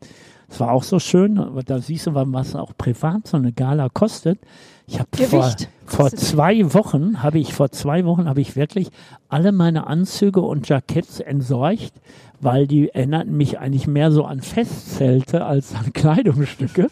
[0.48, 3.88] Das war auch so schön, aber da siehst du, was auch privat so eine Gala
[3.88, 4.38] kostet.
[4.86, 5.50] Ich habe vor,
[5.86, 8.90] vor zwei Wochen habe ich vor zwei Wochen habe ich wirklich
[9.30, 11.94] alle meine Anzüge und Jacketts entsorgt,
[12.42, 16.88] weil die erinnerten mich eigentlich mehr so an Festzelte als an Kleidungsstücke,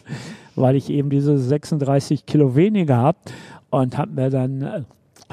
[0.54, 3.18] weil ich eben diese 36 Kilo weniger habe
[3.68, 4.82] und habe mir dann äh,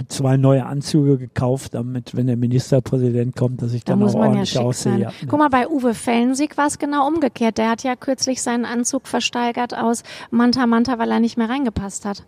[0.07, 4.55] zwei neue Anzüge gekauft, damit, wenn der Ministerpräsident kommt, dass ich da dann auch ordentlich
[4.55, 4.97] ja aussehe.
[4.97, 5.11] Ja.
[5.27, 7.59] Guck mal, bei Uwe Fellensig war es genau umgekehrt.
[7.59, 12.05] Der hat ja kürzlich seinen Anzug versteigert aus Manta Manta, weil er nicht mehr reingepasst
[12.05, 12.25] hat.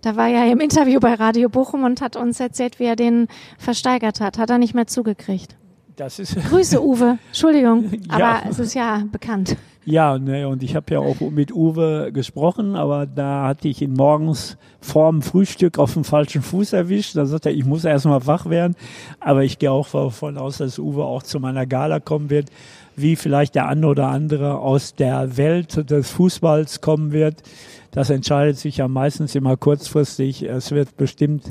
[0.00, 3.26] Da war er im Interview bei Radio Bochum und hat uns erzählt, wie er den
[3.58, 4.38] versteigert hat.
[4.38, 5.56] Hat er nicht mehr zugekriegt.
[5.98, 7.18] Das ist Grüße, Uwe.
[7.26, 8.42] Entschuldigung, aber ja.
[8.48, 9.56] es ist ja bekannt.
[9.84, 13.94] Ja, ne, und ich habe ja auch mit Uwe gesprochen, aber da hatte ich ihn
[13.94, 17.16] morgens vorm Frühstück auf dem falschen Fuß erwischt.
[17.16, 18.76] Da sagt er, ich muss erstmal wach werden.
[19.18, 22.50] Aber ich gehe auch davon aus, dass Uwe auch zu meiner Gala kommen wird,
[22.94, 27.42] wie vielleicht der andere oder andere aus der Welt des Fußballs kommen wird.
[27.90, 30.42] Das entscheidet sich ja meistens immer kurzfristig.
[30.42, 31.48] Es wird bestimmt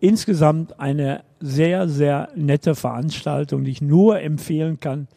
[0.00, 5.08] insgesamt eine sehr, sehr nette Veranstaltung, die ich nur empfehlen kann.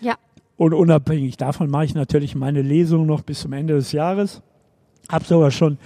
[0.00, 0.16] Ja.
[0.56, 4.42] Und unabhängig davon mache ich natürlich meine Lesung noch bis zum Ende des Jahres.
[5.08, 5.78] Habe sogar schon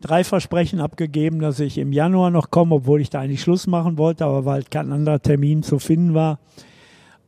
[0.00, 3.98] drei Versprechen abgegeben, dass ich im Januar noch komme, obwohl ich da eigentlich Schluss machen
[3.98, 6.38] wollte, aber weil kein anderer Termin zu finden war.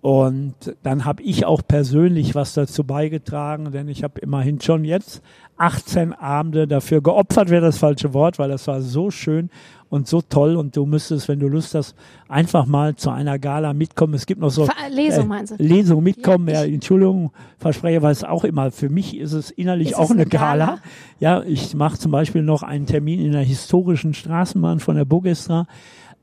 [0.00, 5.20] Und dann habe ich auch persönlich was dazu beigetragen, denn ich habe immerhin schon jetzt
[5.56, 9.50] 18 Abende dafür geopfert, wäre das falsche Wort, weil das war so schön
[9.88, 11.94] und so toll und du müsstest, wenn du Lust hast,
[12.28, 14.14] einfach mal zu einer Gala mitkommen.
[14.14, 15.62] Es gibt noch so Lesung, äh, meinst du?
[15.62, 16.48] Lesung mitkommen.
[16.48, 20.04] Ja, ja Entschuldigung, verspreche, weil es auch immer für mich ist es innerlich ist auch
[20.04, 20.66] es eine, eine Gala.
[20.66, 20.78] Gala.
[21.20, 25.66] Ja, ich mache zum Beispiel noch einen Termin in der historischen Straßenbahn von der Burgestra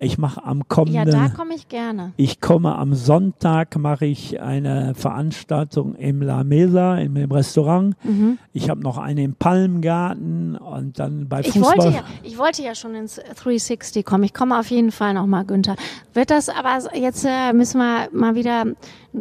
[0.04, 2.12] Ich mache am Ja, kommenden, da komme ich gerne.
[2.18, 7.96] ich komme am Sonntag, mache ich eine Veranstaltung im La Mesa, im, im Restaurant.
[8.04, 8.38] Mhm.
[8.52, 11.78] Ich habe noch eine im Palmgarten und dann bei Ich Fußball.
[11.78, 14.24] wollte, ja, ich wollte ja schon ins 360 kommen.
[14.26, 15.76] Ich komme auf jeden Fall nochmal, Günther.
[16.14, 18.66] Wird das, aber jetzt äh, müssen wir mal wieder,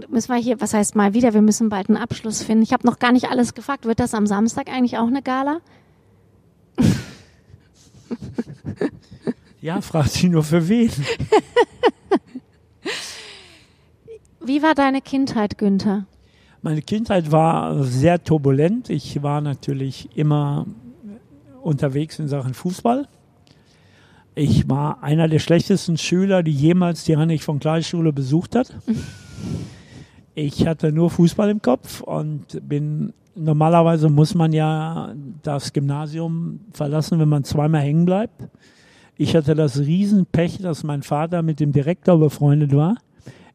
[0.09, 2.63] müssen wir hier, was heißt mal wieder, wir müssen bald einen Abschluss finden.
[2.65, 3.87] Ich habe noch gar nicht alles gefragt.
[3.87, 5.59] Wird das am Samstag eigentlich auch eine Gala?
[9.63, 10.91] Ja, fragt sie nur für wen.
[14.45, 16.05] Wie war deine Kindheit, Günther?
[16.63, 18.91] Meine Kindheit war sehr turbulent.
[18.91, 20.67] Ich war natürlich immer
[21.63, 23.07] unterwegs in Sachen Fußball.
[24.35, 28.75] Ich war einer der schlechtesten Schüler, die jemals die Heinrich von Kleist Schule besucht hat.
[30.35, 37.19] Ich hatte nur Fußball im Kopf und bin normalerweise muss man ja das Gymnasium verlassen,
[37.19, 38.49] wenn man zweimal hängen bleibt.
[39.23, 42.97] Ich hatte das Riesenpech, dass mein Vater mit dem Direktor befreundet war.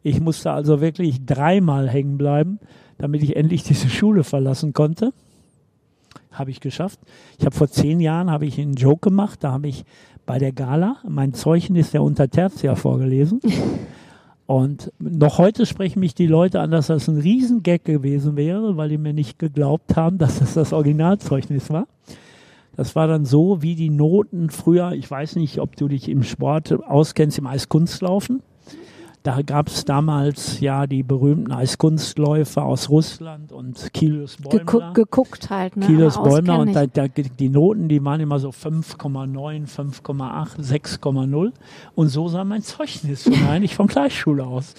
[0.01, 2.59] Ich musste also wirklich dreimal hängen bleiben,
[2.97, 5.11] damit ich endlich diese Schule verlassen konnte.
[6.31, 7.01] Habe ich geschafft.
[7.37, 9.39] Ich habe vor zehn Jahren habe ich einen Joke gemacht.
[9.43, 9.83] Da habe ich
[10.25, 13.41] bei der Gala mein Zeugnis der Untertertia vorgelesen.
[14.45, 18.87] Und noch heute sprechen mich die Leute an, dass das ein Riesengag gewesen wäre, weil
[18.87, 21.87] die mir nicht geglaubt haben, dass das das Originalzeugnis war.
[22.77, 24.91] Das war dann so wie die Noten früher.
[24.93, 28.43] Ich weiß nicht, ob du dich im Sport auskennst, im Eiskunstlaufen.
[29.23, 34.59] Da gab es damals ja die berühmten Eiskunstläufer aus Russland und Kilius Bäumler.
[34.59, 35.85] Geguckt, geguckt halt, ne?
[35.85, 41.51] Kilius Bäumler und da, da, die Noten, die waren immer so 5,9, 5,8, 6,0
[41.95, 44.75] und so sah mein Zeugnis von eigentlich von Gleichschule aus.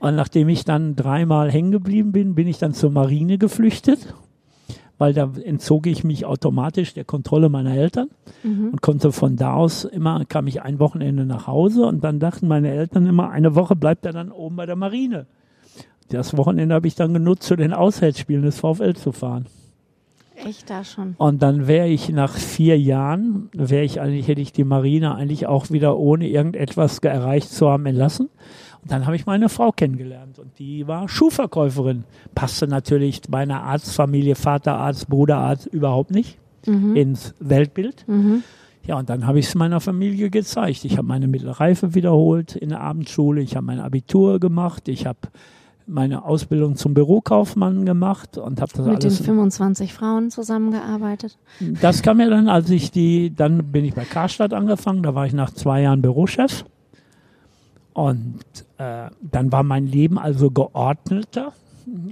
[0.00, 4.14] Und nachdem ich dann dreimal hängen geblieben bin, bin ich dann zur Marine geflüchtet,
[5.00, 8.08] weil da entzog ich mich automatisch der Kontrolle meiner Eltern
[8.44, 8.68] Mhm.
[8.72, 12.46] und konnte von da aus immer, kam ich ein Wochenende nach Hause und dann dachten
[12.46, 15.26] meine Eltern immer, eine Woche bleibt er dann oben bei der Marine.
[16.10, 19.46] Das Wochenende habe ich dann genutzt, zu den Auswärtsspielen des VfL zu fahren.
[20.44, 21.14] Echt da schon.
[21.18, 25.46] Und dann wäre ich nach vier Jahren, wäre ich eigentlich, hätte ich die Marine eigentlich
[25.46, 28.28] auch wieder ohne irgendetwas ge- erreicht zu haben entlassen.
[28.82, 32.04] Und dann habe ich meine Frau kennengelernt und die war Schuhverkäuferin.
[32.34, 36.38] Passte natürlich bei einer Arztfamilie, Vaterarzt, Bruderarzt überhaupt nicht
[36.94, 38.06] ins Weltbild.
[38.06, 38.42] Mhm.
[38.86, 40.84] Ja, und dann habe ich es meiner Familie gezeigt.
[40.84, 45.06] Ich habe meine mittlere Reife wiederholt in der Abendschule, ich habe mein Abitur gemacht, ich
[45.06, 45.18] habe
[45.86, 51.36] meine Ausbildung zum Bürokaufmann gemacht und habe das Mit den alles 25 Frauen zusammengearbeitet.
[51.80, 55.26] das kam ja dann, als ich die, dann bin ich bei Karstadt angefangen, da war
[55.26, 56.64] ich nach zwei Jahren Bürochef.
[57.92, 58.40] Und
[58.78, 61.52] äh, dann war mein Leben also geordneter.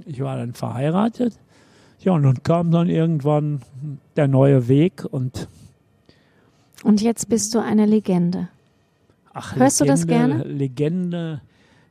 [0.05, 1.37] Ich war dann verheiratet.
[2.01, 3.61] Ja, und dann kam dann irgendwann
[4.15, 5.47] der neue Weg und
[6.83, 8.49] Und jetzt bist du eine Legende.
[9.33, 10.43] ach, Hörst du das gerne?
[10.43, 11.41] Legende.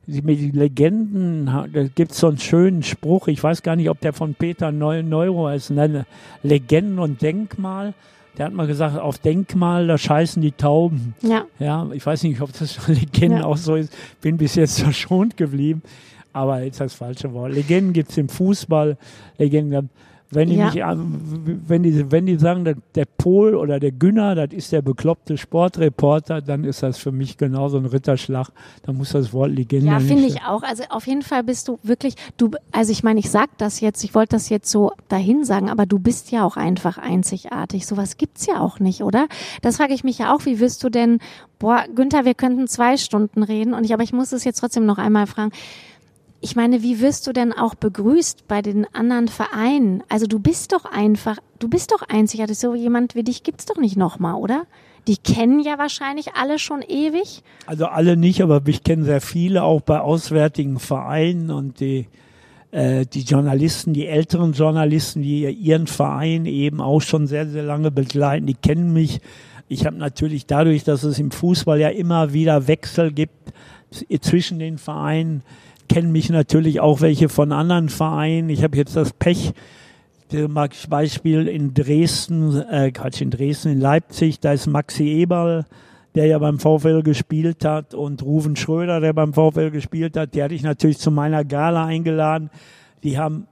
[0.07, 3.99] Die, mit Legenden, da gibt es so einen schönen Spruch, ich weiß gar nicht, ob
[3.99, 5.71] der von Peter Neu Neuro ist?
[6.41, 7.93] Legenden und Denkmal.
[8.39, 11.13] Der hat mal gesagt, auf Denkmal, da scheißen die Tauben.
[11.21, 11.43] Ja.
[11.59, 13.45] Ja, ich weiß nicht, ob das von Legenden Ja.
[13.45, 13.93] auch so ist.
[14.21, 15.83] Bin bis jetzt verschont geblieben.
[16.31, 17.51] Aber jetzt das falsche Wort.
[17.53, 18.97] Legenden gibt es im Fußball.
[19.37, 19.89] Legenden.
[20.31, 20.65] Wenn die, Ja.
[20.67, 21.21] mich, an-
[21.67, 25.37] wenn, die, wenn die sagen, der, der Pol oder der Günner, das ist der bekloppte
[25.37, 28.49] Sportreporter, dann ist das für mich genauso ein Ritterschlag.
[28.83, 30.61] Da muss das Wort Legende Ja, nicht finde ich auch.
[30.63, 34.03] Also auf jeden Fall bist du wirklich, du, also ich meine, ich sag das jetzt,
[34.03, 37.87] ich wollte das jetzt so dahin sagen, aber du bist ja auch einfach einzigartig.
[37.87, 39.27] Sowas gibt's ja auch nicht, oder?
[39.63, 40.45] Das frage ich mich ja auch.
[40.45, 41.19] Wie wirst du denn,
[41.57, 44.85] boah, Günther, wir könnten zwei Stunden reden und ich, aber ich muss es jetzt trotzdem
[44.85, 45.51] noch einmal fragen.
[46.41, 50.03] Ich meine, wie wirst du denn auch begrüßt bei den anderen Vereinen?
[50.07, 52.57] Also du bist doch einfach, du bist doch einzigartig.
[52.57, 54.63] So jemand wie dich gibt's doch nicht nochmal, oder?
[55.07, 57.43] Die kennen ja wahrscheinlich alle schon ewig.
[57.65, 62.07] Also alle nicht, aber ich kenne sehr viele, auch bei auswärtigen Vereinen und die,
[62.71, 67.91] äh, die Journalisten, die älteren Journalisten, die ihren Verein eben auch schon sehr, sehr lange
[67.91, 69.19] begleiten, die kennen mich.
[69.67, 73.53] Ich habe natürlich dadurch, dass es im Fußball ja immer wieder Wechsel gibt
[74.21, 75.43] zwischen den Vereinen,
[75.89, 78.49] kennen mich natürlich auch welche von anderen Vereinen.
[78.49, 79.53] Ich habe jetzt das Pech,
[80.89, 85.65] Beispiel in Dresden, äh, Quatsch, in Dresden, in Leipzig, da ist Maxi Eberl,
[86.13, 90.43] der ja beim VfL gespielt hat und Ruven Schröder, der beim VfL gespielt hat, die
[90.43, 92.51] hatte ich natürlich zu meiner Gala eingeladen.
[93.03, 93.47] Die haben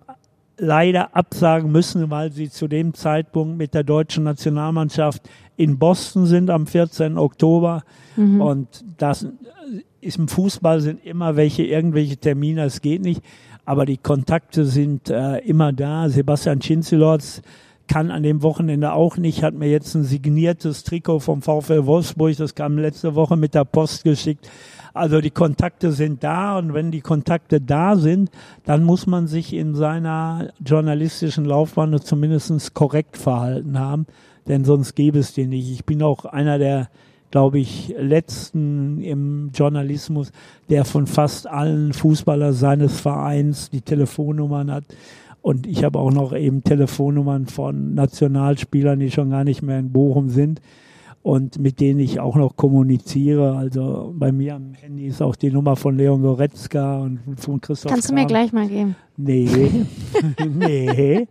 [0.58, 6.50] leider absagen müssen, weil sie zu dem Zeitpunkt mit der deutschen Nationalmannschaft in Boston sind
[6.50, 7.18] am 14.
[7.18, 7.84] Oktober.
[8.40, 9.28] Und das
[10.08, 13.22] ist im Fußball sind immer welche, irgendwelche Termine, es geht nicht.
[13.66, 16.08] Aber die Kontakte sind äh, immer da.
[16.10, 17.42] Sebastian Schinzelotz
[17.88, 22.36] kann an dem Wochenende auch nicht, hat mir jetzt ein signiertes Trikot vom VfL Wolfsburg,
[22.38, 24.50] das kam letzte Woche mit der Post geschickt.
[24.94, 28.32] Also die Kontakte sind da und wenn die Kontakte da sind,
[28.66, 34.08] dann muss man sich in seiner journalistischen Laufbahn zumindest korrekt verhalten haben,
[34.48, 35.72] denn sonst gäbe es die nicht.
[35.72, 36.90] Ich bin auch einer der,
[37.32, 40.32] glaube ich, letzten im Journalismus,
[40.70, 44.86] der von fast allen Fußballer seines Vereins die Telefonnummern hat.
[45.42, 49.92] Und ich habe auch noch eben Telefonnummern von Nationalspielern, die schon gar nicht mehr in
[49.92, 50.62] Bochum sind
[51.28, 53.58] und mit denen ich auch noch kommuniziere.
[53.58, 57.92] Also bei mir am Handy ist auch die Nummer von Leon Goretzka und von Christoph.
[57.92, 58.96] Kannst du mir gleich mal geben?
[59.18, 59.48] Nee,
[60.48, 61.28] nee,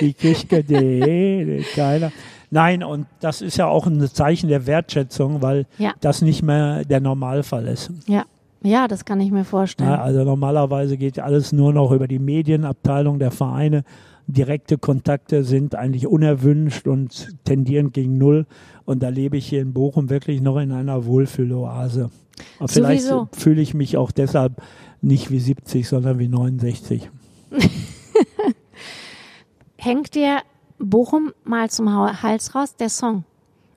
[0.00, 2.12] die kriegt nee, keiner.
[2.52, 5.94] Nein, und das ist ja auch ein Zeichen der Wertschätzung, weil ja.
[6.00, 7.90] das nicht mehr der Normalfall ist.
[8.06, 8.24] Ja.
[8.64, 9.90] Ja, das kann ich mir vorstellen.
[9.90, 13.82] Ja, also normalerweise geht alles nur noch über die Medienabteilung der Vereine
[14.26, 18.46] direkte Kontakte sind eigentlich unerwünscht und tendieren gegen Null.
[18.84, 22.10] Und da lebe ich hier in Bochum wirklich noch in einer Wohlfühloase.
[22.58, 24.62] Aber vielleicht fühle ich mich auch deshalb
[25.00, 27.10] nicht wie 70, sondern wie 69.
[29.76, 30.38] Hängt dir
[30.78, 33.24] Bochum mal zum Hals raus, der Song?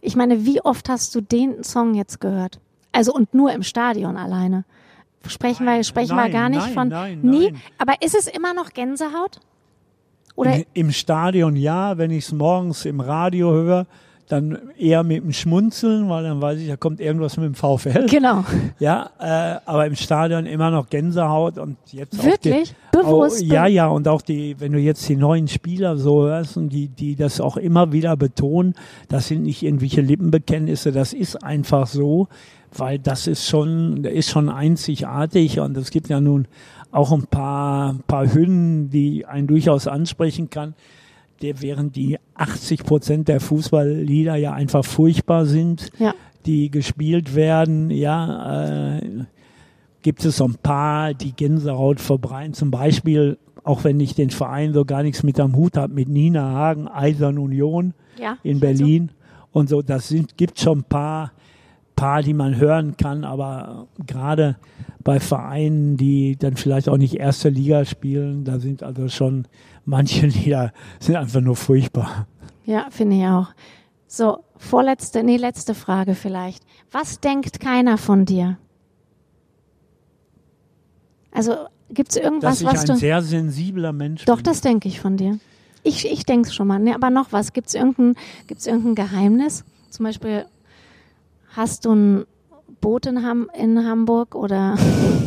[0.01, 2.59] Ich meine, wie oft hast du den Song jetzt gehört?
[2.91, 4.65] Also und nur im Stadion alleine.
[5.27, 6.87] Sprechen wir, sprechen nein, wir gar nicht nein, von.
[6.89, 7.53] Nein, nie.
[7.77, 9.39] Aber ist es immer noch Gänsehaut?
[10.35, 13.87] Oder Im, Im Stadion ja, wenn ich es morgens im Radio höre,
[14.27, 18.07] dann eher mit dem Schmunzeln, weil dann weiß ich, da kommt irgendwas mit dem VfL.
[18.07, 18.43] Genau.
[18.79, 22.71] Ja, äh, aber im Stadion immer noch Gänsehaut und jetzt Wirklich?
[22.71, 23.43] auch die, Bewusst?
[23.43, 26.69] Auch, ja, ja, und auch die, wenn du jetzt die neuen Spieler so hörst und
[26.69, 28.73] die, die das auch immer wieder betonen,
[29.09, 32.27] das sind nicht irgendwelche Lippenbekenntnisse, das ist einfach so,
[32.73, 36.47] weil das ist schon, ist schon einzigartig und es gibt ja nun
[36.91, 40.73] auch ein paar, paar Hymnen, die einen durchaus ansprechen kann.
[41.41, 46.13] Der, während die 80 Prozent der Fußballlieder ja einfach furchtbar sind, ja.
[46.45, 49.25] die gespielt werden, ja, äh,
[50.01, 52.53] gibt es so ein paar, die Gänsehaut verbreiten.
[52.53, 56.07] Zum Beispiel, auch wenn ich den Verein so gar nichts mit am Hut habe, mit
[56.07, 59.59] Nina Hagen, Eisern Union ja, in Berlin so.
[59.59, 59.81] und so.
[59.81, 61.31] Das sind, gibt schon ein paar,
[61.95, 64.57] paar, die man hören kann, aber gerade
[65.03, 68.43] bei Vereinen, die dann vielleicht auch nicht erste Liga spielen.
[68.43, 69.47] Da sind also schon
[69.85, 72.27] manche Lieder sind einfach nur furchtbar.
[72.65, 73.47] Ja, finde ich auch.
[74.07, 76.63] So, vorletzte, nee, letzte Frage vielleicht.
[76.91, 78.57] Was denkt keiner von dir?
[81.31, 81.53] Also
[81.89, 82.95] gibt es irgendwas, Dass ich was ein du.
[82.97, 84.45] sehr sensibler Mensch Doch, bin.
[84.45, 85.37] das denke ich von dir.
[85.83, 86.79] Ich, ich denke es schon mal.
[86.79, 87.53] Nee, aber noch was.
[87.53, 88.15] Gibt es irgendein,
[88.47, 89.63] gibt's irgendein Geheimnis?
[89.91, 90.45] Zum Beispiel,
[91.55, 92.25] hast du ein
[92.81, 94.77] Boot in, Ham in Hamburg oder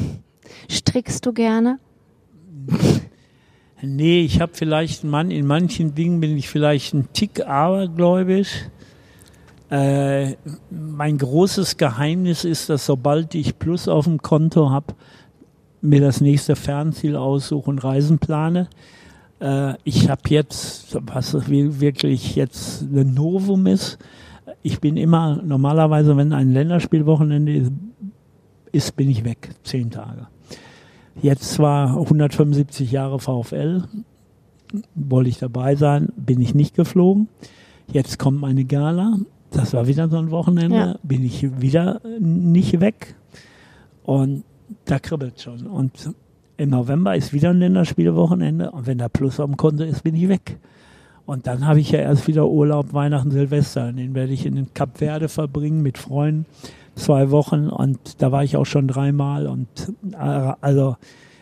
[0.71, 1.79] strickst du gerne?
[3.81, 8.65] Nee, ich habe vielleicht einen Mann, in manchen Dingen bin ich vielleicht ein Tick abergläubisch.
[9.71, 10.35] Äh,
[10.69, 14.95] mein großes Geheimnis ist, dass sobald ich Plus auf dem Konto habe,
[15.81, 18.69] mir das nächste Fernziel aussuche und Reisen plane.
[19.41, 23.99] Äh, ich habe jetzt, was wirklich jetzt ein Novum ist,
[24.63, 27.71] ich bin immer, normalerweise, wenn ein Länderspielwochenende
[28.73, 30.27] ist, bin ich weg, zehn Tage.
[31.21, 33.85] Jetzt zwar 175 Jahre VfL,
[34.95, 37.29] wollte ich dabei sein, bin ich nicht geflogen.
[37.91, 39.19] Jetzt kommt meine Gala,
[39.51, 40.99] das war wieder so ein Wochenende, ja.
[41.03, 43.17] bin ich wieder nicht weg.
[44.05, 44.45] Und
[44.85, 45.67] da kribbelt schon.
[45.67, 46.11] Und
[46.57, 50.29] im November ist wieder ein Länderspielwochenende und wenn da Plus am Konto ist, bin ich
[50.29, 50.59] weg.
[51.29, 53.93] Und dann habe ich ja erst wieder Urlaub, Weihnachten, Silvester.
[53.93, 56.47] Den werde ich in den Kap Verde verbringen mit Freunden.
[56.95, 59.47] Zwei Wochen und da war ich auch schon dreimal.
[59.47, 59.69] Und
[60.13, 60.17] äh,
[60.63, 60.97] also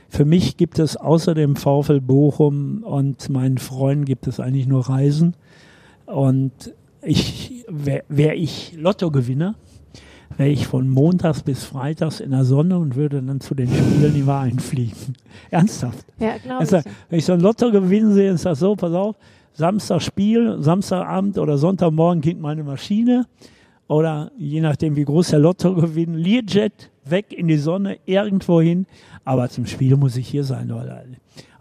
[0.09, 4.89] für mich gibt es außer dem VfL Bochum und meinen Freunden gibt es eigentlich nur
[4.89, 5.35] Reisen.
[6.07, 9.55] Und ich wäre wär ich Lottogewinner,
[10.37, 14.17] wäre ich von montags bis freitags in der Sonne und würde dann zu den Spielen
[14.17, 15.15] immer einfliegen.
[15.53, 16.07] Ernsthaft.
[16.19, 19.15] Ja, glaube also, Wenn ich so ein Lotto gewinnen sehe, ist das so, pass auf,
[19.57, 23.25] Samstag Spiel, Samstagabend oder Sonntagmorgen geht meine Maschine
[23.89, 28.85] oder je nachdem wie groß der Lotto gewinnt, Learjet weg in die Sonne, irgendwo hin.
[29.25, 31.07] Aber zum Spiel muss ich hier sein, Leute.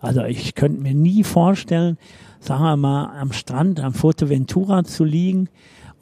[0.02, 1.98] Also ich könnte mir nie vorstellen,
[2.42, 5.48] sagen wir mal, am Strand, am Fuerteventura zu liegen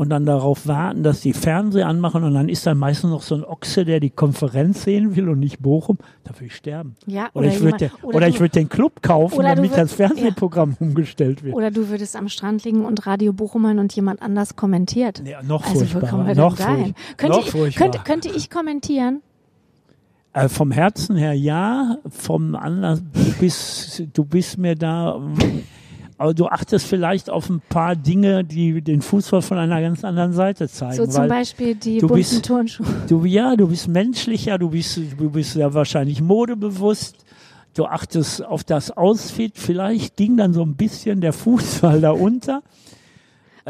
[0.03, 3.35] und dann darauf warten, dass die Fernseher anmachen und dann ist dann meistens noch so
[3.35, 6.95] ein Ochse, der die Konferenz sehen will und nicht Bochum, da würde ich sterben.
[7.07, 9.93] Ja, oder, oder ich würde oder, oder ich würde den Club kaufen, damit würd, das
[9.93, 10.87] Fernsehprogramm ja.
[10.87, 11.55] umgestellt wird.
[11.55, 15.23] Oder du würdest am Strand liegen und Radio Bochum hören und jemand anders kommentiert.
[15.25, 16.35] Ja, noch also, furchtbarer.
[16.35, 17.83] noch, furch könnte, noch ich, furchtbar.
[17.83, 19.21] Könnte, könnte ich kommentieren?
[20.33, 25.21] Äh, vom Herzen her ja, vom Anlass, du bist, du bist mir da
[26.23, 30.31] Aber du achtest vielleicht auf ein paar Dinge, die den Fußball von einer ganz anderen
[30.31, 30.95] Seite zeigen.
[30.95, 32.85] So zum Beispiel die bunten bist- Turnschuhe.
[33.09, 37.17] Du, ja, du bist menschlicher, du bist, du bist ja wahrscheinlich modebewusst.
[37.73, 39.57] Du achtest auf das Outfit.
[39.57, 42.61] Vielleicht ging dann so ein bisschen der Fußball da unter.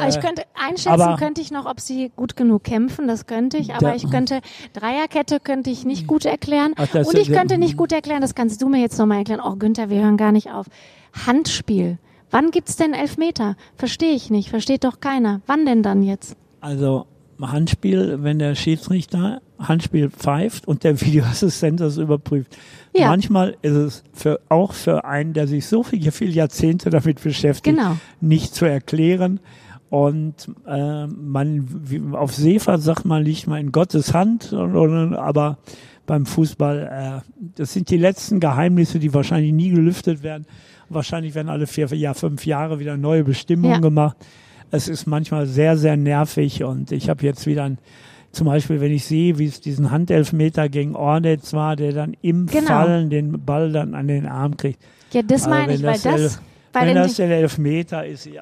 [0.08, 3.58] Ich Äh, könnte einschätzen, aber- könnte ich noch, ob sie gut genug kämpfen, das könnte
[3.58, 3.74] ich.
[3.74, 4.42] Aber Da- ich könnte
[4.74, 6.74] Dreierkette könnte ich nicht gut erklären.
[6.76, 9.42] Ach, Und ich könnte nicht gut erklären, das kannst du mir jetzt nochmal erklären.
[9.44, 10.68] Oh Günther, wir hören gar nicht auf.
[11.26, 11.98] Handspiel.
[12.34, 13.56] Wann gibt's denn Elfmeter?
[13.76, 14.50] Verstehe ich nicht.
[14.50, 15.42] Versteht doch keiner.
[15.46, 16.36] Wann denn dann jetzt?
[16.62, 17.06] Also
[17.40, 22.58] Handspiel, wenn der Schiedsrichter Handspiel pfeift und der Videoassistent das überprüft.
[22.96, 23.08] Ja.
[23.10, 27.78] Manchmal ist es für, auch für einen, der sich so viele, viele Jahrzehnte damit beschäftigt,
[27.78, 27.98] Genau.
[28.20, 29.40] nicht zu erklären.
[29.92, 35.60] Und äh, man wie, auf Seefahrt sagt man, liegt man in Gottes Hand, aber
[36.06, 40.46] beim Fußball, äh, das sind die letzten Geheimnisse, die wahrscheinlich nie gelüftet werden.
[40.90, 43.80] Wahrscheinlich werden alle vier, ja, fünf Jahre wieder neue Bestimmungen Ja.
[43.80, 44.18] gemacht.
[44.72, 47.78] Es ist manchmal sehr, sehr nervig und ich habe jetzt wieder ein,
[48.32, 52.48] zum Beispiel, wenn ich sehe, wie es diesen Handelfmeter gegen Ornetz war, der dann im
[52.48, 52.68] Genau.
[52.68, 54.80] Fallen den Ball dann an den Arm kriegt.
[55.14, 56.42] Ja, das meine wenn ich, weil das das, Elf-
[56.74, 58.42] weil wenn das der Elfmeter ist, ja.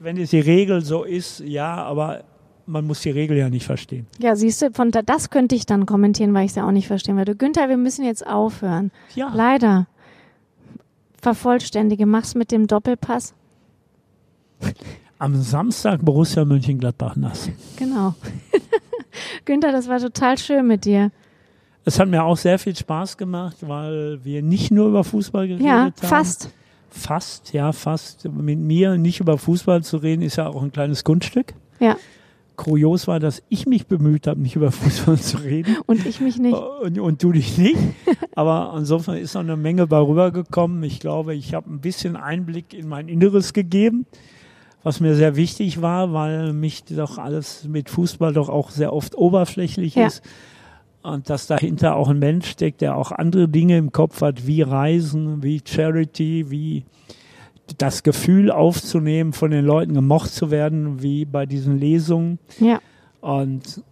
[0.00, 2.22] Wenn es die Regel so ist, ja, aber
[2.66, 4.06] man muss die Regel ja nicht verstehen.
[4.18, 6.72] ja, siehst du, von da, das könnte ich dann kommentieren, weil ich es ja auch
[6.72, 7.34] nicht verstehen würde.
[7.36, 8.90] Günther, wir müssen jetzt aufhören.
[9.14, 9.86] Ja, Leider.
[11.20, 13.34] Vervollständige, mach's mit dem Doppelpass.
[15.18, 17.48] am Samstag Borussia Mönchengladbach nass.
[17.76, 18.14] Genau.
[19.44, 21.10] Günther, das war total schön mit dir.
[21.84, 25.66] Es hat mir auch sehr viel Spaß gemacht, weil wir nicht nur über Fußball geredet
[25.66, 25.92] Ja, haben.
[25.96, 26.50] fast.
[26.90, 28.28] Fast, ja, fast.
[28.28, 31.54] Mit mir nicht über Fußball zu reden, ist ja auch ein kleines Kunststück.
[31.80, 31.96] Ja.
[32.62, 35.76] Kurios war, dass ich mich bemüht habe, nicht über Fußball zu reden.
[35.86, 36.54] Und ich mich nicht.
[36.54, 37.76] Und, und du dich nicht.
[38.36, 40.82] Aber insofern ist noch eine Menge bei rübergekommen.
[40.84, 44.06] Ich glaube, ich habe ein bisschen Einblick in mein Inneres gegeben,
[44.84, 49.16] was mir sehr wichtig war, weil mich doch alles mit Fußball doch auch sehr oft
[49.16, 50.06] oberflächlich Ja.
[50.06, 50.22] ist.
[51.02, 54.62] Und dass dahinter auch ein Mensch steckt, der auch andere Dinge im Kopf hat, wie
[54.62, 56.84] Reisen, wie Charity, wie
[57.78, 62.38] das Gefühl aufzunehmen, von den Leuten gemocht zu werden, wie bei diesen Lesungen.
[62.58, 62.80] Ja.
[63.20, 63.82] Und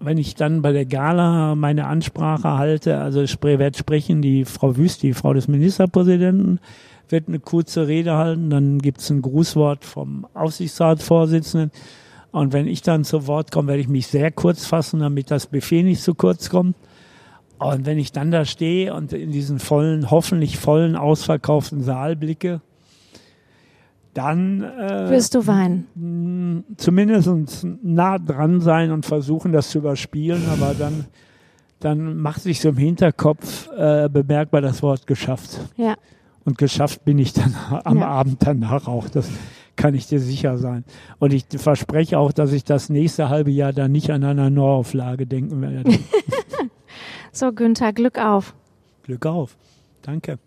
[0.00, 4.76] wenn ich dann bei der Gala meine Ansprache halte, also ich werde sprechen, die Frau
[4.76, 6.60] Wüst, die Frau des Ministerpräsidenten,
[7.08, 11.70] wird eine kurze Rede halten, dann gibt es ein Grußwort vom Aufsichtsratsvorsitzenden.
[12.30, 15.46] Und wenn ich dann zu Wort komme, werde ich mich sehr kurz fassen, damit das
[15.46, 16.76] Buffet nicht zu kurz kommt.
[17.58, 22.60] Und wenn ich dann da stehe und in diesen vollen, hoffentlich vollen, ausverkauften Saal blicke,
[24.14, 26.64] dann äh, Wirst du weinen?
[26.76, 31.04] zumindest nah dran sein und versuchen, das zu überspielen, aber dann,
[31.80, 35.60] dann macht sich so im Hinterkopf äh, bemerkbar das Wort geschafft.
[35.76, 35.94] Ja.
[36.44, 37.54] Und geschafft bin ich dann
[37.84, 38.08] am Ja.
[38.08, 39.08] Abend danach auch.
[39.08, 39.28] Das
[39.76, 40.84] kann ich dir sicher sein.
[41.20, 45.26] Und ich verspreche auch, dass ich das nächste halbe Jahr dann nicht an einer Neuauflage
[45.26, 45.92] denken werde.
[47.32, 48.54] So, Günther, Glück auf.
[49.04, 49.56] Glück auf.
[50.02, 50.38] Danke.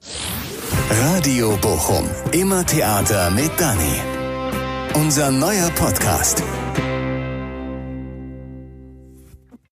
[0.89, 2.05] Radio Bochum.
[2.31, 4.01] Immer Theater mit Dani.
[4.95, 6.43] Unser neuer Podcast.